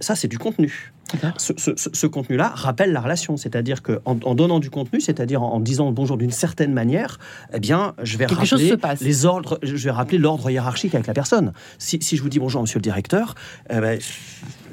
ça, 0.02 0.16
c'est 0.16 0.28
du 0.28 0.38
contenu. 0.38 0.92
Ce, 1.38 2.08
contenu-là 2.08 2.50
rappelle 2.50 2.92
la 2.92 3.02
relation, 3.02 3.27
c'est-à-dire 3.36 3.82
qu'en 3.84 4.00
en, 4.06 4.36
donnant 4.36 4.60
du 4.60 4.70
contenu, 4.70 5.02
c'est-à-dire 5.02 5.44
en, 5.44 5.60
disant 5.60 5.92
bonjour 5.92 6.18
d'une 6.18 6.32
certaine 6.32 6.72
manière, 6.72 7.20
eh 7.54 7.60
bien, 7.60 7.94
je 8.02 8.18
vais 8.18 8.28
rappeler 8.28 8.78
les 9.02 9.26
ordres, 9.26 9.60
je 9.64 9.76
vais 9.76 9.92
rappeler 9.92 10.18
l'ordre 10.18 10.50
hiérarchique 10.50 10.96
avec 10.96 11.08
la 11.08 11.14
personne. 11.14 11.52
Si, 11.78 12.00
je 12.02 12.22
vous 12.22 12.30
dis 12.30 12.40
bonjour, 12.40 12.62
monsieur 12.62 12.80
le 12.80 12.84
directeur, 12.84 13.36
eh 13.70 13.80
ben, 13.80 14.00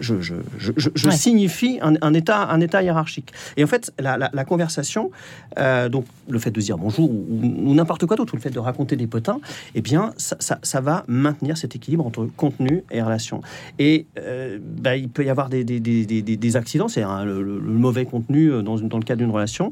je, 0.00 0.14
je, 0.20 1.10
signifie 1.10 1.78
un, 1.80 2.14
état, 2.14 2.48
un 2.48 2.60
état 2.60 2.82
hiérarchique. 2.82 3.32
Et 3.56 3.64
en 3.64 3.66
fait, 3.66 3.92
la, 3.98 4.44
conversation, 4.44 5.10
euh, 5.58 5.88
donc 5.88 6.04
le 6.28 6.38
fait 6.38 6.50
de 6.50 6.60
dire 6.60 6.78
bonjour 6.78 7.10
ou, 7.10 7.74
n'importe 7.74 8.06
quoi 8.06 8.16
d'autre, 8.16 8.34
ou 8.34 8.36
le 8.36 8.42
fait 8.42 8.50
de 8.50 8.58
raconter 8.58 8.96
des 8.96 9.06
potins, 9.06 9.40
eh 9.74 9.80
bien, 9.80 10.12
ça, 10.16 10.80
va 10.80 11.04
maintenir 11.06 11.56
cet 11.56 11.76
équilibre 11.76 12.06
entre 12.06 12.28
contenu 12.36 12.84
et 12.90 13.02
relation. 13.02 13.40
Et 13.78 14.06
euh, 14.18 14.58
bah, 14.60 14.96
il 14.96 15.08
peut 15.08 15.24
y 15.24 15.30
avoir 15.30 15.48
des, 15.48 15.64
des, 15.64 15.80
des, 15.80 16.22
des 16.22 16.56
accidents, 16.56 16.88
c'est 16.88 17.02
le, 17.02 17.60
mauvais 17.60 18.04
contenu 18.04 18.43
euh, 18.50 18.62
dans, 18.62 18.78
dans 18.78 18.98
le 18.98 19.04
cadre 19.04 19.20
d'une 19.22 19.30
relation. 19.30 19.70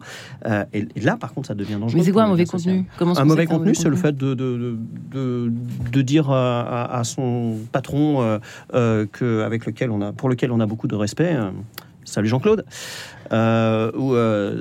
et, 0.72 0.86
là, 1.00 1.16
par 1.16 1.32
contre, 1.32 1.48
ça 1.48 1.54
devient 1.54 1.76
dangereux. 1.80 1.98
Mais 1.98 2.04
c'est 2.04 2.12
quoi 2.12 2.24
un 2.24 2.28
mauvais 2.28 2.44
contenu? 2.44 2.86
Comment 2.98 3.18
Un 3.18 3.24
mauvais 3.24 3.46
contenu, 3.46 3.74
c'est 3.74 3.88
le 3.88 3.96
fait 3.96 4.16
de, 4.16 4.34
de, 4.34 4.76
de, 5.10 5.52
de 5.92 6.02
dire 6.02 6.30
à, 6.30 7.02
son 7.04 7.56
patron 7.72 8.38
que, 8.72 9.42
avec 9.42 9.66
lequel 9.66 9.90
on 9.90 10.00
a 10.00 10.12
pour 10.12 10.28
lequel 10.28 10.52
on 10.52 10.60
a 10.60 10.66
beaucoup 10.66 10.88
de 10.88 10.94
respect, 10.94 11.34
euh, 11.34 11.50
salut 12.04 12.28
Jean-Claude, 12.28 12.64
ou 13.30 14.14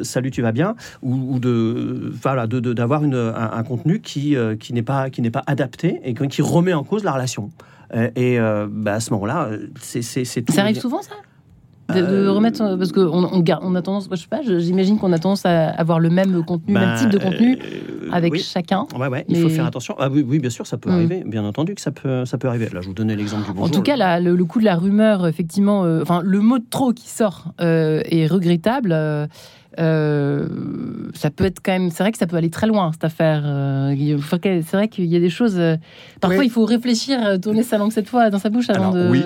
salut 0.04 0.32
tu 0.32 0.42
vas 0.42 0.52
bien, 0.52 0.76
ou, 1.02 1.40
de 1.40 2.12
voilà 2.22 2.48
d'avoir 2.48 3.04
un, 3.04 3.64
contenu 3.64 4.00
qui 4.02 4.36
qui 4.60 4.74
n'est 4.74 4.82
pas 4.82 5.10
qui 5.10 5.22
n'est 5.22 5.32
pas 5.32 5.44
adapté 5.48 6.00
et 6.04 6.14
qui 6.14 6.42
remet 6.42 6.74
en 6.74 6.84
cause 6.84 7.04
la 7.04 7.14
relation. 7.14 7.52
Et 8.16 8.40
bah, 8.40 8.94
à 8.94 9.00
ce 9.00 9.12
moment-là, 9.14 9.50
c'est 9.80 10.02
Ça 10.02 10.62
arrive 10.62 10.80
souvent 10.80 11.02
ça? 11.02 11.16
De, 11.92 12.02
euh, 12.02 12.32
remettre 12.32 12.78
parce 12.78 12.92
qu'on 12.92 13.24
on, 13.24 13.44
on 13.62 13.76
a 13.76 13.82
tendance, 13.82 14.08
je 14.12 14.16
sais 14.16 14.28
pas, 14.30 14.42
j'imagine 14.44 14.98
qu'on 14.98 15.14
a 15.14 15.20
tendance 15.20 15.46
à 15.46 15.70
avoir 15.70 16.00
le 16.00 16.10
même 16.10 16.44
contenu, 16.44 16.74
le 16.74 16.80
même 16.80 16.98
type 16.98 17.10
de 17.10 17.18
bah, 17.18 17.26
contenu 17.26 17.58
euh, 17.58 18.10
avec 18.12 18.36
chacun. 18.38 18.88
Ouais, 18.98 19.08
ouais, 19.08 19.26
il 19.28 19.38
faut 19.38 19.50
faire 19.50 19.66
attention. 19.66 19.96
Ah, 20.00 20.10
oui, 20.12 20.26
oui, 20.28 20.40
bien 20.40 20.50
sûr, 20.50 20.66
ça 20.68 20.78
peut 20.78 20.90
mm. 20.90 20.94
arriver. 20.94 21.24
Bien 21.26 21.44
entendu 21.44 21.76
que 21.76 21.82
ça 21.82 21.92
peut, 21.92 22.26
ça 22.26 22.38
peut 22.38 22.48
arriver. 22.48 22.70
Là, 22.74 22.82
je 22.82 22.88
vous 22.88 22.94
donnais 22.94 23.16
l'exemple 23.16 23.46
du 23.46 23.52
bonjour. 23.52 23.66
En 23.66 23.70
tout 23.70 23.82
cas, 23.82 24.20
le, 24.20 24.46
coup 24.46 24.60
de 24.60 24.66
la 24.66 24.76
rumeur, 24.76 25.28
effectivement, 25.28 25.84
euh, 25.84 26.02
enfin, 26.02 26.22
le 26.24 26.40
mot 26.40 26.60
de 26.60 26.66
trop 26.70 26.94
qui 26.94 27.10
sort 27.10 27.54
est 27.60 28.28
regrettable. 28.28 28.92
ça 29.78 31.30
peut 31.30 31.46
être 31.46 31.60
quand 31.64 31.74
même. 31.74 31.90
C'est 31.92 32.04
vrai 32.04 32.12
que 32.12 32.18
ça 32.18 32.28
peut 32.28 32.38
aller 32.38 32.50
très 32.50 32.68
loin 32.68 32.92
cette 32.92 33.04
affaire. 33.04 33.44
c'est 33.44 34.74
vrai 34.74 34.88
qu'il 34.88 35.06
y 35.06 35.16
a 35.16 35.20
des 35.20 35.30
choses. 35.30 35.60
parfois, 36.20 36.44
il 36.44 36.52
faut 36.52 36.66
réfléchir, 36.66 37.40
tourner 37.42 37.64
sa 37.64 37.78
langue 37.78 37.92
cette 37.92 38.10
fois 38.10 38.30
dans 38.30 38.40
sa 38.40 38.50
bouche 38.50 38.70
avant 38.70 38.92
de. 38.92 39.10
Oui. 39.10 39.24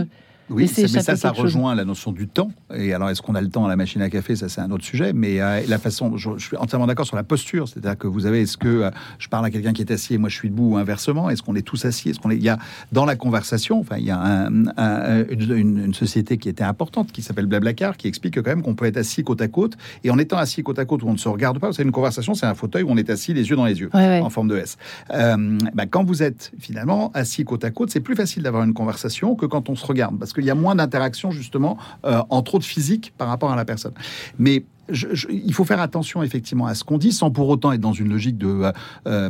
Oui, 0.49 0.71
mais 0.77 0.87
ça, 0.87 1.15
ça 1.15 1.31
rejoint 1.31 1.73
la 1.73 1.85
notion 1.85 2.11
du 2.11 2.27
temps. 2.27 2.51
Et 2.73 2.93
alors, 2.93 3.09
est-ce 3.09 3.21
qu'on 3.21 3.33
a 3.35 3.41
le 3.41 3.49
temps 3.49 3.65
à 3.65 3.69
la 3.69 3.75
machine 3.75 4.01
à 4.01 4.09
café? 4.09 4.35
Ça, 4.35 4.47
c'est 4.47 4.61
un 4.61 4.69
autre 4.69 4.83
sujet. 4.83 5.11
Mais 5.11 5.41
euh, 5.41 5.61
la 5.67 5.79
façon, 5.79 6.17
je, 6.17 6.37
suis 6.37 6.55
entièrement 6.57 6.85
d'accord 6.85 7.07
sur 7.07 7.15
la 7.15 7.23
posture. 7.23 7.67
C'est-à-dire 7.67 7.97
que 7.97 8.07
vous 8.07 8.27
avez, 8.27 8.41
est-ce 8.41 8.57
que 8.57 8.67
euh, 8.67 8.91
je 9.17 9.27
parle 9.27 9.45
à 9.45 9.49
quelqu'un 9.49 9.73
qui 9.73 9.81
est 9.81 9.91
assis 9.91 10.13
et 10.13 10.17
moi 10.17 10.29
je 10.29 10.35
suis 10.35 10.49
debout 10.49 10.73
ou 10.73 10.77
inversement 10.77 11.29
Est-ce 11.29 11.41
qu'on 11.41 11.55
est 11.55 11.63
tous 11.63 11.85
assis? 11.85 12.09
Est-ce 12.09 12.19
qu'on 12.19 12.29
est... 12.29 12.35
Il 12.35 12.43
y 12.43 12.49
a 12.49 12.59
dans 12.91 13.05
la 13.05 13.15
conversation, 13.15 13.79
enfin, 13.79 13.97
il 13.97 14.05
y 14.05 14.11
a 14.11 14.47
une, 14.47 15.93
société 15.93 16.37
qui 16.37 16.49
était 16.49 16.63
importante 16.63 17.11
qui 17.11 17.21
s'appelle 17.21 17.45
Blablacar 17.45 17.95
qui 17.95 18.07
explique 18.07 18.35
quand 18.35 18.49
même 18.49 18.61
qu'on 18.61 18.75
peut 18.75 18.85
être 18.85 18.97
assis 18.97 19.23
côte 19.23 19.41
à 19.41 19.47
côte 19.47 19.73
et 20.03 20.11
en 20.11 20.17
étant 20.17 20.37
assis 20.37 20.61
côte 20.61 20.77
à 20.77 20.85
côte 20.85 21.03
où 21.03 21.07
on 21.07 21.13
ne 21.13 21.17
se 21.17 21.29
regarde 21.29 21.59
pas. 21.59 21.71
C'est 21.71 21.83
une 21.83 21.91
conversation, 21.91 22.33
c'est 22.33 22.45
un 22.45 22.53
fauteuil 22.53 22.83
où 22.83 22.89
on 22.89 22.97
est 22.97 23.09
assis 23.09 23.33
les 23.33 23.49
yeux 23.49 23.55
dans 23.55 23.65
les 23.65 23.79
yeux 23.79 23.89
en 23.93 24.29
forme 24.29 24.49
de 24.49 24.57
S. 24.57 24.77
Euh, 25.11 25.57
bah, 25.73 25.85
quand 25.85 26.03
vous 26.03 26.21
êtes 26.21 26.51
finalement 26.59 27.11
assis 27.13 27.45
côte 27.45 27.63
à 27.63 27.71
côte, 27.71 27.89
c'est 27.89 27.99
plus 27.99 28.15
facile 28.15 28.43
d'avoir 28.43 28.63
une 28.63 28.73
conversation 28.73 29.35
que 29.35 29.45
quand 29.45 29.69
on 29.69 29.75
se 29.75 29.85
regarde 29.85 30.19
parce 30.19 30.33
qu'il 30.35 30.45
y 30.45 30.51
a 30.51 30.55
moins 30.55 30.75
d'interaction 30.75 31.31
justement 31.31 31.77
euh, 32.05 32.21
en 32.29 32.41
trop 32.41 32.59
de 32.59 32.63
physique 32.63 33.13
par 33.17 33.27
rapport 33.27 33.51
à 33.51 33.55
la 33.55 33.65
personne. 33.65 33.93
Mais 34.37 34.63
il 34.89 35.53
faut 35.53 35.65
faire 35.65 35.79
attention 35.79 36.23
effectivement 36.23 36.67
à 36.67 36.75
ce 36.75 36.83
qu'on 36.83 36.97
dit 36.97 37.11
sans 37.11 37.31
pour 37.31 37.49
autant 37.49 37.71
être 37.71 37.81
dans 37.81 37.93
une 37.93 38.09
logique 38.09 38.37
de, 38.37 38.71
euh, 39.07 39.29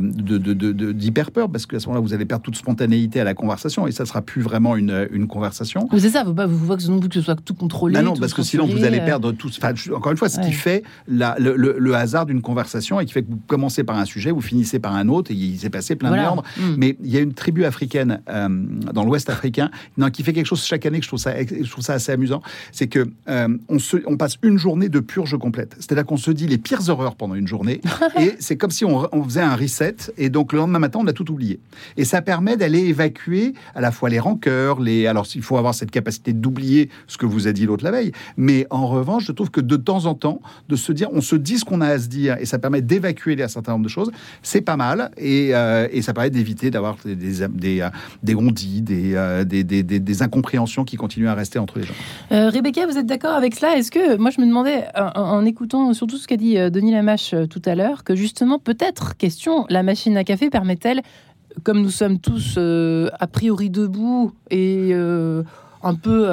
d'hyper 0.92 1.30
peur 1.30 1.50
parce 1.50 1.66
qu'à 1.66 1.80
ce 1.80 1.86
moment-là 1.86 2.04
vous 2.04 2.14
allez 2.14 2.24
perdre 2.24 2.44
toute 2.44 2.56
spontanéité 2.56 3.20
à 3.20 3.24
la 3.24 3.34
conversation 3.34 3.86
et 3.86 3.92
ça 3.92 4.06
sera 4.06 4.22
plus 4.22 4.42
vraiment 4.42 4.76
une, 4.76 5.08
une 5.12 5.26
conversation. 5.26 5.88
c'est 5.98 6.10
ça, 6.10 6.24
vous 6.24 6.32
ne 6.32 6.44
vous 6.44 6.66
voyez 6.66 6.76
que 7.08 7.14
ce 7.14 7.20
soit 7.22 7.36
tout 7.36 7.54
contrôlé. 7.54 8.00
non, 8.02 8.14
parce 8.14 8.34
que 8.34 8.42
sinon 8.42 8.66
vous 8.66 8.84
allez 8.84 9.00
perdre 9.00 9.32
tout. 9.32 9.50
encore 9.94 10.12
une 10.12 10.18
fois, 10.18 10.28
ce 10.28 10.40
qui 10.40 10.52
fait 10.52 10.82
la, 11.08 11.36
le, 11.38 11.94
hasard 11.94 12.26
d'une 12.26 12.42
conversation 12.42 13.00
et 13.00 13.06
qui 13.06 13.12
fait 13.12 13.22
que 13.22 13.30
vous 13.30 13.40
commencez 13.46 13.84
par 13.84 13.96
un 13.96 14.04
sujet, 14.04 14.30
vous 14.30 14.40
finissez 14.40 14.78
par 14.78 14.94
un 14.94 15.08
autre 15.08 15.30
et 15.30 15.34
il 15.34 15.58
s'est 15.58 15.70
passé 15.70 15.96
plein 15.96 16.10
de 16.10 16.16
méandres. 16.16 16.42
Mm. 16.58 16.74
Mais 16.76 16.96
il 17.02 17.10
y 17.10 17.16
a 17.16 17.20
une 17.20 17.32
tribu 17.32 17.64
africaine 17.64 18.20
euh, 18.28 18.48
dans 18.92 19.04
l'Ouest 19.04 19.30
africain 19.30 19.70
non, 19.96 20.10
qui 20.10 20.22
fait 20.22 20.32
quelque 20.32 20.46
chose 20.46 20.64
chaque 20.64 20.84
année 20.86 20.98
que 20.98 21.04
je 21.04 21.08
trouve 21.08 21.20
ça, 21.20 21.32
je 21.42 21.70
trouve 21.70 21.84
ça 21.84 21.94
assez 21.94 22.12
amusant, 22.12 22.42
c'est 22.72 22.86
que 22.86 23.08
euh, 23.28 23.48
on, 23.68 23.78
se, 23.78 23.96
on 24.06 24.16
passe 24.16 24.36
une 24.42 24.58
journée 24.58 24.88
de 24.88 25.00
purge 25.00 25.36
c'est-à-dire 25.78 26.06
qu'on 26.06 26.16
se 26.16 26.30
dit 26.30 26.46
les 26.46 26.58
pires 26.58 26.88
horreurs 26.88 27.16
pendant 27.16 27.34
une 27.34 27.46
journée 27.46 27.80
et 28.20 28.34
c'est 28.38 28.56
comme 28.56 28.70
si 28.70 28.84
on, 28.84 29.06
faisait 29.24 29.40
un 29.40 29.56
reset 29.56 29.96
et 30.18 30.30
donc 30.30 30.52
le 30.52 30.58
lendemain 30.58 30.78
matin 30.78 31.00
on 31.02 31.06
a 31.06 31.12
tout 31.12 31.30
oublié. 31.30 31.60
Et 31.96 32.04
ça 32.04 32.22
permet 32.22 32.56
d'aller 32.56 32.80
évacuer 32.80 33.54
à 33.74 33.80
la 33.80 33.90
fois 33.90 34.08
les 34.08 34.18
rancœurs, 34.18 34.80
les 34.80 35.06
alors 35.06 35.26
il 35.34 35.42
faut 35.42 35.56
avoir 35.56 35.74
cette 35.74 35.90
capacité 35.90 36.32
d'oublier 36.32 36.90
ce 37.06 37.18
que 37.18 37.26
vous 37.26 37.48
a 37.48 37.52
dit 37.52 37.66
l'autre 37.66 37.84
la 37.84 37.90
veille, 37.90 38.12
mais 38.36 38.66
en 38.70 38.86
revanche 38.86 39.26
je 39.26 39.32
trouve 39.32 39.50
que 39.50 39.60
de 39.60 39.76
temps 39.76 40.06
en 40.06 40.14
temps 40.14 40.40
de 40.68 40.76
se 40.76 40.92
dire 40.92 41.08
on 41.12 41.20
se 41.20 41.36
dit 41.36 41.58
ce 41.58 41.64
qu'on 41.64 41.80
a 41.80 41.88
à 41.88 41.98
se 41.98 42.08
dire 42.08 42.36
et 42.40 42.46
ça 42.46 42.58
permet 42.58 42.82
d'évacuer 42.82 43.36
un 43.42 43.48
certain 43.48 43.72
nombre 43.72 43.84
de 43.84 43.90
choses, 43.90 44.10
c'est 44.42 44.60
pas 44.60 44.76
mal 44.76 45.10
et, 45.16 45.54
euh, 45.54 45.88
et 45.90 46.02
ça 46.02 46.12
permet 46.12 46.30
d'éviter 46.30 46.70
d'avoir 46.70 46.96
des 47.04 47.16
des, 47.16 47.48
des, 47.48 47.80
euh, 47.80 47.90
des 48.22 48.34
euh, 49.14 49.44
des, 49.44 49.64
des, 49.64 49.82
des, 49.82 50.00
des, 50.00 50.22
incompréhensions 50.22 50.84
qui 50.84 50.96
continuent 50.96 51.28
à 51.28 51.34
rester 51.34 51.58
entre 51.58 51.78
les 51.78 51.84
gens. 51.84 51.94
Rebecca, 52.30 52.86
vous 52.86 52.98
êtes 52.98 53.06
d'accord 53.06 53.34
avec 53.34 53.54
cela? 53.54 53.76
Est-ce 53.76 53.90
que 53.90 54.16
moi 54.16 54.30
je 54.30 54.40
me 54.40 54.46
demandais 54.46 54.84
en 54.94 55.35
écoutant 55.44 55.92
surtout 55.92 56.16
ce 56.16 56.26
qu'a 56.26 56.36
dit 56.36 56.58
euh, 56.58 56.70
Denis 56.70 56.92
Lamache 56.92 57.34
euh, 57.34 57.46
tout 57.46 57.62
à 57.64 57.74
l'heure, 57.74 58.04
que 58.04 58.14
justement, 58.14 58.58
peut-être, 58.58 59.16
question, 59.16 59.66
la 59.68 59.82
machine 59.82 60.16
à 60.16 60.24
café 60.24 60.50
permet-elle, 60.50 61.02
comme 61.62 61.80
nous 61.80 61.90
sommes 61.90 62.18
tous 62.18 62.56
euh, 62.58 63.08
a 63.18 63.26
priori 63.26 63.70
debout 63.70 64.32
et 64.50 64.92
un 65.82 65.94
peu 65.94 66.28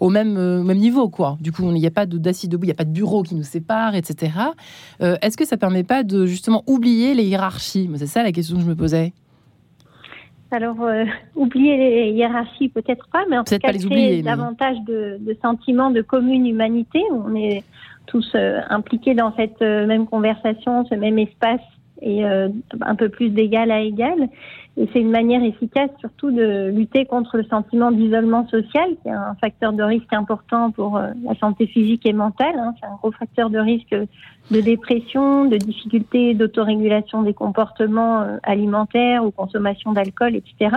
au 0.00 0.10
même, 0.10 0.62
même 0.62 0.78
niveau, 0.78 1.08
quoi. 1.08 1.36
Du 1.40 1.50
coup, 1.50 1.64
il 1.64 1.74
n'y 1.74 1.86
a 1.86 1.90
pas 1.90 2.06
d'assis 2.06 2.48
debout, 2.48 2.64
il 2.64 2.68
n'y 2.68 2.72
a 2.72 2.76
pas 2.76 2.84
de 2.84 2.92
bureau 2.92 3.22
qui 3.22 3.34
nous 3.34 3.42
sépare, 3.42 3.94
etc. 3.96 4.32
Est-ce 5.00 5.36
que 5.36 5.44
ça 5.44 5.56
permet 5.56 5.82
pas 5.82 6.04
de 6.04 6.24
justement 6.24 6.62
oublier 6.66 7.14
les 7.14 7.24
hiérarchies? 7.24 7.90
C'est 7.96 8.06
ça 8.06 8.22
la 8.22 8.32
question 8.32 8.56
que 8.56 8.62
je 8.62 8.68
me 8.68 8.76
posais. 8.76 9.12
Alors, 10.52 10.76
oublier 11.34 11.76
les 11.76 12.12
hiérarchies, 12.12 12.68
peut-être 12.68 13.08
pas, 13.12 13.24
mais 13.28 13.36
en 13.36 13.44
tout 13.44 13.58
cas, 13.58 13.72
les 13.72 14.22
davantage 14.22 14.76
de, 14.86 15.18
de, 15.20 15.36
sentiments 15.42 15.90
de 15.90 16.00
commune 16.00 16.46
humanité. 16.46 17.00
On 17.10 17.34
est 17.34 17.64
tous 18.06 18.32
euh, 18.34 18.60
impliqués 18.70 19.14
dans 19.14 19.34
cette 19.36 19.62
euh, 19.62 19.86
même 19.86 20.06
conversation, 20.06 20.84
ce 20.86 20.94
même 20.94 21.18
espace 21.18 21.60
et 22.02 22.24
euh, 22.24 22.48
un 22.80 22.94
peu 22.94 23.08
plus 23.08 23.30
d'égal 23.30 23.70
à 23.70 23.80
égal. 23.80 24.28
Et 24.76 24.88
c'est 24.92 25.00
une 25.00 25.10
manière 25.10 25.42
efficace 25.42 25.90
surtout 26.00 26.32
de 26.32 26.70
lutter 26.70 27.06
contre 27.06 27.36
le 27.36 27.44
sentiment 27.44 27.92
d'isolement 27.92 28.46
social, 28.48 28.88
qui 29.02 29.08
est 29.08 29.12
un 29.12 29.36
facteur 29.40 29.72
de 29.72 29.82
risque 29.84 30.12
important 30.12 30.72
pour 30.72 30.98
la 30.98 31.34
santé 31.38 31.66
physique 31.68 32.04
et 32.06 32.12
mentale. 32.12 32.58
Hein. 32.58 32.74
C'est 32.80 32.86
un 32.86 32.96
gros 32.96 33.12
facteur 33.12 33.50
de 33.50 33.58
risque 33.58 33.94
de 34.50 34.60
dépression, 34.60 35.44
de 35.44 35.56
difficultés 35.56 36.34
d'autorégulation 36.34 37.22
des 37.22 37.34
comportements 37.34 38.26
alimentaires 38.42 39.24
ou 39.24 39.30
consommation 39.30 39.92
d'alcool, 39.92 40.34
etc. 40.34 40.76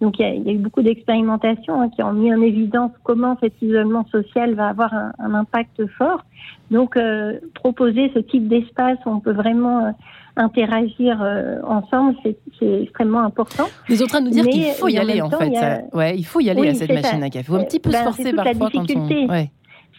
Donc 0.00 0.18
il 0.18 0.22
y, 0.22 0.28
a, 0.28 0.34
il 0.34 0.42
y 0.42 0.50
a 0.50 0.52
eu 0.52 0.58
beaucoup 0.58 0.82
d'expérimentations 0.82 1.80
hein, 1.80 1.88
qui 1.88 2.02
ont 2.02 2.12
mis 2.12 2.34
en 2.34 2.40
évidence 2.40 2.90
comment 3.04 3.36
cet 3.40 3.60
isolement 3.62 4.04
social 4.10 4.54
va 4.54 4.68
avoir 4.68 4.92
un, 4.92 5.12
un 5.20 5.34
impact 5.34 5.86
fort. 5.96 6.24
Donc 6.72 6.96
euh, 6.96 7.38
proposer 7.54 8.10
ce 8.14 8.18
type 8.18 8.48
d'espace 8.48 8.98
où 9.06 9.10
on 9.10 9.20
peut 9.20 9.32
vraiment 9.32 9.86
euh, 9.86 9.90
interagir 10.36 11.20
euh, 11.22 11.60
ensemble, 11.62 12.16
c'est 12.24 12.82
extrêmement 12.82 13.20
important. 13.20 13.64
Vous 13.88 13.94
êtes 13.94 14.02
en 14.02 14.06
train 14.06 14.20
de 14.20 14.26
nous 14.26 14.32
dire 14.32 14.46
qu'il 14.46 14.64
faut 14.72 14.88
y 14.88 14.98
aller 14.98 15.20
en 15.20 15.30
fait. 15.30 15.84
Ouais, 15.92 16.16
il 16.16 16.24
faut 16.24 16.40
y 16.40 16.50
aller 16.50 16.68
à 16.68 16.74
cette 16.74 16.92
machine 16.92 17.22
à 17.22 17.30
café. 17.30 17.40
Il 17.40 17.44
faut 17.44 17.54
un 17.56 17.64
petit 17.64 17.80
peu 17.80 17.90
se 17.90 17.96
ben, 17.96 18.04
forcer 18.04 18.32
parfois 18.32 18.70
quand 18.70 18.96
on. 18.96 19.28
Ouais 19.28 19.50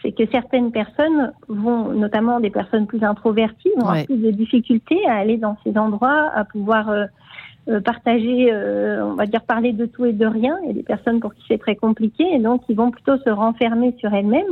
c'est 0.04 0.12
que 0.12 0.30
certaines 0.30 0.70
personnes 0.70 1.32
vont, 1.48 1.88
notamment 1.94 2.38
des 2.38 2.50
personnes 2.50 2.86
plus 2.86 3.02
introverties, 3.02 3.70
vont 3.76 3.88
avoir 3.88 4.04
plus 4.04 4.18
de 4.18 4.30
difficultés 4.32 5.00
à 5.06 5.14
aller 5.14 5.38
dans 5.38 5.56
ces 5.64 5.78
endroits, 5.78 6.30
à 6.34 6.44
pouvoir 6.44 6.90
euh, 6.90 7.80
partager, 7.80 8.52
euh, 8.52 9.02
on 9.02 9.14
va 9.14 9.24
dire 9.24 9.42
parler 9.42 9.72
de 9.72 9.86
tout 9.86 10.04
et 10.04 10.12
de 10.12 10.26
rien. 10.26 10.58
Il 10.62 10.66
y 10.66 10.70
a 10.70 10.74
des 10.74 10.82
personnes 10.82 11.20
pour 11.20 11.34
qui 11.34 11.42
c'est 11.48 11.58
très 11.58 11.76
compliqué 11.76 12.22
et 12.34 12.38
donc 12.38 12.60
ils 12.68 12.76
vont 12.76 12.90
plutôt 12.90 13.16
se 13.16 13.30
renfermer 13.30 13.94
sur 13.98 14.12
elles-mêmes. 14.12 14.44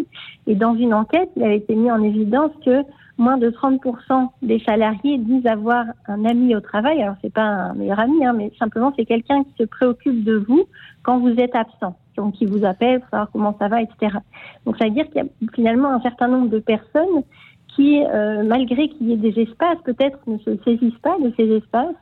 Et 0.47 0.55
dans 0.55 0.75
une 0.75 0.95
enquête, 0.95 1.29
il 1.37 1.42
avait 1.42 1.59
été 1.59 1.75
mis 1.75 1.90
en 1.90 2.03
évidence 2.03 2.53
que 2.64 2.83
moins 3.22 3.38
de 3.38 3.50
30% 3.50 4.28
des 4.42 4.58
salariés 4.61 5.16
disent 5.18 5.46
avoir 5.46 5.87
un 6.06 6.24
ami 6.24 6.54
au 6.54 6.61
travail. 6.61 7.02
Alors 7.02 7.16
c'est 7.22 7.32
pas 7.32 7.42
un 7.42 7.74
meilleur 7.74 8.00
ami, 8.00 8.24
hein, 8.24 8.35
mais 8.37 8.52
simplement 8.58 8.92
c'est 8.96 9.06
quelqu'un 9.06 9.44
qui 9.44 9.52
se 9.58 9.64
préoccupe 9.64 10.24
de 10.24 10.37
vous 10.37 10.64
quand 11.02 11.18
vous 11.18 11.35
êtes 11.38 11.54
absent. 11.54 11.96
Donc 12.16 12.35
qui 12.35 12.44
vous 12.44 12.64
appelle 12.64 13.00
pour 13.00 13.08
savoir 13.11 13.30
comment 13.32 13.56
ça 13.58 13.68
va, 13.68 13.80
etc. 13.80 14.18
Donc 14.66 14.76
ça 14.76 14.85
veut 14.85 14.90
dire 14.90 15.06
qu'il 15.06 15.16
y 15.16 15.20
a 15.20 15.28
finalement 15.54 15.90
un 15.90 16.00
certain 16.00 16.28
nombre 16.28 16.48
de 16.48 16.58
personnes 16.58 17.22
qui, 17.74 18.04
euh, 18.04 18.42
malgré 18.42 18.88
qu'il 18.88 19.08
y 19.08 19.12
ait 19.12 19.16
des 19.16 19.40
espaces, 19.40 19.78
peut-être 19.85 20.18
ne 20.26 20.38
se 20.38 20.56
saisissent 20.64 20.98
pas 21.02 21.16
de 21.18 21.32
ces 21.37 21.50
espaces 21.50 21.96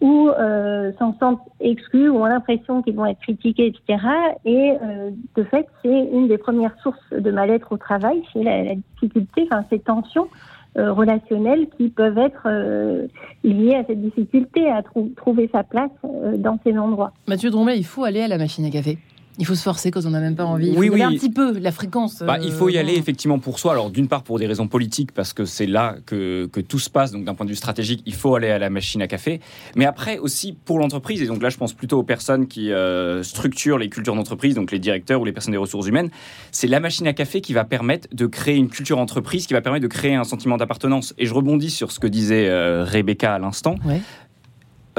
ou 0.00 0.28
euh, 0.28 0.92
s'en 0.98 1.16
sentent 1.18 1.40
exclus 1.60 2.08
ou 2.08 2.18
ont 2.18 2.26
l'impression 2.26 2.82
qu'ils 2.82 2.94
vont 2.94 3.06
être 3.06 3.20
critiqués, 3.20 3.66
etc. 3.66 4.04
Et 4.44 4.72
euh, 4.82 5.10
de 5.36 5.44
fait, 5.44 5.66
c'est 5.82 6.08
une 6.12 6.28
des 6.28 6.38
premières 6.38 6.76
sources 6.82 7.10
de 7.10 7.30
mal-être 7.30 7.72
au 7.72 7.76
travail, 7.76 8.22
c'est 8.32 8.42
la, 8.42 8.74
difficulté, 8.74 9.48
enfin 9.50 9.64
ces 9.70 9.78
tensions 9.78 10.28
relationnelles 10.76 11.68
qui 11.76 11.88
peuvent 11.88 12.18
être 12.18 12.46
euh, 12.46 13.06
liées 13.44 13.74
à 13.74 13.84
cette 13.86 14.02
difficulté 14.02 14.68
à 14.70 14.82
trouver 15.16 15.48
sa 15.52 15.62
place 15.62 15.90
euh, 16.04 16.36
dans 16.36 16.58
ces 16.64 16.76
endroits. 16.76 17.12
Mathieu 17.28 17.50
Drombet, 17.50 17.76
il 17.76 17.84
faut 17.84 18.04
aller 18.04 18.20
à 18.20 18.28
la 18.28 18.38
machine 18.38 18.64
à 18.64 18.70
café. 18.70 18.98
Il 19.38 19.46
faut 19.46 19.54
se 19.54 19.62
forcer 19.62 19.90
quand 19.90 20.04
on 20.06 20.10
n'a 20.10 20.20
même 20.20 20.36
pas 20.36 20.44
envie. 20.44 20.68
Il 20.68 20.74
faut 20.74 20.80
oui, 20.80 21.02
un 21.02 21.10
petit 21.10 21.30
peu 21.30 21.58
la 21.58 21.72
fréquence. 21.72 22.22
Bah, 22.22 22.38
il 22.42 22.52
faut 22.52 22.68
y 22.68 22.76
euh, 22.76 22.80
aller 22.80 22.94
effectivement 22.94 23.38
pour 23.38 23.58
soi. 23.58 23.72
Alors 23.72 23.90
d'une 23.90 24.06
part 24.06 24.22
pour 24.22 24.38
des 24.38 24.46
raisons 24.46 24.68
politiques 24.68 25.12
parce 25.12 25.32
que 25.32 25.44
c'est 25.44 25.66
là 25.66 25.96
que, 26.06 26.48
que, 26.52 26.60
tout 26.60 26.78
se 26.78 26.88
passe. 26.88 27.10
Donc 27.10 27.24
d'un 27.24 27.34
point 27.34 27.44
de 27.44 27.50
vue 27.50 27.56
stratégique, 27.56 28.02
il 28.06 28.14
faut 28.14 28.36
aller 28.36 28.50
à 28.50 28.58
la 28.58 28.70
machine 28.70 29.02
à 29.02 29.08
café. 29.08 29.40
Mais 29.74 29.86
après 29.86 30.18
aussi 30.18 30.52
pour 30.52 30.78
l'entreprise. 30.78 31.22
Et 31.22 31.26
donc 31.26 31.42
là, 31.42 31.48
je 31.48 31.56
pense 31.56 31.72
plutôt 31.72 31.98
aux 31.98 32.04
personnes 32.04 32.46
qui 32.46 32.70
euh, 32.72 33.22
structurent 33.22 33.78
les 33.78 33.88
cultures 33.88 34.14
d'entreprise, 34.14 34.54
donc 34.54 34.70
les 34.70 34.78
directeurs 34.78 35.20
ou 35.20 35.24
les 35.24 35.32
personnes 35.32 35.52
des 35.52 35.58
ressources 35.58 35.86
humaines. 35.86 36.10
C'est 36.52 36.68
la 36.68 36.80
machine 36.80 37.06
à 37.06 37.12
café 37.12 37.40
qui 37.40 37.52
va 37.52 37.64
permettre 37.64 38.08
de 38.12 38.26
créer 38.26 38.56
une 38.56 38.68
culture 38.68 38.98
entreprise, 38.98 39.46
qui 39.46 39.54
va 39.54 39.60
permettre 39.60 39.82
de 39.82 39.88
créer 39.88 40.14
un 40.14 40.24
sentiment 40.24 40.56
d'appartenance. 40.56 41.14
Et 41.18 41.26
je 41.26 41.34
rebondis 41.34 41.70
sur 41.70 41.90
ce 41.90 41.98
que 41.98 42.06
disait 42.06 42.48
euh, 42.48 42.84
Rebecca 42.84 43.34
à 43.34 43.38
l'instant. 43.38 43.76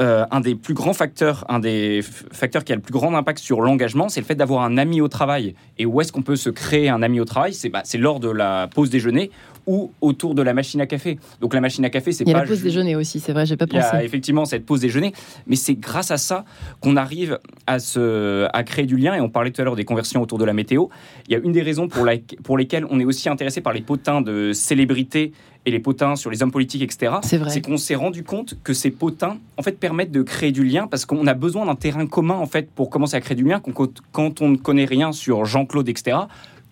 Euh, 0.00 0.26
un 0.30 0.40
des 0.40 0.54
plus 0.54 0.74
grands 0.74 0.92
facteurs, 0.92 1.44
un 1.48 1.58
des 1.58 2.02
facteurs 2.02 2.64
qui 2.64 2.72
a 2.72 2.76
le 2.76 2.82
plus 2.82 2.92
grand 2.92 3.14
impact 3.14 3.38
sur 3.38 3.62
l'engagement, 3.62 4.08
c'est 4.08 4.20
le 4.20 4.26
fait 4.26 4.34
d'avoir 4.34 4.62
un 4.62 4.76
ami 4.76 5.00
au 5.00 5.08
travail. 5.08 5.54
Et 5.78 5.86
où 5.86 6.00
est-ce 6.00 6.12
qu'on 6.12 6.22
peut 6.22 6.36
se 6.36 6.50
créer 6.50 6.88
un 6.88 7.02
ami 7.02 7.18
au 7.18 7.24
travail? 7.24 7.54
C'est 7.54 7.70
bah, 7.70 7.82
lors 7.98 8.20
de 8.20 8.28
la 8.28 8.68
pause 8.68 8.90
déjeuner 8.90 9.30
ou 9.66 9.90
autour 10.00 10.34
de 10.34 10.42
la 10.42 10.54
machine 10.54 10.80
à 10.80 10.86
café. 10.86 11.18
Donc 11.40 11.54
la 11.54 11.60
machine 11.60 11.84
à 11.84 11.90
café, 11.90 12.12
c'est 12.12 12.24
pas. 12.24 12.30
Il 12.30 12.34
y 12.34 12.36
a 12.36 12.40
la 12.40 12.46
pause 12.46 12.62
déjeuner 12.62 12.96
aussi, 12.96 13.20
c'est 13.20 13.32
vrai, 13.32 13.46
j'ai 13.46 13.56
pas 13.56 13.66
pensé. 13.66 13.86
Il 13.92 13.96
y 13.96 13.98
a 13.98 14.04
effectivement 14.04 14.44
cette 14.44 14.64
pause 14.64 14.80
déjeuner, 14.80 15.12
mais 15.46 15.56
c'est 15.56 15.74
grâce 15.74 16.10
à 16.10 16.18
ça 16.18 16.44
qu'on 16.80 16.96
arrive 16.96 17.38
à, 17.66 17.78
se, 17.78 18.46
à 18.52 18.62
créer 18.62 18.86
du 18.86 18.96
lien. 18.96 19.14
Et 19.14 19.20
on 19.20 19.28
parlait 19.28 19.50
tout 19.50 19.60
à 19.60 19.64
l'heure 19.64 19.76
des 19.76 19.84
conversions 19.84 20.22
autour 20.22 20.38
de 20.38 20.44
la 20.44 20.52
météo. 20.52 20.86
Il 21.28 21.32
y 21.32 21.36
a 21.36 21.38
une 21.38 21.52
des 21.52 21.62
raisons 21.62 21.88
pour, 21.88 22.04
la, 22.04 22.14
pour 22.44 22.56
lesquelles 22.56 22.86
on 22.90 23.00
est 23.00 23.04
aussi 23.04 23.28
intéressé 23.28 23.60
par 23.60 23.72
les 23.72 23.82
potins 23.82 24.20
de 24.20 24.52
célébrités 24.52 25.32
et 25.66 25.72
les 25.72 25.80
potins 25.80 26.14
sur 26.14 26.30
les 26.30 26.44
hommes 26.44 26.52
politiques, 26.52 26.82
etc. 26.82 27.14
C'est 27.22 27.60
qu'on 27.60 27.76
s'est 27.76 27.96
rendu 27.96 28.22
compte 28.22 28.54
que 28.62 28.72
ces 28.72 28.92
potins, 28.92 29.38
en 29.56 29.62
fait, 29.62 29.80
permettent 29.80 30.12
de 30.12 30.22
créer 30.22 30.52
du 30.52 30.62
lien 30.62 30.86
parce 30.86 31.06
qu'on 31.06 31.26
a 31.26 31.34
besoin 31.34 31.66
d'un 31.66 31.74
terrain 31.74 32.06
commun, 32.06 32.36
en 32.36 32.46
fait, 32.46 32.70
pour 32.70 32.88
commencer 32.88 33.16
à 33.16 33.20
créer 33.20 33.36
du 33.36 33.42
lien. 33.42 33.60
Quand 34.12 34.40
on 34.40 34.48
ne 34.48 34.56
connaît 34.56 34.84
rien 34.84 35.10
sur 35.10 35.44
Jean-Claude, 35.44 35.88
etc 35.88 36.18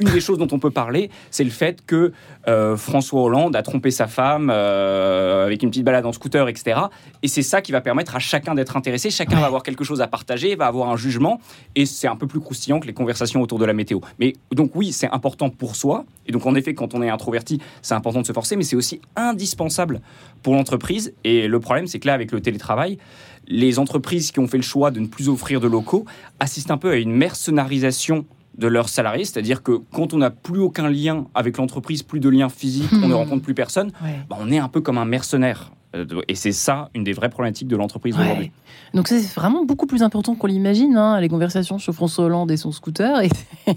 une 0.00 0.10
des 0.10 0.20
choses 0.20 0.38
dont 0.38 0.48
on 0.50 0.58
peut 0.58 0.70
parler, 0.70 1.10
c'est 1.30 1.44
le 1.44 1.50
fait 1.50 1.84
que 1.86 2.12
euh, 2.48 2.76
François 2.76 3.22
Hollande 3.22 3.56
a 3.56 3.62
trompé 3.62 3.90
sa 3.90 4.06
femme 4.06 4.50
euh, 4.52 5.46
avec 5.46 5.62
une 5.62 5.70
petite 5.70 5.84
balade 5.84 6.04
en 6.04 6.12
scooter, 6.12 6.48
etc. 6.48 6.80
Et 7.22 7.28
c'est 7.28 7.42
ça 7.42 7.62
qui 7.62 7.72
va 7.72 7.80
permettre 7.80 8.16
à 8.16 8.18
chacun 8.18 8.54
d'être 8.54 8.76
intéressé. 8.76 9.10
Chacun 9.10 9.40
va 9.40 9.46
avoir 9.46 9.62
quelque 9.62 9.84
chose 9.84 10.00
à 10.00 10.08
partager, 10.08 10.56
va 10.56 10.66
avoir 10.66 10.90
un 10.90 10.96
jugement. 10.96 11.40
Et 11.74 11.86
c'est 11.86 12.08
un 12.08 12.16
peu 12.16 12.26
plus 12.26 12.40
croustillant 12.40 12.80
que 12.80 12.86
les 12.86 12.92
conversations 12.92 13.40
autour 13.40 13.58
de 13.58 13.64
la 13.64 13.72
météo. 13.72 14.00
Mais 14.18 14.34
donc 14.52 14.72
oui, 14.74 14.92
c'est 14.92 15.10
important 15.10 15.50
pour 15.50 15.76
soi. 15.76 16.04
Et 16.26 16.32
donc 16.32 16.44
en 16.46 16.54
effet, 16.54 16.74
quand 16.74 16.94
on 16.94 17.02
est 17.02 17.10
introverti, 17.10 17.60
c'est 17.82 17.94
important 17.94 18.20
de 18.20 18.26
se 18.26 18.32
forcer, 18.32 18.56
mais 18.56 18.64
c'est 18.64 18.76
aussi 18.76 19.00
indispensable 19.16 20.00
pour 20.42 20.54
l'entreprise. 20.54 21.14
Et 21.22 21.46
le 21.46 21.60
problème, 21.60 21.86
c'est 21.86 21.98
que 21.98 22.06
là, 22.06 22.14
avec 22.14 22.32
le 22.32 22.40
télétravail, 22.40 22.98
les 23.46 23.78
entreprises 23.78 24.32
qui 24.32 24.40
ont 24.40 24.46
fait 24.46 24.56
le 24.56 24.62
choix 24.62 24.90
de 24.90 25.00
ne 25.00 25.06
plus 25.06 25.28
offrir 25.28 25.60
de 25.60 25.68
locaux 25.68 26.04
assistent 26.40 26.70
un 26.70 26.78
peu 26.78 26.90
à 26.90 26.96
une 26.96 27.12
mercenarisation 27.12 28.26
de 28.58 28.66
leurs 28.66 28.88
salariés, 28.88 29.24
c'est-à-dire 29.24 29.62
que 29.62 29.80
quand 29.92 30.14
on 30.14 30.18
n'a 30.18 30.30
plus 30.30 30.60
aucun 30.60 30.88
lien 30.88 31.26
avec 31.34 31.56
l'entreprise, 31.58 32.02
plus 32.02 32.20
de 32.20 32.28
lien 32.28 32.48
physique, 32.48 32.88
on 32.92 33.08
ne 33.08 33.08
hmm. 33.08 33.12
rencontre 33.12 33.42
plus 33.42 33.54
personne, 33.54 33.90
bah, 34.28 34.36
on 34.38 34.50
est 34.50 34.58
un 34.58 34.68
peu 34.68 34.80
comme 34.80 34.98
un 34.98 35.04
mercenaire. 35.04 35.72
Euh, 35.94 36.04
et 36.28 36.34
c'est 36.34 36.52
ça 36.52 36.90
une 36.94 37.04
des 37.04 37.12
vraies 37.12 37.28
problématiques 37.28 37.68
de 37.68 37.76
l'entreprise 37.76 38.16
aujourd'hui. 38.18 38.50
Donc 38.92 39.08
c'est 39.08 39.20
vraiment 39.34 39.64
beaucoup 39.64 39.86
plus 39.86 40.02
important 40.02 40.34
qu'on 40.34 40.46
l'imagine, 40.46 40.96
hein, 40.96 41.20
les 41.20 41.28
conversations 41.28 41.78
sur 41.78 41.94
François 41.94 42.24
Hollande 42.24 42.50
et 42.50 42.56
son 42.56 42.72
scooter, 42.72 43.22
et 43.22 43.28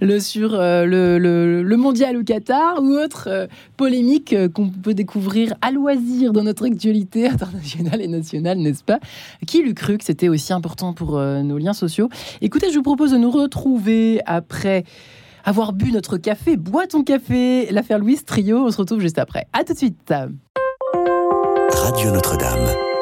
le, 0.00 0.18
sur 0.18 0.54
euh, 0.54 0.84
le, 0.86 1.76
mondial 1.76 2.16
au 2.16 2.22
Qatar 2.22 2.82
ou 2.82 2.96
autre 2.96 3.28
euh, 3.28 3.46
polémique 3.76 4.34
qu'on 4.52 4.70
peut 4.70 4.94
découvrir 4.94 5.54
à 5.60 5.70
loisir 5.70 6.32
dans 6.32 6.42
notre 6.42 6.66
actualité 6.66 7.28
internationale 7.28 8.00
et 8.00 8.08
nationale, 8.08 8.58
n'est-ce 8.58 8.84
pas? 8.84 8.98
Qui 9.46 9.62
l'eût 9.62 9.74
cru 9.74 9.98
que 9.98 10.04
c'était 10.04 10.28
aussi 10.28 10.52
important 10.52 10.92
pour 10.92 11.20
nos 11.20 11.58
liens 11.58 11.72
sociaux? 11.72 12.08
Écoutez, 12.40 12.70
je 12.70 12.76
vous 12.76 12.82
propose 12.82 13.12
de 13.12 13.18
nous 13.18 13.30
retrouver 13.30 14.20
après 14.26 14.84
avoir 15.44 15.72
bu 15.72 15.92
notre 15.92 16.16
café. 16.16 16.56
Bois 16.56 16.86
ton 16.86 17.04
café, 17.04 17.70
l'affaire 17.70 17.98
Louise 17.98 18.24
Trio, 18.24 18.66
on 18.66 18.70
se 18.70 18.78
retrouve 18.78 19.00
juste 19.00 19.18
après. 19.18 19.46
À 19.52 19.64
tout 19.64 19.74
de 19.74 19.78
suite 19.78 20.12
Radio 21.72 22.10
Notre-Dame. 22.10 22.95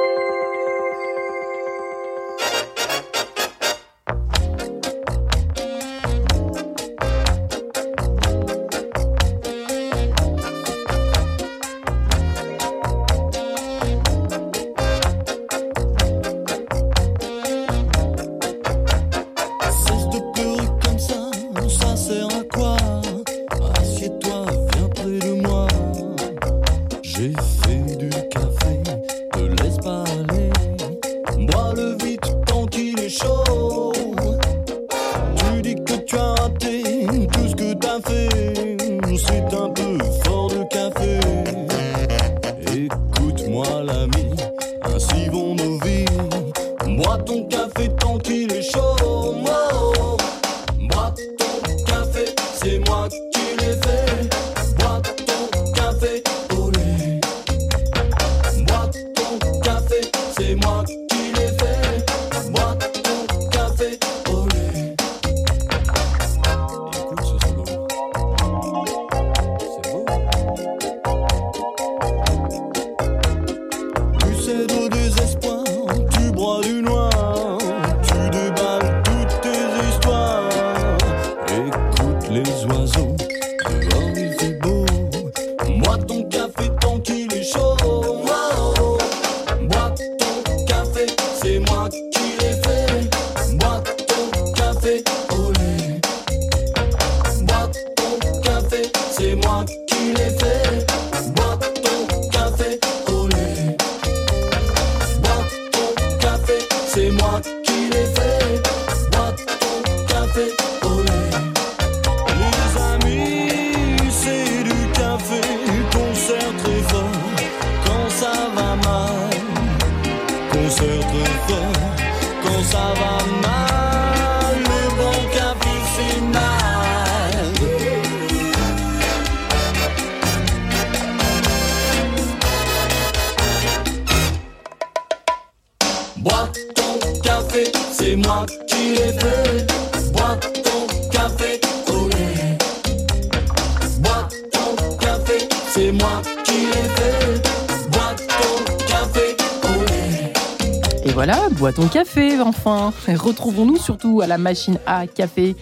Ton 151.75 151.89
café, 151.89 152.41
enfin. 152.41 152.93
Retrouvons-nous 153.09 153.77
surtout 153.77 154.21
à 154.23 154.27
la 154.27 154.39
machine 154.39 154.79
à 154.87 155.07
café. 155.07 155.57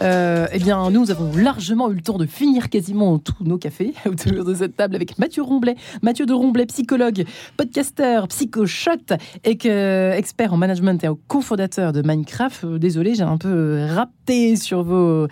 Euh, 0.00 0.46
eh 0.52 0.58
bien, 0.58 0.90
nous 0.90 1.10
avons 1.10 1.36
largement 1.36 1.90
eu 1.90 1.94
le 1.94 2.00
temps 2.00 2.18
de 2.18 2.26
finir 2.26 2.68
quasiment 2.68 3.18
tous 3.18 3.44
nos 3.44 3.58
cafés 3.58 3.94
autour 4.06 4.44
de 4.44 4.54
cette 4.54 4.76
table 4.76 4.94
avec 4.94 5.18
Mathieu 5.18 5.42
Romblet. 5.42 5.76
Mathieu 6.02 6.26
de 6.26 6.32
Romblet, 6.32 6.66
psychologue, 6.66 7.24
podcaster, 7.56 8.20
psychoshot, 8.28 9.16
et 9.44 9.56
que, 9.56 10.12
expert 10.12 10.52
en 10.52 10.56
management 10.56 11.02
et 11.02 11.08
cofondateur 11.26 11.92
de 11.92 12.02
Minecraft. 12.02 12.64
Euh, 12.64 12.78
désolé, 12.78 13.14
j'ai 13.14 13.22
un 13.22 13.38
peu 13.38 13.84
rapté 13.88 14.56
sur, 14.56 14.82
vos, 14.82 15.26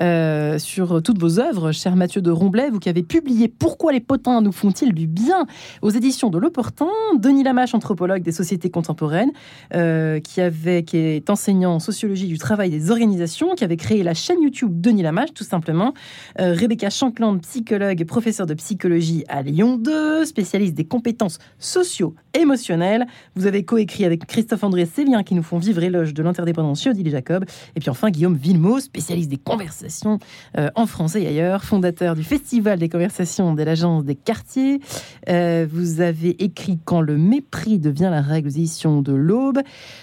euh, 0.00 0.58
sur 0.58 1.02
toutes 1.02 1.18
vos 1.18 1.40
œuvres, 1.40 1.72
cher 1.72 1.96
Mathieu 1.96 2.20
de 2.20 2.30
Romblet. 2.30 2.70
Vous 2.70 2.78
qui 2.78 2.88
avez 2.88 3.02
publié 3.02 3.48
Pourquoi 3.48 3.92
les 3.92 4.00
potins 4.00 4.40
nous 4.40 4.52
font-ils 4.52 4.92
du 4.92 5.06
bien 5.06 5.46
aux 5.82 5.90
éditions 5.90 6.30
de 6.30 6.38
L'Opportun. 6.38 6.86
Denis 7.18 7.42
Lamache, 7.42 7.74
anthropologue 7.74 8.22
des 8.22 8.32
sociétés 8.32 8.70
contemporaines 8.70 9.02
Cohen, 9.02 10.20
qui, 10.22 10.40
avait, 10.40 10.84
qui 10.84 10.96
est 10.96 11.28
enseignant 11.28 11.74
en 11.74 11.78
sociologie 11.80 12.28
du 12.28 12.38
travail 12.38 12.70
des 12.70 12.90
organisations, 12.90 13.54
qui 13.54 13.64
avait 13.64 13.76
créé 13.76 14.02
la 14.02 14.11
chaîne 14.14 14.42
YouTube 14.42 14.80
Denis 14.80 15.02
Lamage, 15.02 15.32
tout 15.34 15.44
simplement. 15.44 15.94
Rebecca 16.38 16.90
Shankland, 16.90 17.38
psychologue, 17.42 18.04
professeur 18.04 18.46
de 18.46 18.54
psychologie 18.54 19.24
à 19.28 19.42
Lyon 19.42 19.76
2, 19.76 20.24
spécialiste 20.24 20.74
des 20.74 20.84
compétences 20.84 21.38
socio-émotionnelles. 21.58 23.06
Vous 23.34 23.46
avez 23.46 23.64
coécrit 23.64 24.04
avec 24.04 24.26
Christophe 24.26 24.64
André 24.64 24.86
Célien 24.86 25.22
qui 25.22 25.34
nous 25.34 25.42
font 25.42 25.58
vivre 25.58 25.82
éloge 25.82 26.14
de 26.14 26.22
l'interdépendance 26.22 26.82
chez 26.82 26.90
Odile 26.90 27.10
Jacob. 27.10 27.44
Et 27.76 27.80
puis 27.80 27.90
enfin, 27.90 28.10
Guillaume 28.10 28.36
Villemot, 28.36 28.80
spécialiste 28.80 29.30
des 29.30 29.36
conversations 29.36 30.18
euh, 30.58 30.68
en 30.74 30.86
français 30.86 31.22
et 31.22 31.28
ailleurs, 31.28 31.64
fondateur 31.64 32.14
du 32.14 32.24
Festival 32.24 32.78
des 32.78 32.88
conversations 32.88 33.54
de 33.54 33.62
l'Agence 33.62 34.04
des 34.04 34.14
quartiers. 34.14 34.80
Euh, 35.28 35.66
vous 35.70 36.00
avez 36.00 36.42
écrit 36.42 36.78
Quand 36.84 37.00
le 37.00 37.16
mépris 37.16 37.78
devient 37.78 38.08
la 38.10 38.20
règle 38.20 38.50
de 38.52 39.12
l'Aube. 39.12 39.60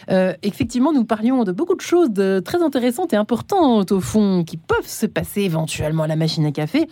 Euh, 0.09 0.33
effectivement, 0.43 0.93
nous 0.93 1.03
parlions 1.03 1.43
de 1.43 1.51
beaucoup 1.51 1.75
de 1.75 1.81
choses 1.81 2.09
très 2.43 2.61
intéressantes 2.61 3.13
et 3.13 3.15
importantes 3.15 3.91
au 3.91 3.98
fond 3.99 4.43
qui 4.43 4.57
peuvent 4.57 4.87
se 4.87 5.05
passer 5.05 5.41
éventuellement 5.41 6.03
à 6.03 6.07
la 6.07 6.15
machine 6.15 6.45
à 6.45 6.51
café. 6.51 6.87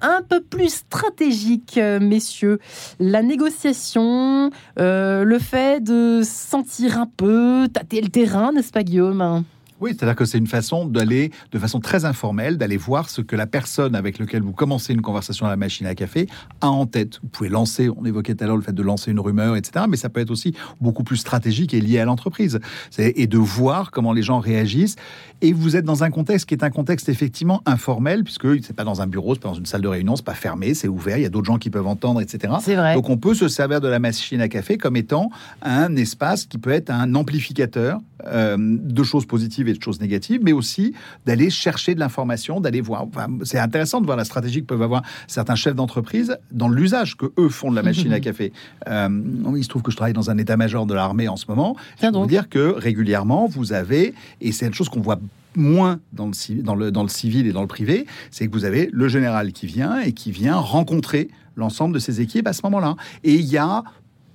Un 0.00 0.22
peu 0.28 0.40
plus 0.40 0.72
stratégique, 0.74 1.78
messieurs. 2.00 2.58
La 2.98 3.22
négociation, 3.22 4.50
le 4.76 5.38
fait 5.38 5.82
de 5.82 6.22
sentir 6.24 6.98
un 6.98 7.06
peu, 7.06 7.68
tâter 7.72 8.00
le 8.00 8.08
terrain, 8.08 8.52
n'est-ce 8.52 8.72
pas 8.72 8.82
Guillaume? 8.82 9.44
Oui, 9.80 9.92
c'est-à-dire 9.96 10.14
que 10.14 10.26
c'est 10.26 10.36
une 10.36 10.46
façon 10.46 10.84
d'aller 10.84 11.30
de 11.52 11.58
façon 11.58 11.80
très 11.80 12.04
informelle, 12.04 12.58
d'aller 12.58 12.76
voir 12.76 13.08
ce 13.08 13.22
que 13.22 13.34
la 13.34 13.46
personne 13.46 13.94
avec 13.94 14.18
laquelle 14.18 14.42
vous 14.42 14.52
commencez 14.52 14.92
une 14.92 15.00
conversation 15.00 15.46
à 15.46 15.48
la 15.48 15.56
machine 15.56 15.86
à 15.86 15.94
café 15.94 16.26
a 16.60 16.68
en 16.68 16.84
tête. 16.84 17.18
Vous 17.22 17.30
pouvez 17.30 17.48
lancer, 17.48 17.88
on 17.88 18.04
évoquait 18.04 18.34
tout 18.34 18.44
à 18.44 18.46
l'heure 18.46 18.58
le 18.58 18.62
fait 18.62 18.74
de 18.74 18.82
lancer 18.82 19.10
une 19.10 19.20
rumeur, 19.20 19.56
etc. 19.56 19.86
Mais 19.88 19.96
ça 19.96 20.10
peut 20.10 20.20
être 20.20 20.30
aussi 20.30 20.54
beaucoup 20.82 21.02
plus 21.02 21.16
stratégique 21.16 21.72
et 21.72 21.80
lié 21.80 21.98
à 21.98 22.04
l'entreprise. 22.04 22.60
Et 22.98 23.26
de 23.26 23.38
voir 23.38 23.90
comment 23.90 24.12
les 24.12 24.22
gens 24.22 24.38
réagissent. 24.38 24.96
Et 25.42 25.52
vous 25.52 25.76
êtes 25.76 25.84
dans 25.84 26.04
un 26.04 26.10
contexte 26.10 26.46
qui 26.46 26.54
est 26.54 26.62
un 26.62 26.70
contexte 26.70 27.08
effectivement 27.08 27.62
informel, 27.64 28.24
puisque 28.24 28.62
c'est 28.62 28.74
pas 28.74 28.84
dans 28.84 29.00
un 29.00 29.06
bureau, 29.06 29.34
c'est 29.34 29.40
pas 29.40 29.48
dans 29.48 29.54
une 29.54 29.66
salle 29.66 29.80
de 29.80 29.88
réunion, 29.88 30.16
c'est 30.16 30.24
pas 30.24 30.34
fermé, 30.34 30.74
c'est 30.74 30.88
ouvert, 30.88 31.16
il 31.16 31.22
y 31.22 31.26
a 31.26 31.30
d'autres 31.30 31.46
gens 31.46 31.58
qui 31.58 31.70
peuvent 31.70 31.86
entendre, 31.86 32.20
etc. 32.20 32.54
C'est 32.60 32.74
vrai. 32.74 32.94
Donc 32.94 33.08
on 33.08 33.16
peut 33.16 33.34
se 33.34 33.48
servir 33.48 33.80
de 33.80 33.88
la 33.88 33.98
machine 33.98 34.40
à 34.40 34.48
café 34.48 34.76
comme 34.76 34.96
étant 34.96 35.30
un 35.62 35.96
espace 35.96 36.44
qui 36.44 36.58
peut 36.58 36.70
être 36.70 36.90
un 36.90 37.14
amplificateur 37.14 38.00
euh, 38.26 38.56
de 38.58 39.02
choses 39.02 39.24
positives 39.24 39.68
et 39.68 39.72
de 39.72 39.82
choses 39.82 40.00
négatives, 40.00 40.40
mais 40.42 40.52
aussi 40.52 40.94
d'aller 41.24 41.48
chercher 41.48 41.94
de 41.94 42.00
l'information, 42.00 42.60
d'aller 42.60 42.80
voir. 42.80 43.06
c'est 43.44 43.58
intéressant 43.58 44.00
de 44.00 44.06
voir 44.06 44.18
la 44.18 44.24
stratégie 44.24 44.60
que 44.60 44.66
peuvent 44.66 44.82
avoir 44.82 45.02
certains 45.26 45.54
chefs 45.54 45.74
d'entreprise 45.74 46.36
dans 46.52 46.68
l'usage 46.68 47.16
que 47.16 47.32
eux 47.38 47.48
font 47.48 47.70
de 47.70 47.76
la 47.76 47.82
machine 47.82 48.12
à 48.12 48.20
café. 48.20 48.52
Euh, 48.88 49.08
il 49.56 49.64
se 49.64 49.68
trouve 49.68 49.82
que 49.82 49.90
je 49.90 49.96
travaille 49.96 50.12
dans 50.12 50.30
un 50.30 50.36
état-major 50.36 50.86
de 50.86 50.94
l'armée 50.94 51.28
en 51.28 51.36
ce 51.36 51.46
moment. 51.48 51.76
Je 52.02 52.08
peux 52.08 52.26
dire 52.26 52.48
que 52.48 52.74
régulièrement, 52.76 53.46
vous 53.46 53.72
avez, 53.72 54.14
et 54.40 54.52
c'est 54.52 54.66
une 54.66 54.74
chose 54.74 54.88
qu'on 54.88 55.00
voit 55.00 55.18
moins 55.56 56.00
dans 56.12 56.26
le, 56.26 56.62
dans, 56.62 56.74
le, 56.74 56.90
dans 56.92 57.02
le 57.02 57.08
civil 57.08 57.46
et 57.46 57.52
dans 57.52 57.62
le 57.62 57.66
privé, 57.66 58.06
c'est 58.30 58.46
que 58.46 58.52
vous 58.52 58.64
avez 58.64 58.88
le 58.92 59.08
général 59.08 59.52
qui 59.52 59.66
vient 59.66 60.00
et 60.00 60.12
qui 60.12 60.30
vient 60.30 60.56
rencontrer 60.56 61.28
l'ensemble 61.56 61.94
de 61.94 61.98
ses 61.98 62.20
équipes 62.20 62.46
à 62.46 62.52
ce 62.52 62.60
moment-là. 62.64 62.96
Et 63.24 63.34
il 63.34 63.46
y 63.46 63.58
a 63.58 63.82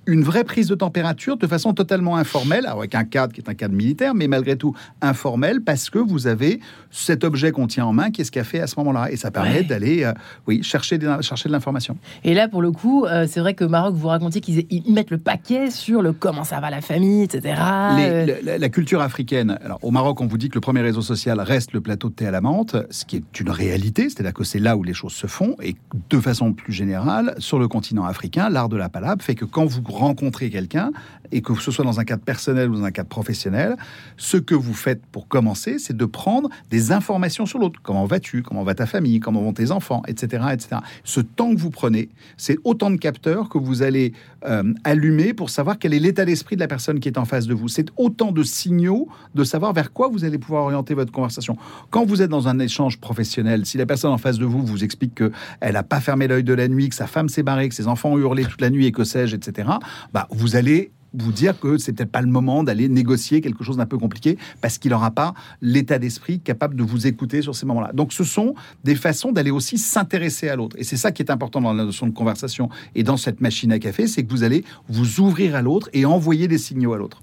une 0.06 0.22
vraie 0.22 0.44
prise 0.44 0.68
de 0.68 0.74
température 0.74 1.36
de 1.36 1.46
façon 1.46 1.74
totalement 1.74 2.16
informelle, 2.16 2.66
avec 2.66 2.94
un 2.94 3.04
cadre 3.04 3.32
qui 3.32 3.40
est 3.40 3.48
un 3.48 3.54
cadre 3.54 3.74
militaire, 3.74 4.14
mais 4.14 4.28
malgré 4.28 4.56
tout 4.56 4.74
informel, 5.00 5.60
parce 5.62 5.90
que 5.90 5.98
vous 5.98 6.26
avez 6.26 6.60
cet 6.90 7.24
objet 7.24 7.50
qu'on 7.50 7.66
tient 7.66 7.86
en 7.86 7.92
main, 7.92 8.10
qui 8.10 8.20
est 8.20 8.24
ce 8.24 8.30
qu'a 8.30 8.44
fait 8.44 8.60
à 8.60 8.66
ce 8.66 8.74
moment-là. 8.78 9.10
Et 9.10 9.16
ça 9.16 9.30
permet 9.30 9.62
d'aller 9.62 10.04
euh, 10.04 10.12
oui, 10.46 10.62
chercher, 10.62 10.98
chercher 11.20 11.48
de 11.48 11.52
l'information. 11.52 11.96
Et 12.24 12.34
là, 12.34 12.48
pour 12.48 12.62
le 12.62 12.70
coup, 12.70 13.04
euh, 13.04 13.26
c'est 13.28 13.40
vrai 13.40 13.54
que 13.54 13.64
Maroc, 13.64 13.94
vous 13.94 14.08
racontiez 14.08 14.40
qu'ils 14.40 14.92
mettent 14.92 15.10
le 15.10 15.18
paquet 15.18 15.70
sur 15.70 16.02
le 16.02 16.12
comment 16.12 16.44
ça 16.44 16.60
va 16.60 16.70
la 16.70 16.80
famille, 16.80 17.22
etc. 17.22 17.54
la, 17.56 18.58
la, 18.58 18.68
culture 18.68 19.00
africaine. 19.00 19.58
Alors, 19.64 19.78
au 19.82 19.90
Maroc, 19.90 20.20
on 20.20 20.26
vous 20.26 20.38
dit 20.38 20.48
que 20.48 20.54
le 20.54 20.60
premier 20.60 20.80
réseau 20.80 21.02
social 21.02 21.40
reste 21.40 21.72
le 21.72 21.80
plateau 21.80 22.08
de 22.08 22.14
thé 22.14 22.26
à 22.26 22.30
la 22.30 22.40
menthe, 22.40 22.76
ce 22.90 23.04
qui 23.04 23.16
est 23.16 23.40
une 23.40 23.50
réalité, 23.50 24.04
c'est-à-dire 24.04 24.34
que 24.34 24.44
c'est 24.44 24.58
là 24.58 24.76
où 24.76 24.82
les 24.82 24.94
choses 24.94 25.12
se 25.12 25.26
font. 25.26 25.56
Et 25.62 25.76
de 26.10 26.20
façon 26.20 26.52
plus 26.52 26.72
générale, 26.72 27.34
sur 27.38 27.58
le 27.58 27.68
continent 27.68 28.04
africain, 28.04 28.48
l'art 28.48 28.68
de 28.68 28.76
la 28.76 28.88
palabre 28.88 29.22
fait 29.22 29.34
que 29.34 29.44
quand 29.44 29.64
vous 29.64 29.82
rencontrer 29.96 30.50
quelqu'un, 30.50 30.90
et 31.32 31.42
que 31.42 31.54
ce 31.54 31.70
soit 31.70 31.84
dans 31.84 32.00
un 32.00 32.04
cadre 32.04 32.22
personnel 32.22 32.70
ou 32.70 32.76
dans 32.76 32.84
un 32.84 32.90
cadre 32.90 33.08
professionnel, 33.08 33.76
ce 34.16 34.36
que 34.36 34.54
vous 34.54 34.74
faites 34.74 35.04
pour 35.06 35.28
commencer, 35.28 35.78
c'est 35.78 35.96
de 35.96 36.04
prendre 36.04 36.48
des 36.70 36.92
informations 36.92 37.46
sur 37.46 37.58
l'autre. 37.58 37.80
Comment 37.82 38.04
vas-tu? 38.04 38.42
Comment 38.42 38.62
va 38.62 38.74
ta 38.74 38.86
famille? 38.86 39.20
Comment 39.20 39.42
vont 39.42 39.52
tes 39.52 39.70
enfants? 39.70 40.02
Etc. 40.06 40.42
etc. 40.52 40.76
Ce 41.04 41.20
temps 41.20 41.54
que 41.54 41.60
vous 41.60 41.70
prenez, 41.70 42.08
c'est 42.36 42.58
autant 42.64 42.90
de 42.90 42.96
capteurs 42.96 43.48
que 43.48 43.58
vous 43.58 43.82
allez 43.82 44.12
euh, 44.44 44.72
allumer 44.84 45.34
pour 45.34 45.50
savoir 45.50 45.78
quel 45.78 45.94
est 45.94 45.98
l'état 45.98 46.24
d'esprit 46.24 46.56
de 46.56 46.60
la 46.60 46.68
personne 46.68 47.00
qui 47.00 47.08
est 47.08 47.18
en 47.18 47.24
face 47.24 47.46
de 47.46 47.54
vous. 47.54 47.68
C'est 47.68 47.88
autant 47.96 48.32
de 48.32 48.42
signaux 48.42 49.08
de 49.34 49.44
savoir 49.44 49.72
vers 49.72 49.92
quoi 49.92 50.08
vous 50.08 50.24
allez 50.24 50.38
pouvoir 50.38 50.64
orienter 50.64 50.94
votre 50.94 51.12
conversation. 51.12 51.56
Quand 51.90 52.04
vous 52.04 52.22
êtes 52.22 52.30
dans 52.30 52.48
un 52.48 52.58
échange 52.58 52.98
professionnel, 52.98 53.66
si 53.66 53.78
la 53.78 53.86
personne 53.86 54.12
en 54.12 54.18
face 54.18 54.38
de 54.38 54.44
vous 54.44 54.64
vous 54.64 54.84
explique 54.84 55.14
qu'elle 55.14 55.72
n'a 55.72 55.82
pas 55.82 56.00
fermé 56.00 56.28
l'œil 56.28 56.44
de 56.44 56.54
la 56.54 56.68
nuit, 56.68 56.88
que 56.88 56.94
sa 56.94 57.06
femme 57.06 57.28
s'est 57.28 57.42
barrée, 57.42 57.68
que 57.68 57.74
ses 57.74 57.88
enfants 57.88 58.12
ont 58.12 58.18
hurlé 58.18 58.44
toute 58.44 58.60
la 58.60 58.70
nuit 58.70 58.86
et 58.86 58.92
que 58.92 59.04
sais-je, 59.04 59.36
etc., 59.36 59.68
bah, 60.12 60.26
vous 60.30 60.56
allez 60.56 60.92
vous 61.22 61.32
dire 61.32 61.58
que 61.58 61.78
c'est 61.78 61.92
peut-être 61.92 62.10
pas 62.10 62.20
le 62.20 62.28
moment 62.28 62.62
d'aller 62.62 62.88
négocier 62.88 63.40
quelque 63.40 63.64
chose 63.64 63.76
d'un 63.76 63.86
peu 63.86 63.98
compliqué 63.98 64.38
parce 64.60 64.78
qu'il 64.78 64.90
n'aura 64.90 65.10
pas 65.10 65.34
l'état 65.60 65.98
d'esprit 65.98 66.40
capable 66.40 66.76
de 66.76 66.82
vous 66.82 67.06
écouter 67.06 67.42
sur 67.42 67.54
ces 67.54 67.66
moments-là. 67.66 67.92
Donc 67.92 68.12
ce 68.12 68.24
sont 68.24 68.54
des 68.84 68.94
façons 68.94 69.32
d'aller 69.32 69.50
aussi 69.50 69.78
s'intéresser 69.78 70.48
à 70.48 70.56
l'autre. 70.56 70.76
Et 70.78 70.84
c'est 70.84 70.96
ça 70.96 71.12
qui 71.12 71.22
est 71.22 71.30
important 71.30 71.60
dans 71.60 71.72
la 71.72 71.84
notion 71.84 72.06
de 72.06 72.12
conversation 72.12 72.68
et 72.94 73.02
dans 73.02 73.16
cette 73.16 73.40
machine 73.40 73.72
à 73.72 73.78
café, 73.78 74.06
c'est 74.06 74.24
que 74.24 74.30
vous 74.30 74.42
allez 74.42 74.64
vous 74.88 75.20
ouvrir 75.20 75.54
à 75.54 75.62
l'autre 75.62 75.88
et 75.92 76.04
envoyer 76.04 76.48
des 76.48 76.58
signaux 76.58 76.92
à 76.92 76.98
l'autre. 76.98 77.20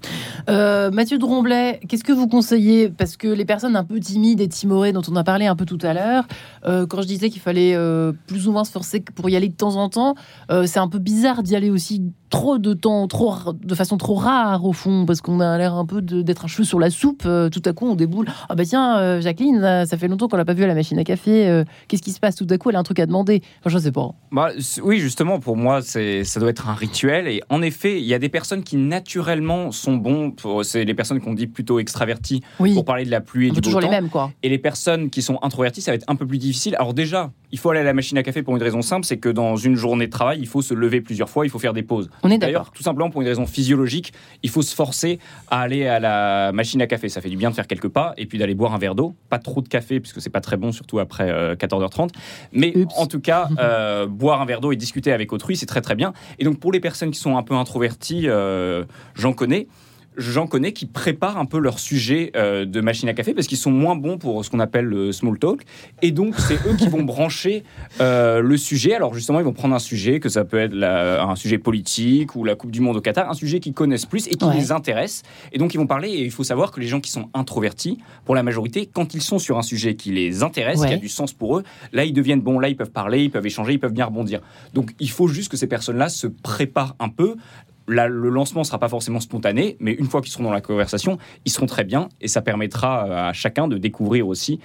Euh, 0.48 0.90
Mathieu 0.90 1.18
Dromblay, 1.18 1.80
qu'est-ce 1.88 2.04
que 2.04 2.12
vous 2.12 2.28
conseillez? 2.28 2.88
Parce 2.88 3.16
que 3.16 3.28
les 3.28 3.44
personnes 3.44 3.76
un 3.76 3.84
peu 3.84 4.00
timides 4.00 4.40
et 4.40 4.48
timorées 4.48 4.92
dont 4.92 5.02
on 5.08 5.16
a 5.16 5.24
parlé 5.24 5.46
un 5.46 5.56
peu 5.56 5.64
tout 5.64 5.78
à 5.82 5.94
l'heure, 5.94 6.24
euh, 6.66 6.86
quand 6.86 7.02
je 7.02 7.06
disais 7.06 7.30
qu'il 7.30 7.40
fallait 7.40 7.74
euh, 7.74 8.12
plus 8.26 8.48
ou 8.48 8.52
moins 8.52 8.64
se 8.64 8.72
forcer 8.72 9.00
pour 9.00 9.28
y 9.28 9.36
aller 9.36 9.48
de 9.48 9.54
temps 9.54 9.76
en 9.76 9.88
temps, 9.88 10.14
c'est 10.66 10.78
un 10.78 10.88
peu 10.88 10.98
bizarre 10.98 11.42
d'y 11.42 11.56
aller 11.56 11.70
aussi 11.70 12.02
trop 12.30 12.58
de 12.58 12.74
temps, 12.74 13.06
trop 13.06 13.52
de 13.52 13.74
façon 13.74 13.83
trop 13.84 14.14
rare 14.14 14.64
au 14.64 14.72
fond, 14.72 15.04
parce 15.06 15.20
qu'on 15.20 15.40
a 15.40 15.58
l'air 15.58 15.74
un 15.74 15.86
peu 15.86 16.02
d'être 16.02 16.44
un 16.44 16.48
cheveu 16.48 16.64
sur 16.64 16.78
la 16.78 16.90
soupe. 16.90 17.22
Euh, 17.26 17.48
tout 17.48 17.62
à 17.64 17.72
coup, 17.72 17.86
on 17.86 17.94
déboule. 17.94 18.26
Ah 18.48 18.54
bah 18.54 18.64
tiens, 18.64 18.98
euh, 18.98 19.20
Jacqueline, 19.20 19.84
ça 19.86 19.96
fait 19.96 20.08
longtemps 20.08 20.28
qu'on 20.28 20.36
l'a 20.36 20.44
pas 20.44 20.54
vue 20.54 20.64
à 20.64 20.66
la 20.66 20.74
machine 20.74 20.98
à 20.98 21.04
café. 21.04 21.48
Euh, 21.48 21.64
qu'est-ce 21.88 22.02
qui 22.02 22.12
se 22.12 22.20
passe? 22.20 22.36
Tout 22.36 22.46
à 22.50 22.58
coup, 22.58 22.70
elle 22.70 22.76
a 22.76 22.78
un 22.78 22.84
truc 22.84 22.98
à 22.98 23.06
demander. 23.06 23.42
Enfin, 23.60 23.70
je 23.70 23.78
sais 23.78 23.92
pas. 23.92 24.10
Bah, 24.32 24.50
oui, 24.82 24.98
justement, 24.98 25.38
pour 25.38 25.56
moi, 25.56 25.82
c'est 25.82 26.24
ça 26.24 26.40
doit 26.40 26.50
être 26.50 26.68
un 26.68 26.74
rituel. 26.74 27.28
Et 27.28 27.42
en 27.50 27.62
effet, 27.62 28.00
il 28.00 28.06
y 28.06 28.14
a 28.14 28.18
des 28.18 28.28
personnes 28.28 28.62
qui 28.62 28.76
naturellement 28.76 29.70
sont 29.72 29.96
bons. 29.96 30.34
C'est 30.62 30.84
les 30.84 30.94
personnes 30.94 31.20
qu'on 31.20 31.34
dit 31.34 31.46
plutôt 31.46 31.78
extraverties 31.78 32.42
pour 32.58 32.84
parler 32.84 33.04
de 33.04 33.10
la 33.10 33.20
pluie 33.20 33.48
et 33.48 33.50
du 33.50 33.60
toujours 33.60 33.80
les 33.80 33.88
mêmes, 33.88 34.08
quoi. 34.08 34.32
Et 34.42 34.48
les 34.48 34.58
personnes 34.58 35.10
qui 35.10 35.22
sont 35.22 35.38
introverties, 35.42 35.80
ça 35.80 35.90
va 35.90 35.96
être 35.96 36.04
un 36.08 36.16
peu 36.16 36.26
plus 36.26 36.38
difficile. 36.38 36.74
Alors 36.76 36.94
déjà, 36.94 37.30
il 37.54 37.58
faut 37.58 37.70
aller 37.70 37.78
à 37.78 37.84
la 37.84 37.94
machine 37.94 38.18
à 38.18 38.24
café 38.24 38.42
pour 38.42 38.56
une 38.56 38.62
raison 38.64 38.82
simple, 38.82 39.06
c'est 39.06 39.18
que 39.18 39.28
dans 39.28 39.54
une 39.54 39.76
journée 39.76 40.06
de 40.06 40.10
travail, 40.10 40.40
il 40.40 40.48
faut 40.48 40.60
se 40.60 40.74
lever 40.74 41.00
plusieurs 41.00 41.30
fois, 41.30 41.46
il 41.46 41.50
faut 41.50 41.60
faire 41.60 41.72
des 41.72 41.84
pauses. 41.84 42.10
On 42.24 42.30
est 42.32 42.36
d'accord. 42.36 42.72
Tout 42.72 42.82
simplement 42.82 43.10
pour 43.10 43.22
une 43.22 43.28
raison 43.28 43.46
physiologique, 43.46 44.12
il 44.42 44.50
faut 44.50 44.60
se 44.60 44.74
forcer 44.74 45.20
à 45.52 45.60
aller 45.60 45.86
à 45.86 46.00
la 46.00 46.50
machine 46.50 46.82
à 46.82 46.88
café. 46.88 47.08
Ça 47.08 47.20
fait 47.20 47.28
du 47.28 47.36
bien 47.36 47.50
de 47.50 47.54
faire 47.54 47.68
quelques 47.68 47.86
pas 47.86 48.12
et 48.16 48.26
puis 48.26 48.38
d'aller 48.38 48.56
boire 48.56 48.74
un 48.74 48.78
verre 48.78 48.96
d'eau. 48.96 49.14
Pas 49.28 49.38
trop 49.38 49.60
de 49.60 49.68
café 49.68 50.00
puisque 50.00 50.20
c'est 50.20 50.30
pas 50.30 50.40
très 50.40 50.56
bon, 50.56 50.72
surtout 50.72 50.98
après 50.98 51.30
14h30. 51.54 52.02
Euh, 52.02 52.08
Mais 52.50 52.74
en 52.96 53.06
tout 53.06 53.20
cas, 53.20 53.48
euh, 53.60 54.08
boire 54.08 54.42
un 54.42 54.46
verre 54.46 54.60
d'eau 54.60 54.72
et 54.72 54.76
discuter 54.76 55.12
avec 55.12 55.32
autrui, 55.32 55.56
c'est 55.56 55.66
très 55.66 55.80
très 55.80 55.94
bien. 55.94 56.12
Et 56.40 56.44
donc 56.44 56.58
pour 56.58 56.72
les 56.72 56.80
personnes 56.80 57.12
qui 57.12 57.20
sont 57.20 57.36
un 57.36 57.44
peu 57.44 57.54
introverties, 57.54 58.24
euh, 58.26 58.82
j'en 59.14 59.32
connais 59.32 59.68
j'en 60.16 60.46
connais 60.46 60.72
qui 60.72 60.86
préparent 60.86 61.38
un 61.38 61.44
peu 61.44 61.58
leur 61.58 61.78
sujet 61.78 62.30
euh, 62.36 62.64
de 62.64 62.80
machine 62.80 63.08
à 63.08 63.14
café 63.14 63.34
parce 63.34 63.46
qu'ils 63.46 63.58
sont 63.58 63.70
moins 63.70 63.96
bons 63.96 64.18
pour 64.18 64.44
ce 64.44 64.50
qu'on 64.50 64.60
appelle 64.60 64.84
le 64.84 65.12
small 65.12 65.38
talk. 65.38 65.62
Et 66.02 66.10
donc, 66.10 66.34
c'est 66.38 66.54
eux 66.66 66.76
qui 66.76 66.88
vont 66.88 67.02
brancher 67.02 67.64
euh, 68.00 68.40
le 68.40 68.56
sujet. 68.56 68.94
Alors, 68.94 69.14
justement, 69.14 69.40
ils 69.40 69.44
vont 69.44 69.52
prendre 69.52 69.74
un 69.74 69.80
sujet, 69.80 70.20
que 70.20 70.28
ça 70.28 70.44
peut 70.44 70.58
être 70.58 70.74
un 70.74 71.36
sujet 71.36 71.58
politique 71.58 72.36
ou 72.36 72.44
la 72.44 72.54
Coupe 72.54 72.70
du 72.70 72.80
Monde 72.80 72.96
au 72.96 73.00
Qatar, 73.00 73.28
un 73.30 73.34
sujet 73.34 73.60
qu'ils 73.60 73.74
connaissent 73.74 74.06
plus 74.06 74.26
et 74.28 74.34
qui 74.36 74.50
les 74.50 74.72
intéresse. 74.72 75.22
Et 75.52 75.58
donc, 75.58 75.74
ils 75.74 75.78
vont 75.78 75.86
parler. 75.86 76.08
Et 76.08 76.24
il 76.24 76.30
faut 76.30 76.44
savoir 76.44 76.70
que 76.70 76.80
les 76.80 76.86
gens 76.86 77.00
qui 77.00 77.10
sont 77.10 77.28
introvertis, 77.34 77.98
pour 78.24 78.34
la 78.34 78.42
majorité, 78.42 78.88
quand 78.92 79.14
ils 79.14 79.22
sont 79.22 79.38
sur 79.38 79.58
un 79.58 79.62
sujet 79.62 79.94
qui 79.94 80.12
les 80.12 80.42
intéresse, 80.42 80.80
qui 80.84 80.92
a 80.92 80.96
du 80.96 81.08
sens 81.08 81.32
pour 81.32 81.58
eux, 81.58 81.64
là, 81.92 82.04
ils 82.04 82.12
deviennent 82.12 82.40
bons. 82.40 82.58
Là, 82.58 82.68
ils 82.68 82.76
peuvent 82.76 82.90
parler, 82.90 83.24
ils 83.24 83.30
peuvent 83.30 83.46
échanger, 83.46 83.74
ils 83.74 83.80
peuvent 83.80 83.92
bien 83.92 84.06
rebondir. 84.06 84.40
Donc, 84.72 84.94
il 85.00 85.10
faut 85.10 85.28
juste 85.28 85.50
que 85.50 85.56
ces 85.56 85.66
personnes-là 85.66 86.08
se 86.08 86.26
préparent 86.26 86.96
un 87.00 87.08
peu 87.08 87.36
le 87.86 88.28
lancement 88.28 88.62
ne 88.62 88.66
sera 88.66 88.78
pas 88.78 88.88
forcément 88.88 89.20
spontané, 89.20 89.76
mais 89.80 89.92
une 89.92 90.06
fois 90.06 90.20
qu'ils 90.20 90.32
seront 90.32 90.44
dans 90.44 90.52
la 90.52 90.60
conversation, 90.60 91.18
ils 91.44 91.50
seront 91.50 91.66
très 91.66 91.84
bien 91.84 92.08
et 92.20 92.28
ça 92.28 92.42
permettra 92.42 93.06
euh, 93.06 93.28
à 93.30 93.32
chacun 93.32 93.68
de 93.68 93.78
découvrir 93.78 94.26
aussi 94.26 94.60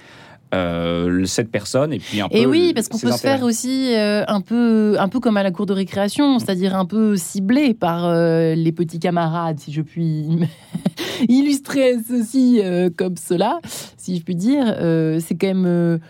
euh, 0.52 1.24
cette 1.26 1.50
personne 1.52 1.92
et 1.92 2.00
puis 2.00 2.20
un 2.20 2.26
et 2.32 2.44
oui 2.44 2.72
parce 2.74 2.88
qu'on 2.88 2.98
peut 2.98 3.12
se 3.12 3.18
faire 3.18 3.44
aussi 3.44 3.94
euh, 3.94 4.24
un 4.26 4.40
peu 4.40 4.96
un 4.98 5.08
peu 5.08 5.20
comme 5.20 5.36
à 5.36 5.44
la 5.44 5.52
cour 5.52 5.64
de 5.64 5.72
récréation 5.72 6.40
c'est-à-dire 6.40 6.74
un 6.74 6.86
peu 6.86 7.14
ciblé 7.16 7.72
par 7.72 8.12
les 8.12 8.72
petits 8.72 8.98
camarades 8.98 9.60
si 9.60 9.72
je 9.72 9.80
puis 9.80 10.26
illustrer 11.28 11.98
ceci 12.08 12.60
comme 12.96 13.16
cela 13.16 13.60
si 13.96 14.18
je 14.18 14.24
puis 14.24 14.34
dire. 14.34 14.74
C'est 15.20 15.36
quand 15.36 15.54
même 15.54 16.00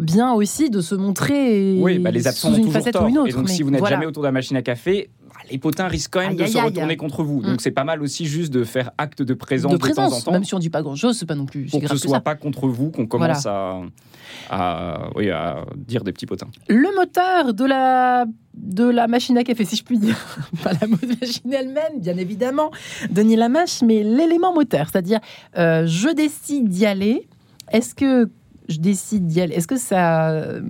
bien 0.00 0.32
aussi 0.34 0.70
de 0.70 0.80
se 0.80 0.94
montrer 0.94 1.80
oui, 1.80 1.98
bah 1.98 2.12
les 2.12 2.28
absents 2.28 2.52
sous 2.52 2.58
une 2.62 2.70
facette 2.70 2.94
ou 2.94 3.08
une 3.08 3.18
autre. 3.18 3.30
Et 3.30 3.32
donc, 3.32 3.48
si 3.48 3.64
vous 3.64 3.70
n'êtes 3.70 3.86
jamais 3.86 4.06
autour 4.06 4.22
de 4.22 4.28
la 4.28 4.32
machine 4.32 4.56
à 4.56 4.62
café, 4.62 5.10
les 5.50 5.58
potins 5.58 5.88
risquent 5.88 6.12
quand 6.12 6.20
même 6.20 6.36
de 6.36 6.46
se 6.46 6.58
retourner 6.58 6.96
contre 6.96 7.22
vous. 7.22 7.42
Donc 7.42 7.54
mm. 7.54 7.60
c'est 7.60 7.70
pas 7.70 7.84
mal 7.84 8.02
aussi 8.02 8.26
juste 8.26 8.52
de 8.52 8.64
faire 8.64 8.90
acte 8.98 9.22
de 9.22 9.34
présence 9.34 9.72
de, 9.72 9.78
temps 9.78 10.12
en 10.12 10.20
temps. 10.20 10.32
Même 10.32 10.44
si 10.44 10.54
on 10.54 10.58
dit 10.58 10.70
pas 10.70 10.82
grand-chose, 10.82 11.16
c'est 11.18 11.26
pas 11.26 11.34
non 11.34 11.46
plus. 11.46 11.66
Pour 11.66 11.80
que 11.80 11.88
ce 11.88 11.96
soit 11.96 12.20
pas 12.20 12.34
contre 12.34 12.68
vous 12.68 12.90
qu'on 12.90 13.06
commence 13.06 13.46
à, 13.46 13.80
à, 14.50 15.10
oui, 15.16 15.30
à 15.30 15.64
dire 15.76 16.04
des 16.04 16.12
petits 16.12 16.26
potins. 16.26 16.48
Le 16.68 16.94
moteur 16.96 17.54
de 17.54 17.64
la 17.64 18.26
de 18.54 18.84
la 18.84 19.06
machine 19.06 19.38
à 19.38 19.44
café, 19.44 19.64
si 19.64 19.76
je 19.76 19.84
puis 19.84 19.98
dire, 19.98 20.16
pas 20.64 20.72
la 20.72 20.88
machine 20.88 21.52
elle-même, 21.52 22.00
bien 22.00 22.16
évidemment, 22.16 22.72
Denis 23.08 23.36
Lamache, 23.36 23.82
mais 23.82 24.02
l'élément 24.02 24.52
moteur, 24.52 24.88
c'est-à-dire 24.90 25.20
euh, 25.56 25.86
je 25.86 26.08
décide 26.08 26.68
d'y 26.68 26.84
aller. 26.84 27.28
Est-ce 27.70 27.94
que 27.94 28.28
je 28.68 28.78
décide 28.78 29.26
d'y 29.26 29.40
aller. 29.40 29.54
Est-ce 29.54 29.66
que 29.66 29.76
ça, 29.76 30.30
euh, 30.30 30.60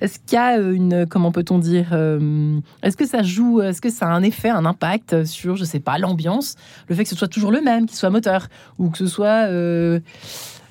est-ce 0.00 0.18
qu'il 0.18 0.36
y 0.36 0.36
a 0.36 0.58
une, 0.58 1.06
comment 1.06 1.32
peut-on 1.32 1.58
dire, 1.58 1.88
euh, 1.92 2.58
est-ce 2.82 2.96
que 2.96 3.06
ça 3.06 3.22
joue, 3.22 3.60
est-ce 3.60 3.80
que 3.80 3.90
ça 3.90 4.06
a 4.06 4.10
un 4.10 4.22
effet, 4.22 4.48
un 4.48 4.64
impact 4.64 5.24
sur, 5.24 5.56
je 5.56 5.64
sais 5.64 5.80
pas, 5.80 5.98
l'ambiance, 5.98 6.56
le 6.88 6.94
fait 6.94 7.04
que 7.04 7.10
ce 7.10 7.16
soit 7.16 7.28
toujours 7.28 7.52
le 7.52 7.60
même, 7.60 7.86
qu'il 7.86 7.96
soit 7.96 8.10
moteur, 8.10 8.48
ou 8.78 8.90
que 8.90 8.98
ce 8.98 9.06
soit 9.06 9.48
euh, 9.48 10.00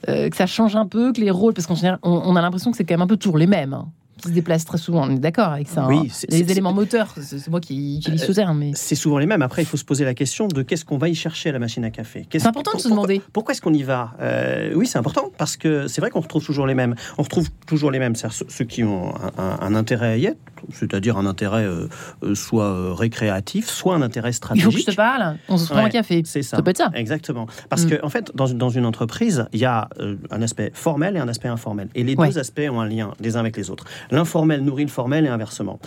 que 0.05 0.35
ça 0.35 0.45
change 0.45 0.75
un 0.75 0.85
peu, 0.85 1.13
que 1.13 1.21
les 1.21 1.31
rôles, 1.31 1.53
parce 1.53 1.67
qu'en 1.67 1.75
général, 1.75 1.99
on, 2.03 2.35
a 2.35 2.41
l'impression 2.41 2.71
que 2.71 2.77
c'est 2.77 2.85
quand 2.85 2.93
même 2.93 3.01
un 3.01 3.07
peu 3.07 3.17
toujours 3.17 3.37
les 3.37 3.47
mêmes. 3.47 3.73
Hein 3.73 3.87
qui 4.17 4.29
se 4.29 4.33
déplacent 4.33 4.65
très 4.65 4.77
souvent. 4.77 5.07
On 5.07 5.11
est 5.11 5.19
d'accord 5.19 5.49
avec 5.49 5.67
ça. 5.67 5.87
Oui, 5.87 6.11
hein. 6.11 6.25
les 6.29 6.51
éléments 6.51 6.73
moteurs, 6.73 7.13
c'est 7.21 7.47
moi 7.47 7.59
qui 7.59 7.97
utilise 7.97 8.23
ce 8.23 8.31
terme. 8.31 8.57
Mais... 8.57 8.71
C'est 8.75 8.95
souvent 8.95 9.17
les 9.17 9.25
mêmes. 9.25 9.41
Après, 9.41 9.61
il 9.61 9.65
faut 9.65 9.77
se 9.77 9.85
poser 9.85 10.05
la 10.05 10.13
question 10.13 10.47
de 10.47 10.61
qu'est-ce 10.61 10.85
qu'on 10.85 10.97
va 10.97 11.09
y 11.09 11.15
chercher 11.15 11.49
à 11.49 11.51
la 11.53 11.59
machine 11.59 11.83
à 11.85 11.91
café? 11.91 12.27
C'est 12.31 12.45
important 12.45 12.71
de 12.75 12.81
se 12.81 12.89
demander. 12.89 13.21
Pourquoi, 13.33 13.53
est-ce 13.53 13.61
qu'on 13.61 13.73
y 13.73 13.83
va? 13.83 14.13
Euh, 14.21 14.73
Oui, 14.75 14.87
c'est 14.87 14.97
important 14.97 15.31
parce 15.37 15.57
que 15.57 15.87
c'est 15.87 16.01
vrai 16.01 16.09
qu'on 16.09 16.21
retrouve 16.21 16.43
toujours 16.43 16.67
les 16.67 16.75
mêmes. 16.75 16.95
On 17.17 17.23
retrouve 17.23 17.49
toujours 17.65 17.91
les 17.91 17.99
mêmes. 17.99 18.15
Ceux 18.15 18.65
qui 18.65 18.83
ont 18.83 19.13
un, 19.37 19.75
intérêt 19.75 20.13
à 20.13 20.17
y 20.17 20.25
être, 20.25 20.39
c'est-à-dire 20.71 21.17
un 21.17 21.25
intérêt 21.25 21.63
euh, 21.63 21.87
euh, 22.23 22.35
soit 22.35 22.95
récréatif, 22.95 23.67
soit 23.67 23.95
un 23.95 24.01
intérêt 24.01 24.31
stratégique. 24.31 24.71
Il 24.71 24.71
faut 24.71 24.77
que 24.77 24.91
je 24.91 24.91
te 24.91 24.95
parle. 24.95 25.37
On 25.49 25.57
se 25.57 25.67
prend 25.71 25.85
un 25.85 25.89
café. 25.89 26.23
C'est 26.25 26.41
ça. 26.41 26.57
Ça 26.57 26.63
peut 26.63 26.71
être 26.71 26.77
ça. 26.77 26.91
Exactement. 26.93 27.47
Parce 27.69 27.85
mm. 27.85 27.97
qu'en 27.97 28.05
en 28.05 28.09
fait, 28.09 28.31
dans, 28.35 28.47
dans, 28.49 28.69
une 28.69 28.85
entreprise, 28.85 29.45
il 29.53 29.59
y 29.59 29.65
a 29.65 29.89
un 30.31 30.41
aspect 30.41 30.71
formel 30.73 31.15
et 31.15 31.19
un 31.19 31.27
aspect 31.27 31.47
informel. 31.47 31.89
Et 31.95 32.03
les 32.03 32.15
deux 32.15 32.37
aspects 32.37 32.61
ont 32.69 32.81
un 32.81 32.87
lien 32.87 33.11
les 33.19 33.35
uns 33.35 33.39
avec 33.39 33.57
les 33.57 33.69
autres. 33.69 33.85
L'informel 34.11 34.61
nourrit 34.63 34.87
formel 34.87 35.25
et 35.25 35.29
inversement. 35.29 35.79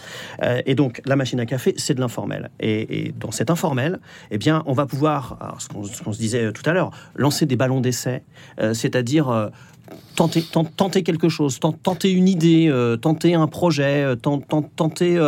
Euh, 0.43 0.63
et 0.67 0.75
donc, 0.75 1.01
la 1.05 1.17
machine 1.17 1.41
à 1.41 1.47
café, 1.47 1.75
c'est 1.77 1.95
de 1.95 2.01
l'informel. 2.01 2.51
Et, 2.61 3.13
dans 3.19 3.31
cet 3.31 3.51
informel, 3.51 4.01
eh 4.31 4.39
bien, 4.39 4.63
on 4.67 4.73
va 4.73 4.87
pouvoir, 4.87 5.57
ce 5.59 5.69
qu'on 6.03 6.13
se 6.13 6.19
disait 6.19 6.53
tout 6.53 6.69
à 6.69 6.73
l'heure, 6.73 6.91
lancer 7.15 7.47
des 7.47 7.57
ballons 7.57 7.81
d'essai, 7.81 8.23
euh, 8.61 8.75
c'est-à-dire 8.75 9.29
euh, 9.29 9.49
Tenter, 10.15 10.45
tenter, 10.77 11.03
quelque 11.03 11.29
chose, 11.29 11.59
tenter 11.59 12.13
une 12.13 12.29
idée, 12.29 12.73
tenter 13.03 13.35
un 13.35 13.49
projet, 13.49 14.15
tenter 14.17 15.19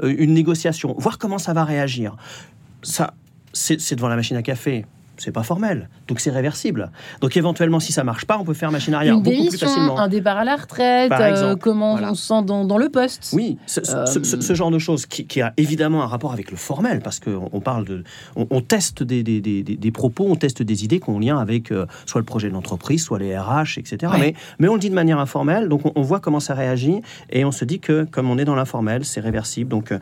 une 0.00 0.32
négociation, 0.32 0.94
voir 0.96 1.18
comment 1.18 1.38
ça 1.38 1.52
va 1.54 1.64
réagir. 1.64 2.16
Ça, 2.82 3.14
c'est 3.52 3.96
devant 3.96 4.06
la 4.06 4.14
machine 4.14 4.36
à 4.36 4.42
café 4.42 4.84
c'est 5.18 5.32
pas 5.32 5.42
formel, 5.42 5.88
donc 6.08 6.20
c'est 6.20 6.30
réversible. 6.30 6.90
Donc 7.20 7.36
éventuellement, 7.36 7.80
si 7.80 7.92
ça 7.92 8.04
marche 8.04 8.24
pas, 8.24 8.38
on 8.38 8.44
peut 8.44 8.54
faire 8.54 8.70
machine 8.70 8.94
arrière 8.94 9.18
beaucoup 9.18 9.48
plus 9.48 9.58
facilement. 9.58 9.98
Un 9.98 10.08
départ 10.08 10.36
à 10.36 10.44
la 10.44 10.56
retraite, 10.56 11.12
euh, 11.12 11.56
comment 11.56 11.94
on 11.94 12.14
se 12.14 12.26
sent 12.26 12.42
dans, 12.44 12.78
le 12.78 12.88
poste. 12.88 13.30
Oui, 13.32 13.58
ce, 13.66 13.80
euh, 13.80 14.54
genre 14.54 14.70
de 14.70 14.78
choses 14.78 15.06
qui, 15.06 15.40
a 15.40 15.52
évidemment 15.56 16.02
un 16.02 16.06
rapport 16.06 16.32
avec 16.32 16.50
le 16.50 16.56
formel, 16.56 17.00
parce 17.00 17.20
qu'on 17.20 17.48
on 17.52 17.60
parle 17.60 17.84
de, 17.84 18.04
on, 18.36 18.60
teste 18.60 19.02
des, 19.02 19.22
des, 19.22 19.40
des, 19.40 19.90
propos, 19.90 20.26
on 20.28 20.36
teste 20.36 20.62
des 20.62 20.84
idées 20.84 21.00
qui 21.00 21.10
ont 21.10 21.18
lien 21.18 21.38
avec 21.38 21.72
euh, 21.72 21.86
soit 22.04 22.20
le 22.20 22.24
projet 22.24 22.48
de 22.48 22.54
l'entreprise, 22.54 23.02
soit 23.02 23.18
les 23.18 23.36
RH, 23.36 23.78
etc. 23.78 24.12
Mais, 24.18 24.34
mais 24.58 24.68
on 24.68 24.74
le 24.74 24.80
dit 24.80 24.90
de 24.90 24.94
manière 24.94 25.18
informelle, 25.18 25.68
donc 25.68 25.82
on, 25.94 26.02
voit 26.02 26.20
comment 26.20 26.40
ça 26.40 26.54
réagit 26.54 27.00
et 27.30 27.44
on 27.44 27.52
se 27.52 27.64
dit 27.64 27.80
que 27.80 28.04
comme 28.04 28.30
on 28.30 28.38
est 28.38 28.44
dans 28.44 28.54
l'informel, 28.54 29.04
c'est 29.04 29.20
réversible. 29.20 29.70
Donc 29.70 29.92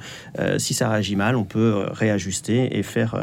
si 0.58 0.74
ça 0.74 0.88
réagit 0.88 1.16
mal, 1.16 1.36
on 1.36 1.44
peut 1.44 1.86
réajuster 1.90 2.76
et 2.76 2.82
faire 2.82 3.14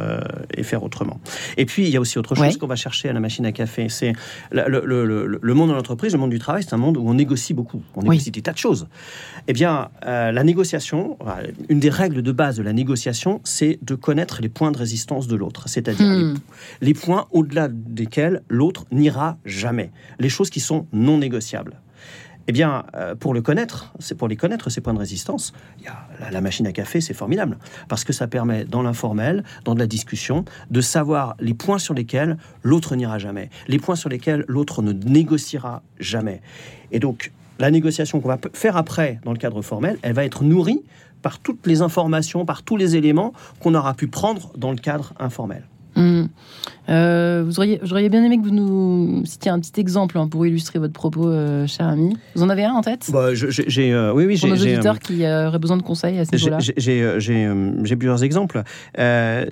et 0.55 0.63
faire 0.63 0.83
autrement. 0.83 1.19
Et 1.57 1.65
puis 1.65 1.80
il 1.85 1.89
y 1.89 1.97
a 1.97 2.01
aussi 2.01 2.17
autre 2.17 2.35
chose 2.35 2.57
qu'on 2.57 2.67
va 2.67 2.75
chercher 2.75 3.09
à 3.09 3.13
la 3.13 3.19
machine 3.19 3.45
à 3.45 3.51
café. 3.51 3.87
C'est 3.89 4.13
le, 4.51 5.53
monde 5.53 5.69
de 5.69 5.75
l'entreprise, 5.75 6.13
le 6.13 6.19
monde 6.19 6.29
du 6.29 6.39
travail, 6.39 6.63
c'est 6.63 6.73
un 6.73 6.77
monde 6.77 6.97
où 6.97 7.07
on 7.07 7.13
négocie 7.13 7.53
beaucoup. 7.53 7.81
On 7.95 8.03
négocie 8.03 8.31
des 8.31 8.41
tas 8.41 8.53
de 8.53 8.57
choses. 8.57 8.87
Eh 9.47 9.53
bien, 9.53 9.89
euh, 10.05 10.31
la 10.31 10.43
négociation, 10.43 11.17
une 11.69 11.79
des 11.79 11.89
règles 11.89 12.21
de 12.21 12.31
base 12.31 12.57
de 12.57 12.63
la 12.63 12.73
négociation, 12.73 13.41
c'est 13.43 13.79
de 13.81 13.95
connaître 13.95 14.41
les 14.41 14.49
points 14.49 14.71
de 14.71 14.77
résistance 14.77 15.27
de 15.27 15.35
l'autre. 15.35 15.67
C'est-à-dire 15.67 16.05
hmm. 16.05 16.37
les 16.81 16.93
points 16.93 17.27
au-delà 17.31 17.67
desquels 17.69 18.43
l'autre 18.49 18.85
n'ira 18.91 19.37
jamais. 19.45 19.91
Les 20.19 20.29
choses 20.29 20.49
qui 20.49 20.59
sont 20.59 20.87
non 20.93 21.17
négociables. 21.17 21.79
Eh 22.47 22.51
bien, 22.51 22.85
euh, 22.95 23.15
pour 23.15 23.33
le 23.33 23.41
connaître, 23.41 23.93
c'est 23.99 24.15
pour 24.15 24.27
les 24.27 24.35
connaître 24.35 24.69
ces 24.69 24.81
points 24.81 24.93
de 24.93 24.99
résistance. 24.99 25.53
Il 25.79 25.85
y 25.85 25.87
a 25.87 26.31
la, 26.31 26.41
machine 26.41 26.65
à 26.67 26.71
café, 26.71 27.01
c'est 27.01 27.13
formidable 27.13 27.57
parce 27.87 28.03
que 28.03 28.13
ça 28.13 28.27
permet, 28.27 28.65
dans 28.65 28.81
l'informel, 28.81 29.43
dans 29.63 29.75
de 29.75 29.79
la 29.79 29.87
discussion, 29.87 30.45
de 30.69 30.81
savoir 30.81 31.35
les 31.39 31.53
points 31.53 31.79
sur 31.79 31.93
lesquels 31.93 32.37
l'autre 32.63 32.95
n'ira 32.95 33.19
jamais, 33.19 33.49
les 33.67 33.79
points 33.79 33.95
sur 33.95 34.09
lesquels 34.09 34.43
l'autre 34.47 34.81
ne 34.81 34.91
négociera 34.91 35.83
jamais. 35.99 36.41
Et 36.91 36.99
donc, 36.99 37.31
la 37.59 37.69
négociation 37.69 38.19
qu'on 38.19 38.29
va 38.29 38.39
faire 38.53 38.75
après, 38.75 39.19
dans 39.23 39.31
le 39.31 39.37
cadre 39.37 39.61
formel, 39.61 39.97
elle 40.01 40.13
va 40.13 40.25
être 40.25 40.43
nourrie 40.43 40.81
par 41.21 41.39
toutes 41.39 41.67
les 41.67 41.81
informations, 41.81 42.45
par 42.45 42.63
tous 42.63 42.77
les 42.77 42.95
éléments 42.95 43.33
qu'on 43.59 43.75
aura 43.75 43.93
pu 43.93 44.07
prendre 44.07 44.51
dans 44.57 44.71
le 44.71 44.77
cadre 44.77 45.13
informel. 45.19 45.63
Mmh. 46.01 46.27
Euh, 46.89 47.43
vous 47.45 47.59
auriez, 47.59 47.79
j'aurais 47.83 48.09
bien 48.09 48.23
aimé 48.23 48.37
que 48.37 48.43
vous 48.43 48.53
nous 48.53 49.23
citiez 49.25 49.51
un 49.51 49.59
petit 49.59 49.79
exemple 49.79 50.17
hein, 50.17 50.27
pour 50.27 50.45
illustrer 50.45 50.79
votre 50.79 50.93
propos, 50.93 51.27
euh, 51.27 51.67
cher 51.67 51.87
ami. 51.87 52.17
Vous 52.35 52.43
en 52.43 52.49
avez 52.49 52.65
un 52.65 52.73
en 52.73 52.81
tête? 52.81 53.09
Bah, 53.11 53.33
j'ai, 53.33 53.93
euh, 53.93 54.11
Oui, 54.13 54.25
oui, 54.25 54.35
j'ai. 54.35 54.47
Pour 54.47 54.57
nos 54.57 54.63
auditeurs 54.63 54.99
qui 54.99 55.25
auraient 55.25 55.59
besoin 55.59 55.77
de 55.77 55.83
conseils 55.83 56.17
à 56.19 56.25
ce 56.25 56.35
niveau-là. 56.35 56.57
J'ai, 56.59 57.95
plusieurs 57.95 58.23
exemples. 58.23 58.63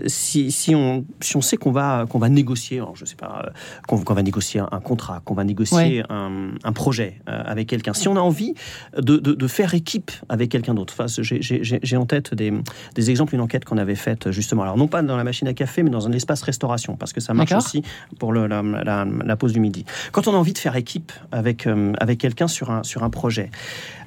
si, 0.07 0.51
si, 0.51 0.75
on, 0.75 1.05
si 1.21 1.37
on 1.37 1.41
sait 1.41 1.57
qu'on 1.57 1.71
va, 1.71 2.05
qu'on 2.09 2.19
va 2.19 2.29
négocier, 2.29 2.81
je 2.95 3.05
sais 3.05 3.15
pas, 3.15 3.51
qu'on, 3.87 3.97
va 3.97 4.23
négocier 4.23 4.61
un, 4.71 4.79
contrat, 4.79 5.21
qu'on 5.23 5.35
va 5.35 5.43
négocier 5.43 6.03
un, 6.09 6.51
un, 6.63 6.71
projet 6.73 7.21
avec 7.25 7.67
quelqu'un, 7.67 7.93
si 7.93 8.07
on 8.07 8.15
a 8.15 8.21
envie 8.21 8.53
de, 8.97 9.17
de, 9.17 9.33
de 9.33 9.47
faire 9.47 9.73
équipe 9.73 10.11
avec 10.29 10.49
quelqu'un 10.49 10.73
d'autre, 10.73 10.93
enfin, 10.97 11.05
j'ai, 11.07 11.97
en 11.97 12.05
tête 12.05 12.33
des, 12.33 12.53
des 12.95 13.09
exemples, 13.09 13.35
une 13.35 13.41
enquête 13.41 13.65
qu'on 13.65 13.77
avait 13.77 13.95
faite 13.95 14.31
justement, 14.31 14.63
alors 14.63 14.77
non 14.77 14.87
pas 14.87 15.01
dans 15.01 15.17
la 15.17 15.23
machine 15.23 15.47
à 15.47 15.53
café, 15.53 15.83
mais 15.83 15.89
dans 15.89 16.07
un 16.07 16.11
espace 16.11 16.38
restauration, 16.43 16.95
parce 16.95 17.13
que 17.13 17.21
ça 17.21 17.33
marche 17.33 17.51
aussi 17.51 17.83
pour 18.17 18.33
le, 18.33 18.47
la, 18.47 19.35
pause 19.35 19.53
du 19.53 19.59
midi. 19.59 19.85
Quand 20.11 20.27
on 20.27 20.33
a 20.33 20.37
envie 20.37 20.53
de 20.53 20.57
faire 20.57 20.75
équipe 20.75 21.11
avec, 21.31 21.67
euh, 21.67 21.93
avec 21.99 22.19
quelqu'un 22.19 22.47
sur 22.47 22.71
un, 22.71 22.83
sur 22.83 23.03
un 23.03 23.09
projet, 23.09 23.51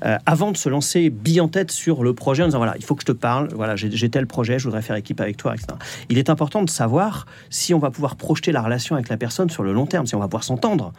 euh, 0.04 0.18
avant 0.26 0.52
de 0.52 0.56
se 0.56 0.68
lancer 0.68 1.10
bille 1.10 1.40
en 1.40 1.48
tête 1.48 1.70
sur 1.70 2.02
le 2.02 2.14
projet 2.14 2.42
en 2.42 2.46
disant 2.46 2.58
voilà, 2.58 2.74
il 2.76 2.84
faut 2.84 2.94
que 2.94 3.02
je 3.02 3.06
te 3.06 3.12
parle, 3.12 3.48
voilà, 3.54 3.76
j'ai 3.76 4.08
tel 4.10 4.26
projet, 4.26 4.58
je 4.58 4.64
voudrais 4.64 4.82
faire 4.82 4.96
équipe 4.96 5.20
avec 5.20 5.36
toi, 5.36 5.54
etc. 5.54 5.68
Il 6.08 6.18
est 6.18 6.30
important 6.30 6.62
de 6.62 6.70
savoir 6.70 7.26
si 7.50 7.74
on 7.74 7.78
va 7.78 7.90
pouvoir 7.90 8.16
projeter 8.16 8.52
la 8.52 8.62
relation 8.62 8.94
avec 8.94 9.08
la 9.08 9.16
personne 9.16 9.50
sur 9.50 9.62
le 9.62 9.72
long 9.72 9.86
terme, 9.86 10.06
si 10.06 10.14
on 10.14 10.20
va 10.20 10.26
pouvoir 10.26 10.44
s'entendre. 10.44 10.92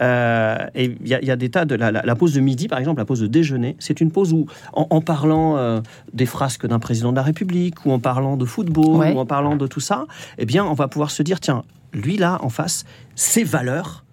Euh, 0.00 0.66
et 0.74 0.96
il 1.00 1.08
y, 1.08 1.30
a 1.30 1.36
des 1.36 1.50
tas 1.50 1.64
de 1.64 1.74
la, 1.74 2.14
pause 2.16 2.34
de 2.34 2.40
midi, 2.40 2.68
par 2.68 2.78
exemple, 2.78 2.98
la 2.98 3.04
pause 3.04 3.20
de 3.20 3.26
déjeuner, 3.26 3.76
c'est 3.78 4.00
une 4.00 4.10
pause 4.10 4.32
où, 4.32 4.46
en, 4.72 5.00
parlant 5.00 5.80
des 6.12 6.26
frasques 6.26 6.66
d'un 6.66 6.78
président 6.78 7.10
de 7.10 7.16
la 7.16 7.22
République, 7.22 7.84
ou 7.84 7.92
en 7.92 7.98
parlant 7.98 8.36
de 8.36 8.44
football, 8.44 9.14
ou 9.14 9.18
en 9.18 9.26
parlant 9.26 9.56
de 9.56 9.66
tout 9.66 9.80
ça, 9.80 10.06
eh 10.38 10.46
bien, 10.46 10.64
on 10.64 10.74
va 10.74 10.88
pouvoir 10.88 11.10
se 11.10 11.22
dire 11.22 11.40
tiens, 11.40 11.64
lui 11.92 12.16
là 12.16 12.38
en 12.42 12.48
face, 12.48 12.84
ses 13.14 13.44
valeurs, 13.44 14.04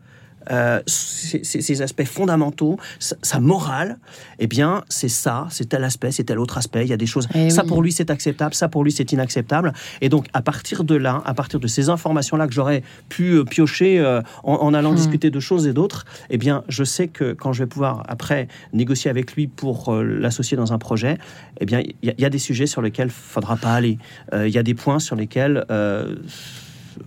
euh, 0.52 0.82
ses, 0.86 1.82
aspects 1.82 2.06
fondamentaux, 2.06 2.78
sa, 3.00 3.40
morale, 3.40 3.98
eh 4.40 4.48
bien, 4.48 4.84
c'est 4.90 5.10
ça, 5.10 5.48
c'est 5.50 5.70
tel 5.70 5.84
aspect, 5.84 6.12
c'est 6.12 6.24
tel 6.24 6.40
autre 6.40 6.58
aspect. 6.58 6.84
Il 6.84 6.90
y 6.90 6.94
a 6.94 6.98
des 6.98 7.06
choses. 7.06 7.28
Eh 7.36 7.50
ça 7.50 7.64
pour 7.64 7.82
lui 7.82 7.92
c'est 7.92 8.10
acceptable, 8.10 8.54
ça 8.54 8.70
pour 8.70 8.84
lui 8.84 8.92
c'est 8.92 9.12
inacceptable. 9.12 9.74
Et 10.02 10.10
donc 10.10 10.28
à 10.34 10.42
partir 10.42 10.84
de 10.84 10.96
là, 10.96 11.22
à 11.26 11.34
partir 11.34 11.60
de 11.60 11.68
ces 11.68 11.90
informations-là 11.90 12.48
que 12.48 12.54
j'aurais 12.54 12.84
pu 13.10 13.34
euh, 13.34 13.44
piocher 13.44 14.00
euh, 14.00 14.22
en, 14.44 14.74
allant 14.74 14.94
hmm. 14.94 14.96
discuter 14.96 15.30
de 15.30 15.40
choses 15.40 15.68
et 15.68 15.74
d'autres, 15.74 16.06
eh 16.30 16.38
bien, 16.38 16.64
je 16.68 16.84
sais 16.84 17.08
que 17.08 17.34
quand 17.34 17.54
je 17.54 17.64
vais 17.64 17.68
pouvoir 17.68 18.04
après 18.08 18.48
négocier 18.74 19.10
avec 19.10 19.34
lui 19.34 19.48
pour 19.48 19.94
l'associer 19.94 20.58
dans 20.58 20.74
un 20.74 20.78
projet, 20.78 21.18
eh 21.60 21.66
bien, 21.66 21.82
il 22.02 22.14
y, 22.18 22.26
a 22.26 22.30
des 22.30 22.40
sujets 22.40 22.68
sur 22.68 22.82
lesquels 22.82 23.08
il 23.08 23.12
faudra 23.12 23.58
pas 23.58 23.74
aller. 23.74 23.98
Il 24.34 24.50
y 24.50 24.58
a 24.58 24.64
des 24.64 24.74
points 24.74 25.00
sur 25.00 25.16
lesquels 25.16 25.66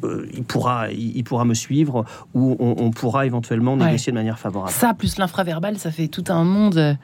euh, 0.04 0.26
il, 0.32 0.44
pourra, 0.44 0.90
il, 0.90 1.22
pourra 1.24 1.44
me 1.44 1.54
suivre 1.54 2.04
ou 2.34 2.56
on, 2.58 2.90
pourra 2.90 3.26
éventuellement 3.26 3.76
négocier 3.76 4.12
de 4.12 4.16
manière 4.16 4.38
favorable. 4.38 4.72
Ça, 4.72 4.94
plus 4.94 5.18
l'infraverbal, 5.18 5.78
ça 5.78 5.90
fait 5.90 6.08
tout 6.08 6.24
un 6.28 6.44
monde 6.44 6.96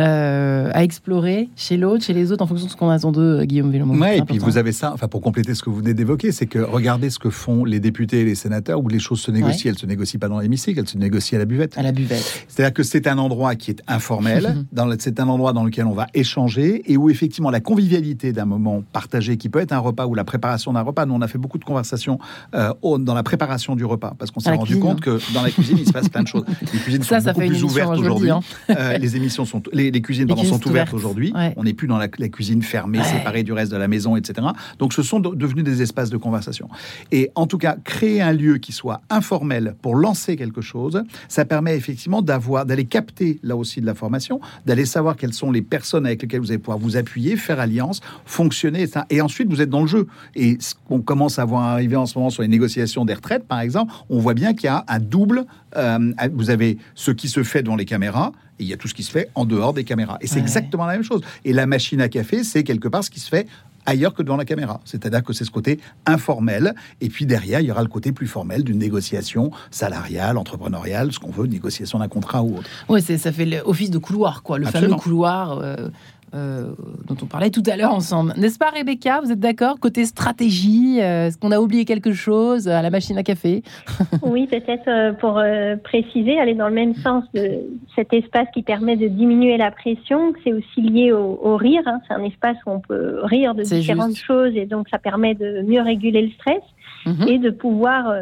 euh, 0.00 0.70
à 0.74 0.84
explorer 0.84 1.48
chez 1.56 1.76
l'autre, 1.76 2.04
chez 2.04 2.12
les 2.12 2.30
autres, 2.30 2.44
en 2.44 2.46
fonction 2.46 2.66
de 2.66 2.70
ce 2.70 2.76
qu'on 2.76 2.88
attend 2.88 3.10
d'eux, 3.10 3.44
Guillaume 3.44 3.70
Villomont. 3.70 3.98
Oui, 3.98 4.18
et 4.18 4.22
puis 4.22 4.38
vous 4.38 4.56
avez 4.56 4.72
ça, 4.72 4.92
enfin 4.92 5.08
pour 5.08 5.20
compléter 5.20 5.54
ce 5.54 5.62
que 5.62 5.70
vous 5.70 5.76
venez 5.76 5.94
d'évoquer, 5.94 6.30
c'est 6.30 6.46
que 6.46 6.58
regardez 6.58 7.10
ce 7.10 7.18
que 7.18 7.30
font 7.30 7.64
les 7.64 7.80
députés 7.80 8.20
et 8.20 8.24
les 8.24 8.34
sénateurs, 8.34 8.82
où 8.82 8.88
les 8.88 9.00
choses 9.00 9.20
se 9.20 9.30
négocient. 9.30 9.70
Elles 9.70 9.74
Elles 9.74 9.78
se 9.78 9.86
négocient 9.86 10.20
pas 10.20 10.28
dans 10.28 10.38
l'hémicycle, 10.38 10.78
elles 10.78 10.88
se 10.88 10.98
négocient 10.98 11.36
à 11.36 11.40
la 11.40 11.46
buvette. 11.46 11.76
À 11.76 11.82
la 11.82 11.92
buvette. 11.92 12.46
C'est-à-dire 12.48 12.72
que 12.72 12.82
c'est 12.82 13.06
un 13.06 13.18
endroit 13.18 13.54
qui 13.56 13.72
est 13.72 13.82
informel, 13.88 14.64
c'est 14.98 15.20
un 15.20 15.28
endroit 15.28 15.52
dans 15.52 15.64
lequel 15.64 15.86
on 15.86 15.94
va 15.94 16.06
échanger 16.14 16.82
et 16.86 16.96
où 16.96 17.10
effectivement 17.10 17.50
la 17.50 17.60
convivialité 17.60 18.32
d'un 18.32 18.46
moment 18.46 18.82
partagé, 18.92 19.36
qui 19.36 19.48
peut 19.48 19.60
être 19.60 19.72
un 19.72 19.78
repas 19.78 20.06
ou 20.06 20.14
la 20.14 20.24
préparation 20.24 20.72
d'un 20.72 20.82
repas. 20.82 21.06
Nous, 21.06 21.14
on 21.14 21.22
a 21.22 21.28
fait 21.28 21.38
beaucoup 21.38 21.58
de 21.58 21.64
conversations 21.64 22.18
euh, 22.54 22.72
dans 22.98 23.14
la 23.14 23.22
préparation 23.22 23.74
du 23.74 23.84
repas, 23.84 24.14
parce 24.18 24.30
qu'on 24.30 24.40
s'est 24.40 24.54
rendu 24.54 24.78
compte 24.78 25.00
que 25.00 25.18
dans 25.34 25.42
la 25.42 25.50
cuisine, 25.50 25.78
il 25.78 25.86
se 25.86 25.92
passe 25.92 26.08
plein 26.08 26.22
de 26.22 26.28
choses. 26.28 26.44
Les 26.72 26.78
cuisines 26.78 27.02
ça, 27.02 27.18
sont 27.18 27.24
ça 27.24 27.32
beaucoup 27.32 27.46
fait 27.46 27.48
plus 27.48 27.64
ouvertes 27.64 27.98
aujourd'hui. 27.98 28.30
Hein. 28.30 28.40
Euh, 28.70 28.98
les 28.98 29.16
émissions 29.16 29.44
sont, 29.44 29.62
les 29.72 29.87
les, 29.90 30.02
cuisines 30.02 30.28
sont 30.44 30.66
ouvertes 30.66 30.94
aujourd'hui. 30.94 31.32
On 31.56 31.64
n'est 31.64 31.74
plus 31.74 31.88
dans 31.88 31.98
la, 31.98 32.08
cuisine 32.08 32.62
fermée, 32.62 33.02
séparée 33.02 33.42
du 33.42 33.52
reste 33.52 33.72
de 33.72 33.76
la 33.76 33.88
maison, 33.88 34.16
etc. 34.16 34.46
Donc 34.78 34.92
ce 34.92 35.02
sont 35.02 35.20
devenus 35.20 35.64
des 35.64 35.82
espaces 35.82 36.10
de 36.10 36.16
conversation. 36.16 36.68
Et 37.12 37.30
en 37.34 37.46
tout 37.46 37.58
cas, 37.58 37.76
créer 37.84 38.20
un 38.20 38.32
lieu 38.32 38.58
qui 38.58 38.72
soit 38.72 39.00
informel 39.10 39.74
pour 39.82 39.96
lancer 39.96 40.36
quelque 40.36 40.60
chose, 40.60 41.02
ça 41.28 41.44
permet 41.44 41.76
effectivement 41.76 42.22
d'avoir, 42.22 42.66
d'aller 42.66 42.84
capter 42.84 43.38
là 43.42 43.56
aussi 43.56 43.80
de 43.80 43.86
la 43.86 43.94
formation, 43.94 44.40
d'aller 44.66 44.84
savoir 44.84 45.16
quelles 45.16 45.32
sont 45.32 45.50
les 45.50 45.62
personnes 45.62 46.06
avec 46.06 46.22
lesquelles 46.22 46.40
vous 46.40 46.50
allez 46.50 46.58
pouvoir 46.58 46.78
vous 46.78 46.96
appuyer, 46.96 47.36
faire 47.36 47.60
alliance, 47.60 48.00
fonctionner, 48.24 48.82
etc. 48.82 49.00
Et 49.10 49.20
ensuite, 49.20 49.48
vous 49.48 49.60
êtes 49.60 49.70
dans 49.70 49.82
le 49.82 49.86
jeu. 49.86 50.06
Et 50.34 50.58
on 50.90 51.00
commence 51.00 51.38
à 51.38 51.44
voir 51.44 51.64
arriver 51.64 51.96
en 51.96 52.06
ce 52.06 52.18
moment 52.18 52.30
sur 52.30 52.42
les 52.42 52.48
négociations 52.48 53.04
des 53.04 53.14
retraites, 53.14 53.46
par 53.46 53.60
exemple, 53.60 53.92
on 54.08 54.18
voit 54.18 54.34
bien 54.34 54.54
qu'il 54.54 54.64
y 54.64 54.68
a 54.68 54.84
un 54.88 54.98
double. 54.98 55.44
Euh, 55.76 56.12
vous 56.32 56.50
avez 56.50 56.78
ce 56.94 57.10
qui 57.10 57.28
se 57.28 57.42
fait 57.42 57.62
devant 57.62 57.76
les 57.76 57.84
caméras 57.84 58.32
et 58.58 58.64
il 58.64 58.68
y 58.68 58.72
a 58.72 58.76
tout 58.76 58.88
ce 58.88 58.94
qui 58.94 59.02
se 59.02 59.10
fait 59.10 59.30
en 59.34 59.44
dehors 59.44 59.72
des 59.72 59.84
caméras. 59.84 60.18
Et 60.20 60.26
c'est 60.26 60.38
exactement 60.38 60.86
la 60.86 60.92
même 60.92 61.04
chose. 61.04 61.22
Et 61.44 61.52
la 61.52 61.66
machine 61.66 62.00
à 62.00 62.08
café, 62.08 62.44
c'est 62.44 62.64
quelque 62.64 62.88
part 62.88 63.04
ce 63.04 63.10
qui 63.10 63.20
se 63.20 63.28
fait 63.28 63.46
ailleurs 63.86 64.12
que 64.12 64.22
devant 64.22 64.36
la 64.36 64.44
caméra. 64.44 64.80
C'est-à-dire 64.84 65.22
que 65.22 65.32
c'est 65.32 65.44
ce 65.44 65.50
côté 65.50 65.80
informel. 66.06 66.74
Et 67.00 67.08
puis 67.08 67.26
derrière, 67.26 67.60
il 67.60 67.66
y 67.66 67.70
aura 67.70 67.82
le 67.82 67.88
côté 67.88 68.12
plus 68.12 68.26
formel 68.26 68.62
d'une 68.62 68.78
négociation 68.78 69.50
salariale, 69.70 70.36
entrepreneuriale, 70.36 71.12
ce 71.12 71.18
qu'on 71.18 71.30
veut, 71.30 71.46
négociation 71.46 71.98
d'un 71.98 72.08
contrat 72.08 72.42
ou 72.42 72.58
autre. 72.58 72.68
Oui, 72.88 73.00
ça 73.00 73.32
fait 73.32 73.46
l'office 73.46 73.90
de 73.90 73.98
couloir, 73.98 74.42
quoi. 74.42 74.58
Le 74.58 74.66
fameux 74.66 74.94
couloir. 74.96 75.58
Euh, 75.58 75.88
euh, 76.34 76.72
dont 77.06 77.16
on 77.22 77.26
parlait 77.26 77.50
tout 77.50 77.62
à 77.66 77.76
l'heure 77.76 77.92
ensemble. 77.92 78.34
N'est-ce 78.36 78.58
pas, 78.58 78.70
Rebecca? 78.70 79.20
Vous 79.22 79.32
êtes 79.32 79.40
d'accord? 79.40 79.80
Côté 79.80 80.04
stratégie, 80.04 81.00
euh, 81.00 81.26
est-ce 81.26 81.38
qu'on 81.38 81.52
a 81.52 81.58
oublié 81.58 81.84
quelque 81.84 82.12
chose 82.12 82.68
à 82.68 82.82
la 82.82 82.90
machine 82.90 83.16
à 83.16 83.22
café? 83.22 83.62
Oui, 84.22 84.46
peut-être 84.46 84.88
euh, 84.88 85.12
pour 85.12 85.40
préciser, 85.84 86.38
aller 86.38 86.54
dans 86.54 86.68
le 86.68 86.74
même 86.74 86.94
sens 86.96 87.24
de 87.32 87.60
cet 87.94 88.12
espace 88.12 88.46
qui 88.52 88.62
permet 88.62 88.96
de 88.96 89.08
diminuer 89.08 89.56
la 89.56 89.70
pression, 89.70 90.32
c'est 90.44 90.52
aussi 90.52 90.80
lié 90.82 91.12
au, 91.12 91.56
rire. 91.56 91.82
Hein. 91.86 92.00
C'est 92.06 92.14
un 92.14 92.24
espace 92.24 92.56
où 92.66 92.70
on 92.70 92.80
peut 92.80 93.20
rire 93.22 93.54
de 93.54 93.62
différentes 93.62 94.16
choses 94.16 94.54
et 94.54 94.66
donc 94.66 94.88
ça 94.90 94.98
permet 94.98 95.34
de 95.34 95.62
mieux 95.62 95.80
réguler 95.80 96.22
le 96.22 96.30
stress 96.32 96.62
mhm. 97.06 97.28
et 97.28 97.38
de 97.38 97.50
pouvoir 97.50 98.12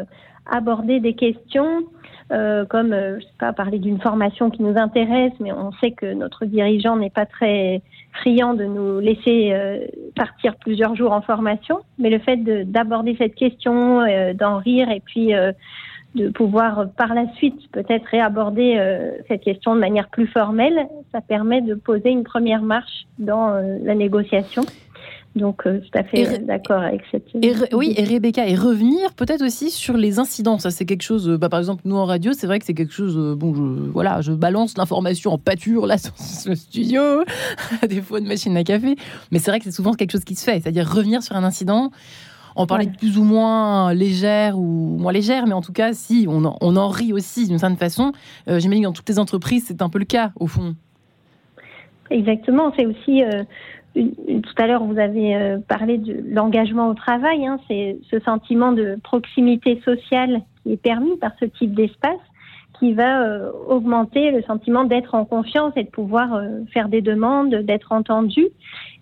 aborder 0.49 0.99
des 0.99 1.13
questions 1.13 1.83
comme, 2.29 2.89
je 2.93 3.21
sais 3.21 3.31
pas, 3.39 3.53
parler 3.53 3.79
d'une 3.79 3.99
formation 4.01 4.49
qui 4.49 4.61
nous 4.61 4.77
intéresse, 4.77 5.33
mais 5.39 5.51
on 5.51 5.71
sait 5.73 5.91
que 5.91 6.13
notre 6.13 6.45
dirigeant 6.45 6.97
n'est 6.97 7.09
pas 7.09 7.25
très 7.25 7.81
friand 8.17 8.53
de 8.53 8.65
nous 8.65 8.99
laisser 8.99 9.51
euh, 9.53 9.85
partir 10.15 10.55
plusieurs 10.55 10.95
jours 10.95 11.11
en 11.11 11.21
formation, 11.21 11.79
mais 11.97 12.09
le 12.09 12.19
fait 12.19 12.37
d'aborder 12.37 13.15
cette 13.17 13.35
question, 13.35 14.01
euh, 14.01 14.33
d'en 14.33 14.57
rire 14.57 14.89
et 14.89 15.01
puis 15.01 15.33
euh, 15.33 15.51
de 16.15 16.29
pouvoir 16.29 16.87
par 16.97 17.13
la 17.13 17.31
suite 17.35 17.69
peut-être 17.71 18.05
réaborder 18.05 18.79
cette 19.27 19.41
question 19.41 19.75
de 19.75 19.79
manière 19.79 20.07
plus 20.07 20.25
formelle, 20.25 20.87
ça 21.11 21.21
permet 21.21 21.61
de 21.61 21.75
poser 21.75 22.09
une 22.09 22.23
première 22.23 22.63
marche 22.63 23.05
dans 23.19 23.51
la 23.83 23.93
négociation. 23.93 24.63
Donc, 25.37 25.67
euh, 25.67 25.79
tout 25.79 25.97
à 25.97 26.03
fait 26.03 26.39
d'accord 26.39 26.81
avec 26.81 27.01
cette. 27.11 27.27
Et 27.41 27.53
oui, 27.73 27.93
et 27.95 28.03
Rebecca, 28.03 28.47
et 28.47 28.55
revenir 28.55 29.13
peut-être 29.13 29.43
aussi 29.43 29.69
sur 29.69 29.95
les 29.95 30.19
incidents. 30.19 30.57
Ça, 30.57 30.71
c'est 30.71 30.85
quelque 30.85 31.03
chose. 31.03 31.29
Euh, 31.29 31.37
bah, 31.37 31.47
par 31.47 31.59
exemple, 31.59 31.83
nous 31.85 31.95
en 31.95 32.05
radio, 32.05 32.33
c'est 32.33 32.47
vrai 32.47 32.57
que 32.59 32.65
c'est 32.65 32.73
quelque 32.73 32.93
chose. 32.93 33.15
Euh, 33.17 33.35
bon, 33.35 33.53
je, 33.53 33.61
voilà, 33.91 34.21
je 34.21 34.31
balance 34.31 34.77
l'information 34.77 35.31
en 35.31 35.37
pâture 35.37 35.85
là 35.85 35.97
sur 35.97 36.17
ce 36.17 36.55
studio, 36.55 37.01
à 37.81 37.87
défaut 37.87 38.19
de 38.19 38.27
machine 38.27 38.57
à 38.57 38.63
café. 38.63 38.95
Mais 39.31 39.37
c'est 39.39 39.51
vrai 39.51 39.59
que 39.59 39.65
c'est 39.65 39.71
souvent 39.71 39.93
quelque 39.93 40.11
chose 40.11 40.23
qui 40.23 40.35
se 40.35 40.43
fait, 40.43 40.59
c'est-à-dire 40.59 40.89
revenir 40.89 41.21
sur 41.21 41.35
un 41.35 41.43
incident. 41.43 41.91
En 42.55 42.65
parler 42.65 42.87
de 42.87 42.97
plus 42.97 43.19
ou 43.19 43.23
moins 43.23 43.93
légère 43.93 44.57
ou 44.57 44.97
moins 44.97 45.11
légère, 45.11 45.45
mais 45.45 45.53
en 45.53 45.61
tout 45.61 45.73
cas, 45.73 45.93
si 45.93 46.25
on 46.27 46.43
en, 46.43 46.57
on 46.59 46.75
en 46.75 46.87
rit 46.87 47.13
aussi 47.13 47.47
d'une 47.47 47.59
certaine 47.59 47.77
façon, 47.77 48.13
j'imagine 48.47 48.81
que 48.81 48.87
dans 48.87 48.93
toutes 48.93 49.09
les 49.09 49.19
entreprises, 49.19 49.65
c'est 49.67 49.83
un 49.83 49.89
peu 49.89 49.99
le 49.99 50.05
cas 50.05 50.31
au 50.39 50.47
fond. 50.47 50.75
Exactement, 52.09 52.73
c'est 52.75 52.87
aussi 52.87 53.21
tout 54.03 54.53
à 54.61 54.67
l'heure, 54.67 54.83
vous 54.83 54.99
avez 54.99 55.35
euh, 55.35 55.57
parlé 55.67 55.97
de 55.97 56.23
l'engagement 56.29 56.89
au 56.89 56.93
travail. 56.93 57.45
Hein, 57.45 57.59
c'est 57.67 57.97
ce 58.09 58.19
sentiment 58.19 58.71
de 58.71 58.97
proximité 59.03 59.81
sociale 59.83 60.41
qui 60.63 60.73
est 60.73 60.81
permis 60.81 61.17
par 61.17 61.31
ce 61.39 61.45
type 61.45 61.73
d'espace 61.73 62.19
qui 62.79 62.93
va 62.93 63.23
euh, 63.23 63.51
augmenter 63.67 64.29
le 64.29 64.43
sentiment 64.43 64.83
d'être 64.83 65.15
en 65.15 65.25
confiance 65.25 65.73
et 65.75 65.83
de 65.83 65.89
pouvoir 65.89 66.35
euh, 66.35 66.59
faire 66.71 66.89
des 66.89 67.01
demandes, 67.01 67.55
d'être 67.55 67.91
entendu. 67.91 68.47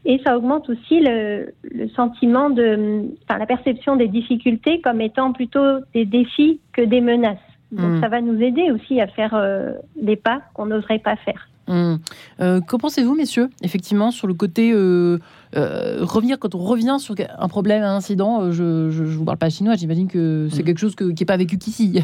Et 0.06 0.22
ça 0.26 0.38
augmente 0.38 0.70
aussi 0.70 1.02
le, 1.02 1.54
sentiment 1.96 2.50
de, 2.50 3.06
enfin, 3.24 3.38
la 3.38 3.46
perception 3.46 3.98
des 3.98 4.08
difficultés 4.08 4.80
comme 4.80 5.02
étant 5.02 5.34
plutôt 5.34 5.80
des 5.94 6.06
défis 6.06 6.62
que 6.72 6.82
des 6.82 7.02
menaces. 7.02 7.38
Donc 7.72 7.98
hmm. 7.98 8.02
ça 8.02 8.08
va 8.08 8.22
nous 8.22 8.40
aider 8.42 8.72
aussi 8.72 9.02
à 9.02 9.08
faire 9.08 9.36
des 10.00 10.16
pas 10.16 10.42
qu'on 10.54 10.68
n'oserait 10.68 11.00
pas 11.00 11.16
faire. 11.18 11.50
Hum. 11.68 12.00
Euh, 12.40 12.62
que 12.62 12.76
pensez-vous, 12.76 13.16
messieurs, 13.16 13.50
effectivement, 13.64 14.12
sur 14.12 14.28
le 14.28 14.36
côté 14.36 14.72
euh, 14.72 15.18
euh, 15.56 16.00
revenir 16.02 16.38
quand 16.38 16.54
on 16.54 16.60
revient 16.60 16.98
sur 17.00 17.16
un 17.38 17.48
problème, 17.48 17.82
un 17.82 17.96
incident 17.96 18.52
Je 18.52 18.64
ne 18.64 19.06
vous 19.06 19.26
parle 19.26 19.38
pas 19.38 19.50
chinois, 19.50 19.76
j'imagine 19.76 20.08
que 20.08 20.48
c'est 20.52 20.60
hum. 20.60 20.66
quelque 20.66 20.80
chose 20.80 20.96
qui 20.96 21.06
n'est 21.06 21.26
pas 21.26 21.38
vécu 21.38 21.58
qu'ici. 21.58 22.04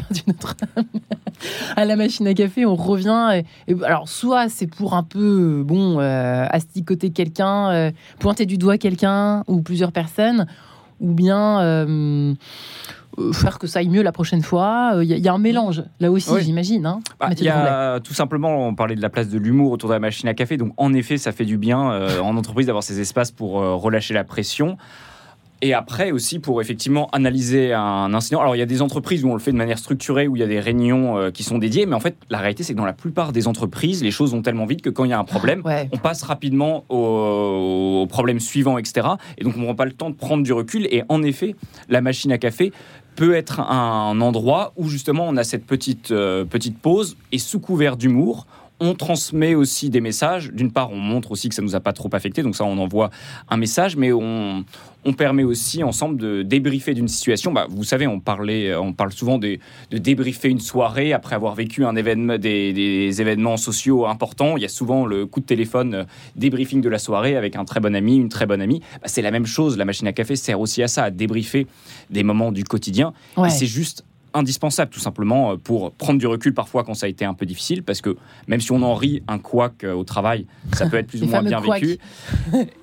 à 1.76 1.84
la 1.84 1.96
machine 1.96 2.26
à 2.26 2.34
café, 2.34 2.66
on 2.66 2.74
revient. 2.74 3.42
Et, 3.68 3.74
alors, 3.84 4.08
soit 4.08 4.48
c'est 4.48 4.66
pour 4.66 4.94
un 4.94 5.04
peu, 5.04 5.62
bon, 5.64 5.98
asticoter 5.98 7.10
quelqu'un, 7.10 7.92
pointer 8.18 8.46
du 8.46 8.58
doigt 8.58 8.78
quelqu'un 8.78 9.44
ou 9.46 9.62
plusieurs 9.62 9.92
personnes, 9.92 10.46
ou 11.02 11.12
bien 11.12 11.60
euh, 11.60 12.34
faire 13.32 13.58
que 13.58 13.66
ça 13.66 13.80
aille 13.80 13.88
mieux 13.88 14.02
la 14.02 14.12
prochaine 14.12 14.42
fois. 14.42 14.92
Il 15.02 15.12
euh, 15.12 15.18
y, 15.18 15.28
a 15.28 15.32
un 15.32 15.38
mélange 15.38 15.84
là 16.00 16.10
aussi, 16.10 16.30
j'imagine. 16.40 16.86
Hein, 16.86 17.00
bah, 17.20 17.30
il 17.36 17.44
y 17.44 17.48
a 17.48 18.00
tout 18.00 18.14
simplement, 18.14 18.68
on 18.68 18.74
parlait 18.74 18.94
de 18.94 19.02
la 19.02 19.10
place 19.10 19.28
de 19.28 19.38
l'humour 19.38 19.72
autour 19.72 19.88
de 19.88 19.94
la 19.94 20.00
machine 20.00 20.28
à 20.28 20.34
café. 20.34 20.56
Donc 20.56 20.72
en 20.76 20.92
effet, 20.94 21.18
ça 21.18 21.32
fait 21.32 21.44
du 21.44 21.58
bien 21.58 21.92
euh, 21.92 22.20
en 22.20 22.36
entreprise 22.36 22.66
d'avoir 22.66 22.84
ces 22.84 23.00
espaces 23.00 23.30
pour 23.30 23.52
relâcher 23.52 24.14
la 24.14 24.24
pression. 24.24 24.76
Et 25.64 25.74
après 25.74 26.10
aussi 26.10 26.40
pour 26.40 26.60
effectivement 26.60 27.08
analyser 27.12 27.72
un 27.72 28.12
incident. 28.14 28.40
Alors 28.40 28.56
il 28.56 28.58
y 28.58 28.62
a 28.62 28.66
des 28.66 28.82
entreprises 28.82 29.24
où 29.24 29.28
on 29.28 29.34
le 29.34 29.38
fait 29.38 29.52
de 29.52 29.56
manière 29.56 29.78
structurée, 29.78 30.26
où 30.26 30.34
il 30.34 30.40
y 30.40 30.42
a 30.42 30.48
des 30.48 30.58
réunions 30.58 31.30
qui 31.30 31.44
sont 31.44 31.58
dédiées, 31.58 31.86
mais 31.86 31.94
en 31.94 32.00
fait 32.00 32.16
la 32.30 32.38
réalité 32.38 32.64
c'est 32.64 32.72
que 32.72 32.78
dans 32.78 32.84
la 32.84 32.92
plupart 32.92 33.30
des 33.30 33.46
entreprises, 33.46 34.02
les 34.02 34.10
choses 34.10 34.32
vont 34.32 34.42
tellement 34.42 34.66
vite 34.66 34.82
que 34.82 34.90
quand 34.90 35.04
il 35.04 35.10
y 35.10 35.12
a 35.12 35.20
un 35.20 35.24
problème, 35.24 35.62
on 35.92 35.98
passe 35.98 36.24
rapidement 36.24 36.84
au, 36.88 38.02
au, 38.02 38.06
problème 38.08 38.40
suivant, 38.40 38.76
etc. 38.76 39.06
Et 39.38 39.44
donc 39.44 39.54
on 39.56 39.60
ne 39.60 39.64
prend 39.66 39.76
pas 39.76 39.84
le 39.84 39.92
temps 39.92 40.10
de 40.10 40.16
prendre 40.16 40.42
du 40.42 40.52
recul. 40.52 40.88
Et 40.90 41.04
en 41.08 41.22
effet, 41.22 41.54
la 41.88 42.00
machine 42.00 42.32
à 42.32 42.38
café 42.38 42.72
peut 43.16 43.34
être 43.34 43.60
un 43.60 44.20
endroit 44.20 44.72
où 44.76 44.88
justement 44.88 45.26
on 45.28 45.36
a 45.36 45.44
cette 45.44 45.66
petite, 45.66 46.10
euh, 46.10 46.44
petite 46.44 46.78
pause 46.78 47.16
et 47.30 47.38
sous 47.38 47.60
couvert 47.60 47.96
d'humour, 47.96 48.46
on 48.82 48.94
transmet 48.94 49.54
aussi 49.54 49.90
des 49.90 50.00
messages. 50.00 50.50
D'une 50.52 50.72
part, 50.72 50.90
on 50.90 50.98
montre 50.98 51.30
aussi 51.30 51.48
que 51.48 51.54
ça 51.54 51.62
nous 51.62 51.76
a 51.76 51.80
pas 51.80 51.92
trop 51.92 52.10
affecté, 52.12 52.42
donc 52.42 52.56
ça, 52.56 52.64
on 52.64 52.76
envoie 52.78 53.10
un 53.48 53.56
message, 53.56 53.96
mais 53.96 54.12
on, 54.12 54.64
permet 55.16 55.44
aussi 55.44 55.84
ensemble 55.84 56.16
de 56.16 56.42
débriefer 56.42 56.94
d'une 56.94 57.06
situation. 57.06 57.52
Bah, 57.52 57.66
vous 57.70 57.84
savez, 57.84 58.06
on, 58.08 58.18
parlait, 58.18 58.74
on 58.74 58.92
parle 58.92 59.12
souvent 59.12 59.38
de, 59.38 59.58
débriefer 59.92 60.48
une 60.48 60.60
soirée 60.60 61.12
après 61.12 61.36
avoir 61.36 61.54
vécu 61.54 61.84
un 61.84 61.94
événement, 61.94 62.38
des, 62.38 63.20
événements 63.20 63.56
sociaux 63.56 64.06
importants. 64.06 64.56
Il 64.56 64.62
y 64.62 64.66
a 64.66 64.70
souvent 64.70 65.06
le 65.06 65.26
coup 65.26 65.40
de 65.40 65.46
téléphone 65.46 65.94
euh, 65.94 66.04
débriefing 66.34 66.80
de 66.80 66.88
la 66.88 66.98
soirée 66.98 67.36
avec 67.36 67.56
un 67.56 67.64
très 67.64 67.78
bon 67.78 67.94
ami, 67.94 68.16
une 68.16 68.28
très 68.28 68.46
bonne 68.46 68.60
amie. 68.60 68.80
Bah, 69.00 69.06
c'est 69.06 69.22
la 69.22 69.30
même 69.30 69.46
chose. 69.46 69.76
La 69.76 69.84
machine 69.84 70.08
à 70.08 70.12
café 70.12 70.34
sert 70.34 70.58
aussi 70.58 70.82
à 70.82 70.88
ça, 70.88 71.04
à 71.04 71.10
débriefer 71.10 71.68
des 72.10 72.24
moments 72.24 72.50
du 72.50 72.64
quotidien. 72.64 73.12
Et 73.44 73.50
c'est 73.50 73.66
juste 73.66 74.04
indispensable 74.34 74.90
tout 74.90 75.00
simplement 75.00 75.52
euh, 75.52 75.56
pour 75.56 75.92
prendre 75.92 76.18
du 76.18 76.26
recul 76.26 76.54
parfois 76.54 76.84
quand 76.84 76.94
ça 76.94 77.06
a 77.06 77.08
été 77.08 77.24
un 77.24 77.34
peu 77.34 77.46
difficile 77.46 77.82
parce 77.82 78.00
que 78.00 78.16
même 78.46 78.60
si 78.60 78.72
on 78.72 78.82
en 78.82 78.94
rit 78.94 79.22
un 79.28 79.38
couac 79.38 79.84
euh, 79.84 79.92
au 79.92 80.04
travail 80.04 80.46
ça 80.74 80.88
peut 80.88 80.96
être 80.96 81.06
plus 81.06 81.22
ou 81.22 81.26
moins 81.26 81.42
bien 81.42 81.60
vécu. 81.60 81.98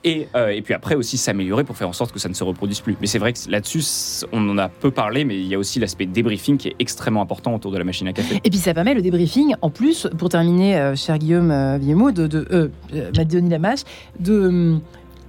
Et, 0.04 0.28
euh, 0.36 0.50
et 0.50 0.62
puis 0.62 0.74
après 0.74 0.96
aussi 0.96 1.18
s'améliorer 1.18 1.64
pour 1.64 1.78
faire 1.78 1.90
en 1.90 1.94
sorte 1.94 2.12
que 2.12 2.20
ça 2.20 2.30
ne 2.30 2.34
se 2.34 2.44
reproduise 2.44 2.82
plus. 2.82 2.96
Mais 3.02 3.08
c'est 3.08 3.20
vrai 3.20 3.34
que 3.34 3.40
là-dessus 3.50 3.84
on 4.32 4.48
en 4.50 4.58
a 4.58 4.70
peu 4.70 4.92
parlé 4.92 5.26
mais 5.26 5.36
il 5.40 5.48
y 5.48 5.56
a 5.56 5.60
aussi 5.60 5.80
l'aspect 5.80 6.06
débriefing 6.06 6.58
qui 6.58 6.70
est 6.70 6.76
extrêmement 6.80 7.22
important 7.22 7.54
autour 7.56 7.72
de 7.72 7.78
la 7.78 7.84
machine 7.84 8.08
à 8.08 8.14
café. 8.14 8.40
Et 8.44 8.50
puis 8.50 8.60
ça 8.60 8.74
permet 8.74 8.94
le 8.94 9.02
débriefing 9.02 9.56
en 9.62 9.70
plus 9.70 10.08
pour 10.18 10.30
terminer 10.30 10.94
cher 10.96 11.18
Guillaume 11.18 11.78
Villemot 11.80 12.12
de, 12.12 12.28
de 12.28 12.72
euh, 12.94 13.50
Lamache 13.50 13.82
de 14.20 14.78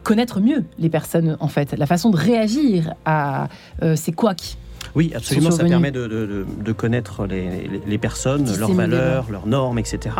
connaître 0.02 0.40
mieux 0.40 0.64
les 0.78 0.88
personnes 0.88 1.36
en 1.40 1.48
fait. 1.48 1.76
La 1.76 1.86
façon 1.86 2.10
de 2.10 2.16
réagir 2.16 2.94
à 3.04 3.48
ces 3.96 4.12
couacs 4.12 4.56
oui, 4.94 5.12
absolument. 5.14 5.50
Ça 5.50 5.64
permet 5.64 5.90
de, 5.90 6.72
connaître 6.76 7.26
les, 7.26 7.98
personnes, 7.98 8.46
leurs 8.58 8.72
valeurs, 8.72 9.26
leurs 9.30 9.46
normes, 9.46 9.78
etc. 9.78 10.16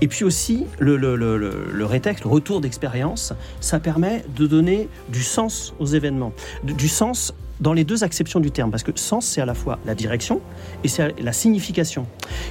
Et 0.00 0.08
puis 0.08 0.24
aussi, 0.24 0.66
le, 0.78 0.96
le, 0.96 1.16
le, 1.16 1.36
le 1.36 1.84
rétexte, 1.84 2.24
le 2.24 2.30
retour 2.30 2.60
d'expérience, 2.60 3.32
ça 3.60 3.78
permet 3.80 4.24
de 4.36 4.46
donner 4.46 4.88
du 5.10 5.22
sens 5.22 5.74
aux 5.78 5.86
événements. 5.86 6.32
Du 6.64 6.88
sens 6.88 7.34
dans 7.62 7.72
les 7.72 7.84
deux 7.84 8.02
acceptions 8.02 8.40
du 8.40 8.50
terme, 8.50 8.70
parce 8.70 8.82
que 8.82 8.90
sens, 8.96 9.24
c'est 9.24 9.40
à 9.40 9.46
la 9.46 9.54
fois 9.54 9.78
la 9.86 9.94
direction 9.94 10.40
et 10.82 10.88
c'est 10.88 11.18
la 11.20 11.32
signification. 11.32 12.06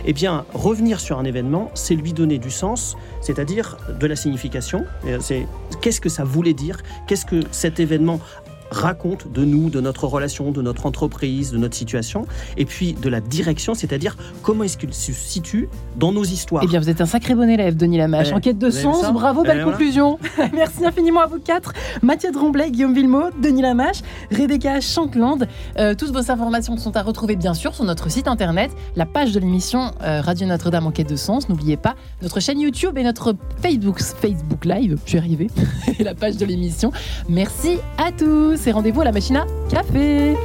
Eh 0.05 0.13
bien, 0.13 0.45
revenir 0.53 0.99
sur 1.01 1.19
un 1.19 1.25
événement, 1.25 1.69
c'est 1.73 1.95
lui 1.95 2.13
donner 2.13 2.37
du 2.37 2.49
sens, 2.49 2.95
c'est-à-dire 3.21 3.77
de 3.99 4.07
la 4.07 4.15
signification. 4.15 4.85
C'est 5.19 5.45
qu'est-ce 5.81 5.99
que 5.99 6.09
ça 6.09 6.23
voulait 6.23 6.53
dire, 6.53 6.81
qu'est-ce 7.07 7.25
que 7.25 7.41
cet 7.51 7.79
événement 7.79 8.21
raconte 8.71 9.31
de 9.31 9.45
nous, 9.45 9.69
de 9.69 9.81
notre 9.81 10.07
relation, 10.07 10.51
de 10.51 10.61
notre 10.61 10.85
entreprise, 10.85 11.51
de 11.51 11.57
notre 11.57 11.75
situation, 11.75 12.25
et 12.57 12.65
puis 12.65 12.93
de 12.93 13.09
la 13.09 13.19
direction, 13.19 13.73
c'est-à-dire 13.73 14.17
comment 14.41 14.63
est-ce 14.63 14.77
qu'il 14.77 14.93
se 14.93 15.11
situe 15.11 15.69
dans 15.97 16.11
nos 16.11 16.23
histoires. 16.23 16.63
Eh 16.65 16.67
bien, 16.67 16.79
vous 16.79 16.89
êtes 16.89 17.01
un 17.01 17.05
sacré 17.05 17.35
bon 17.35 17.49
élève, 17.49 17.75
Denis 17.75 17.97
Lamache. 17.97 18.31
Enquête 18.31 18.57
de 18.57 18.69
sens, 18.69 19.11
bravo, 19.11 19.43
belle 19.43 19.63
conclusion. 19.63 20.17
Merci 20.53 20.85
infiniment 20.85 21.21
à 21.21 21.27
vous 21.27 21.39
quatre. 21.39 21.73
Mathieu 22.01 22.31
Dromblay, 22.31 22.71
Guillaume 22.71 22.93
Villemot, 22.93 23.29
Denis 23.41 23.61
Lamache, 23.61 24.01
Rebecca 24.31 24.79
Chantland. 24.79 25.47
Euh, 25.77 25.93
toutes 25.93 26.11
vos 26.11 26.31
informations 26.31 26.77
sont 26.77 26.95
à 26.95 27.01
retrouver, 27.01 27.35
bien 27.35 27.53
sûr, 27.53 27.75
sur 27.75 27.83
notre 27.83 28.09
site 28.09 28.27
internet, 28.27 28.71
la 28.95 29.05
page 29.05 29.33
de 29.33 29.39
l'émission 29.39 29.91
euh, 30.01 30.21
Radio 30.21 30.47
Notre-Dame 30.47 30.87
Enquête 30.87 31.09
de 31.09 31.15
sens. 31.17 31.49
N'oubliez 31.49 31.77
pas 31.77 31.95
notre 32.21 32.39
chaîne 32.39 32.59
YouTube 32.59 32.97
et 32.97 33.03
notre 33.03 33.35
Facebook, 33.61 34.01
Facebook 34.01 34.63
Live. 34.63 34.97
Je 35.03 35.09
suis 35.09 35.17
arrivée. 35.17 35.47
et 35.99 36.03
la 36.03 36.15
page 36.15 36.37
de 36.37 36.45
l'émission. 36.45 36.91
Merci 37.27 37.77
à 37.97 38.11
tous 38.11 38.60
et 38.67 38.71
rendez-vous 38.71 39.01
à 39.01 39.05
la 39.05 39.11
machine 39.11 39.43
café. 39.69 40.35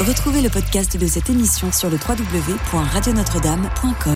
Retrouvez 0.00 0.40
le 0.40 0.48
podcast 0.48 0.96
de 0.96 1.06
cette 1.06 1.28
émission 1.28 1.70
sur 1.72 1.90
le 1.90 1.96
www.radionotre-dame.com. 1.96 3.98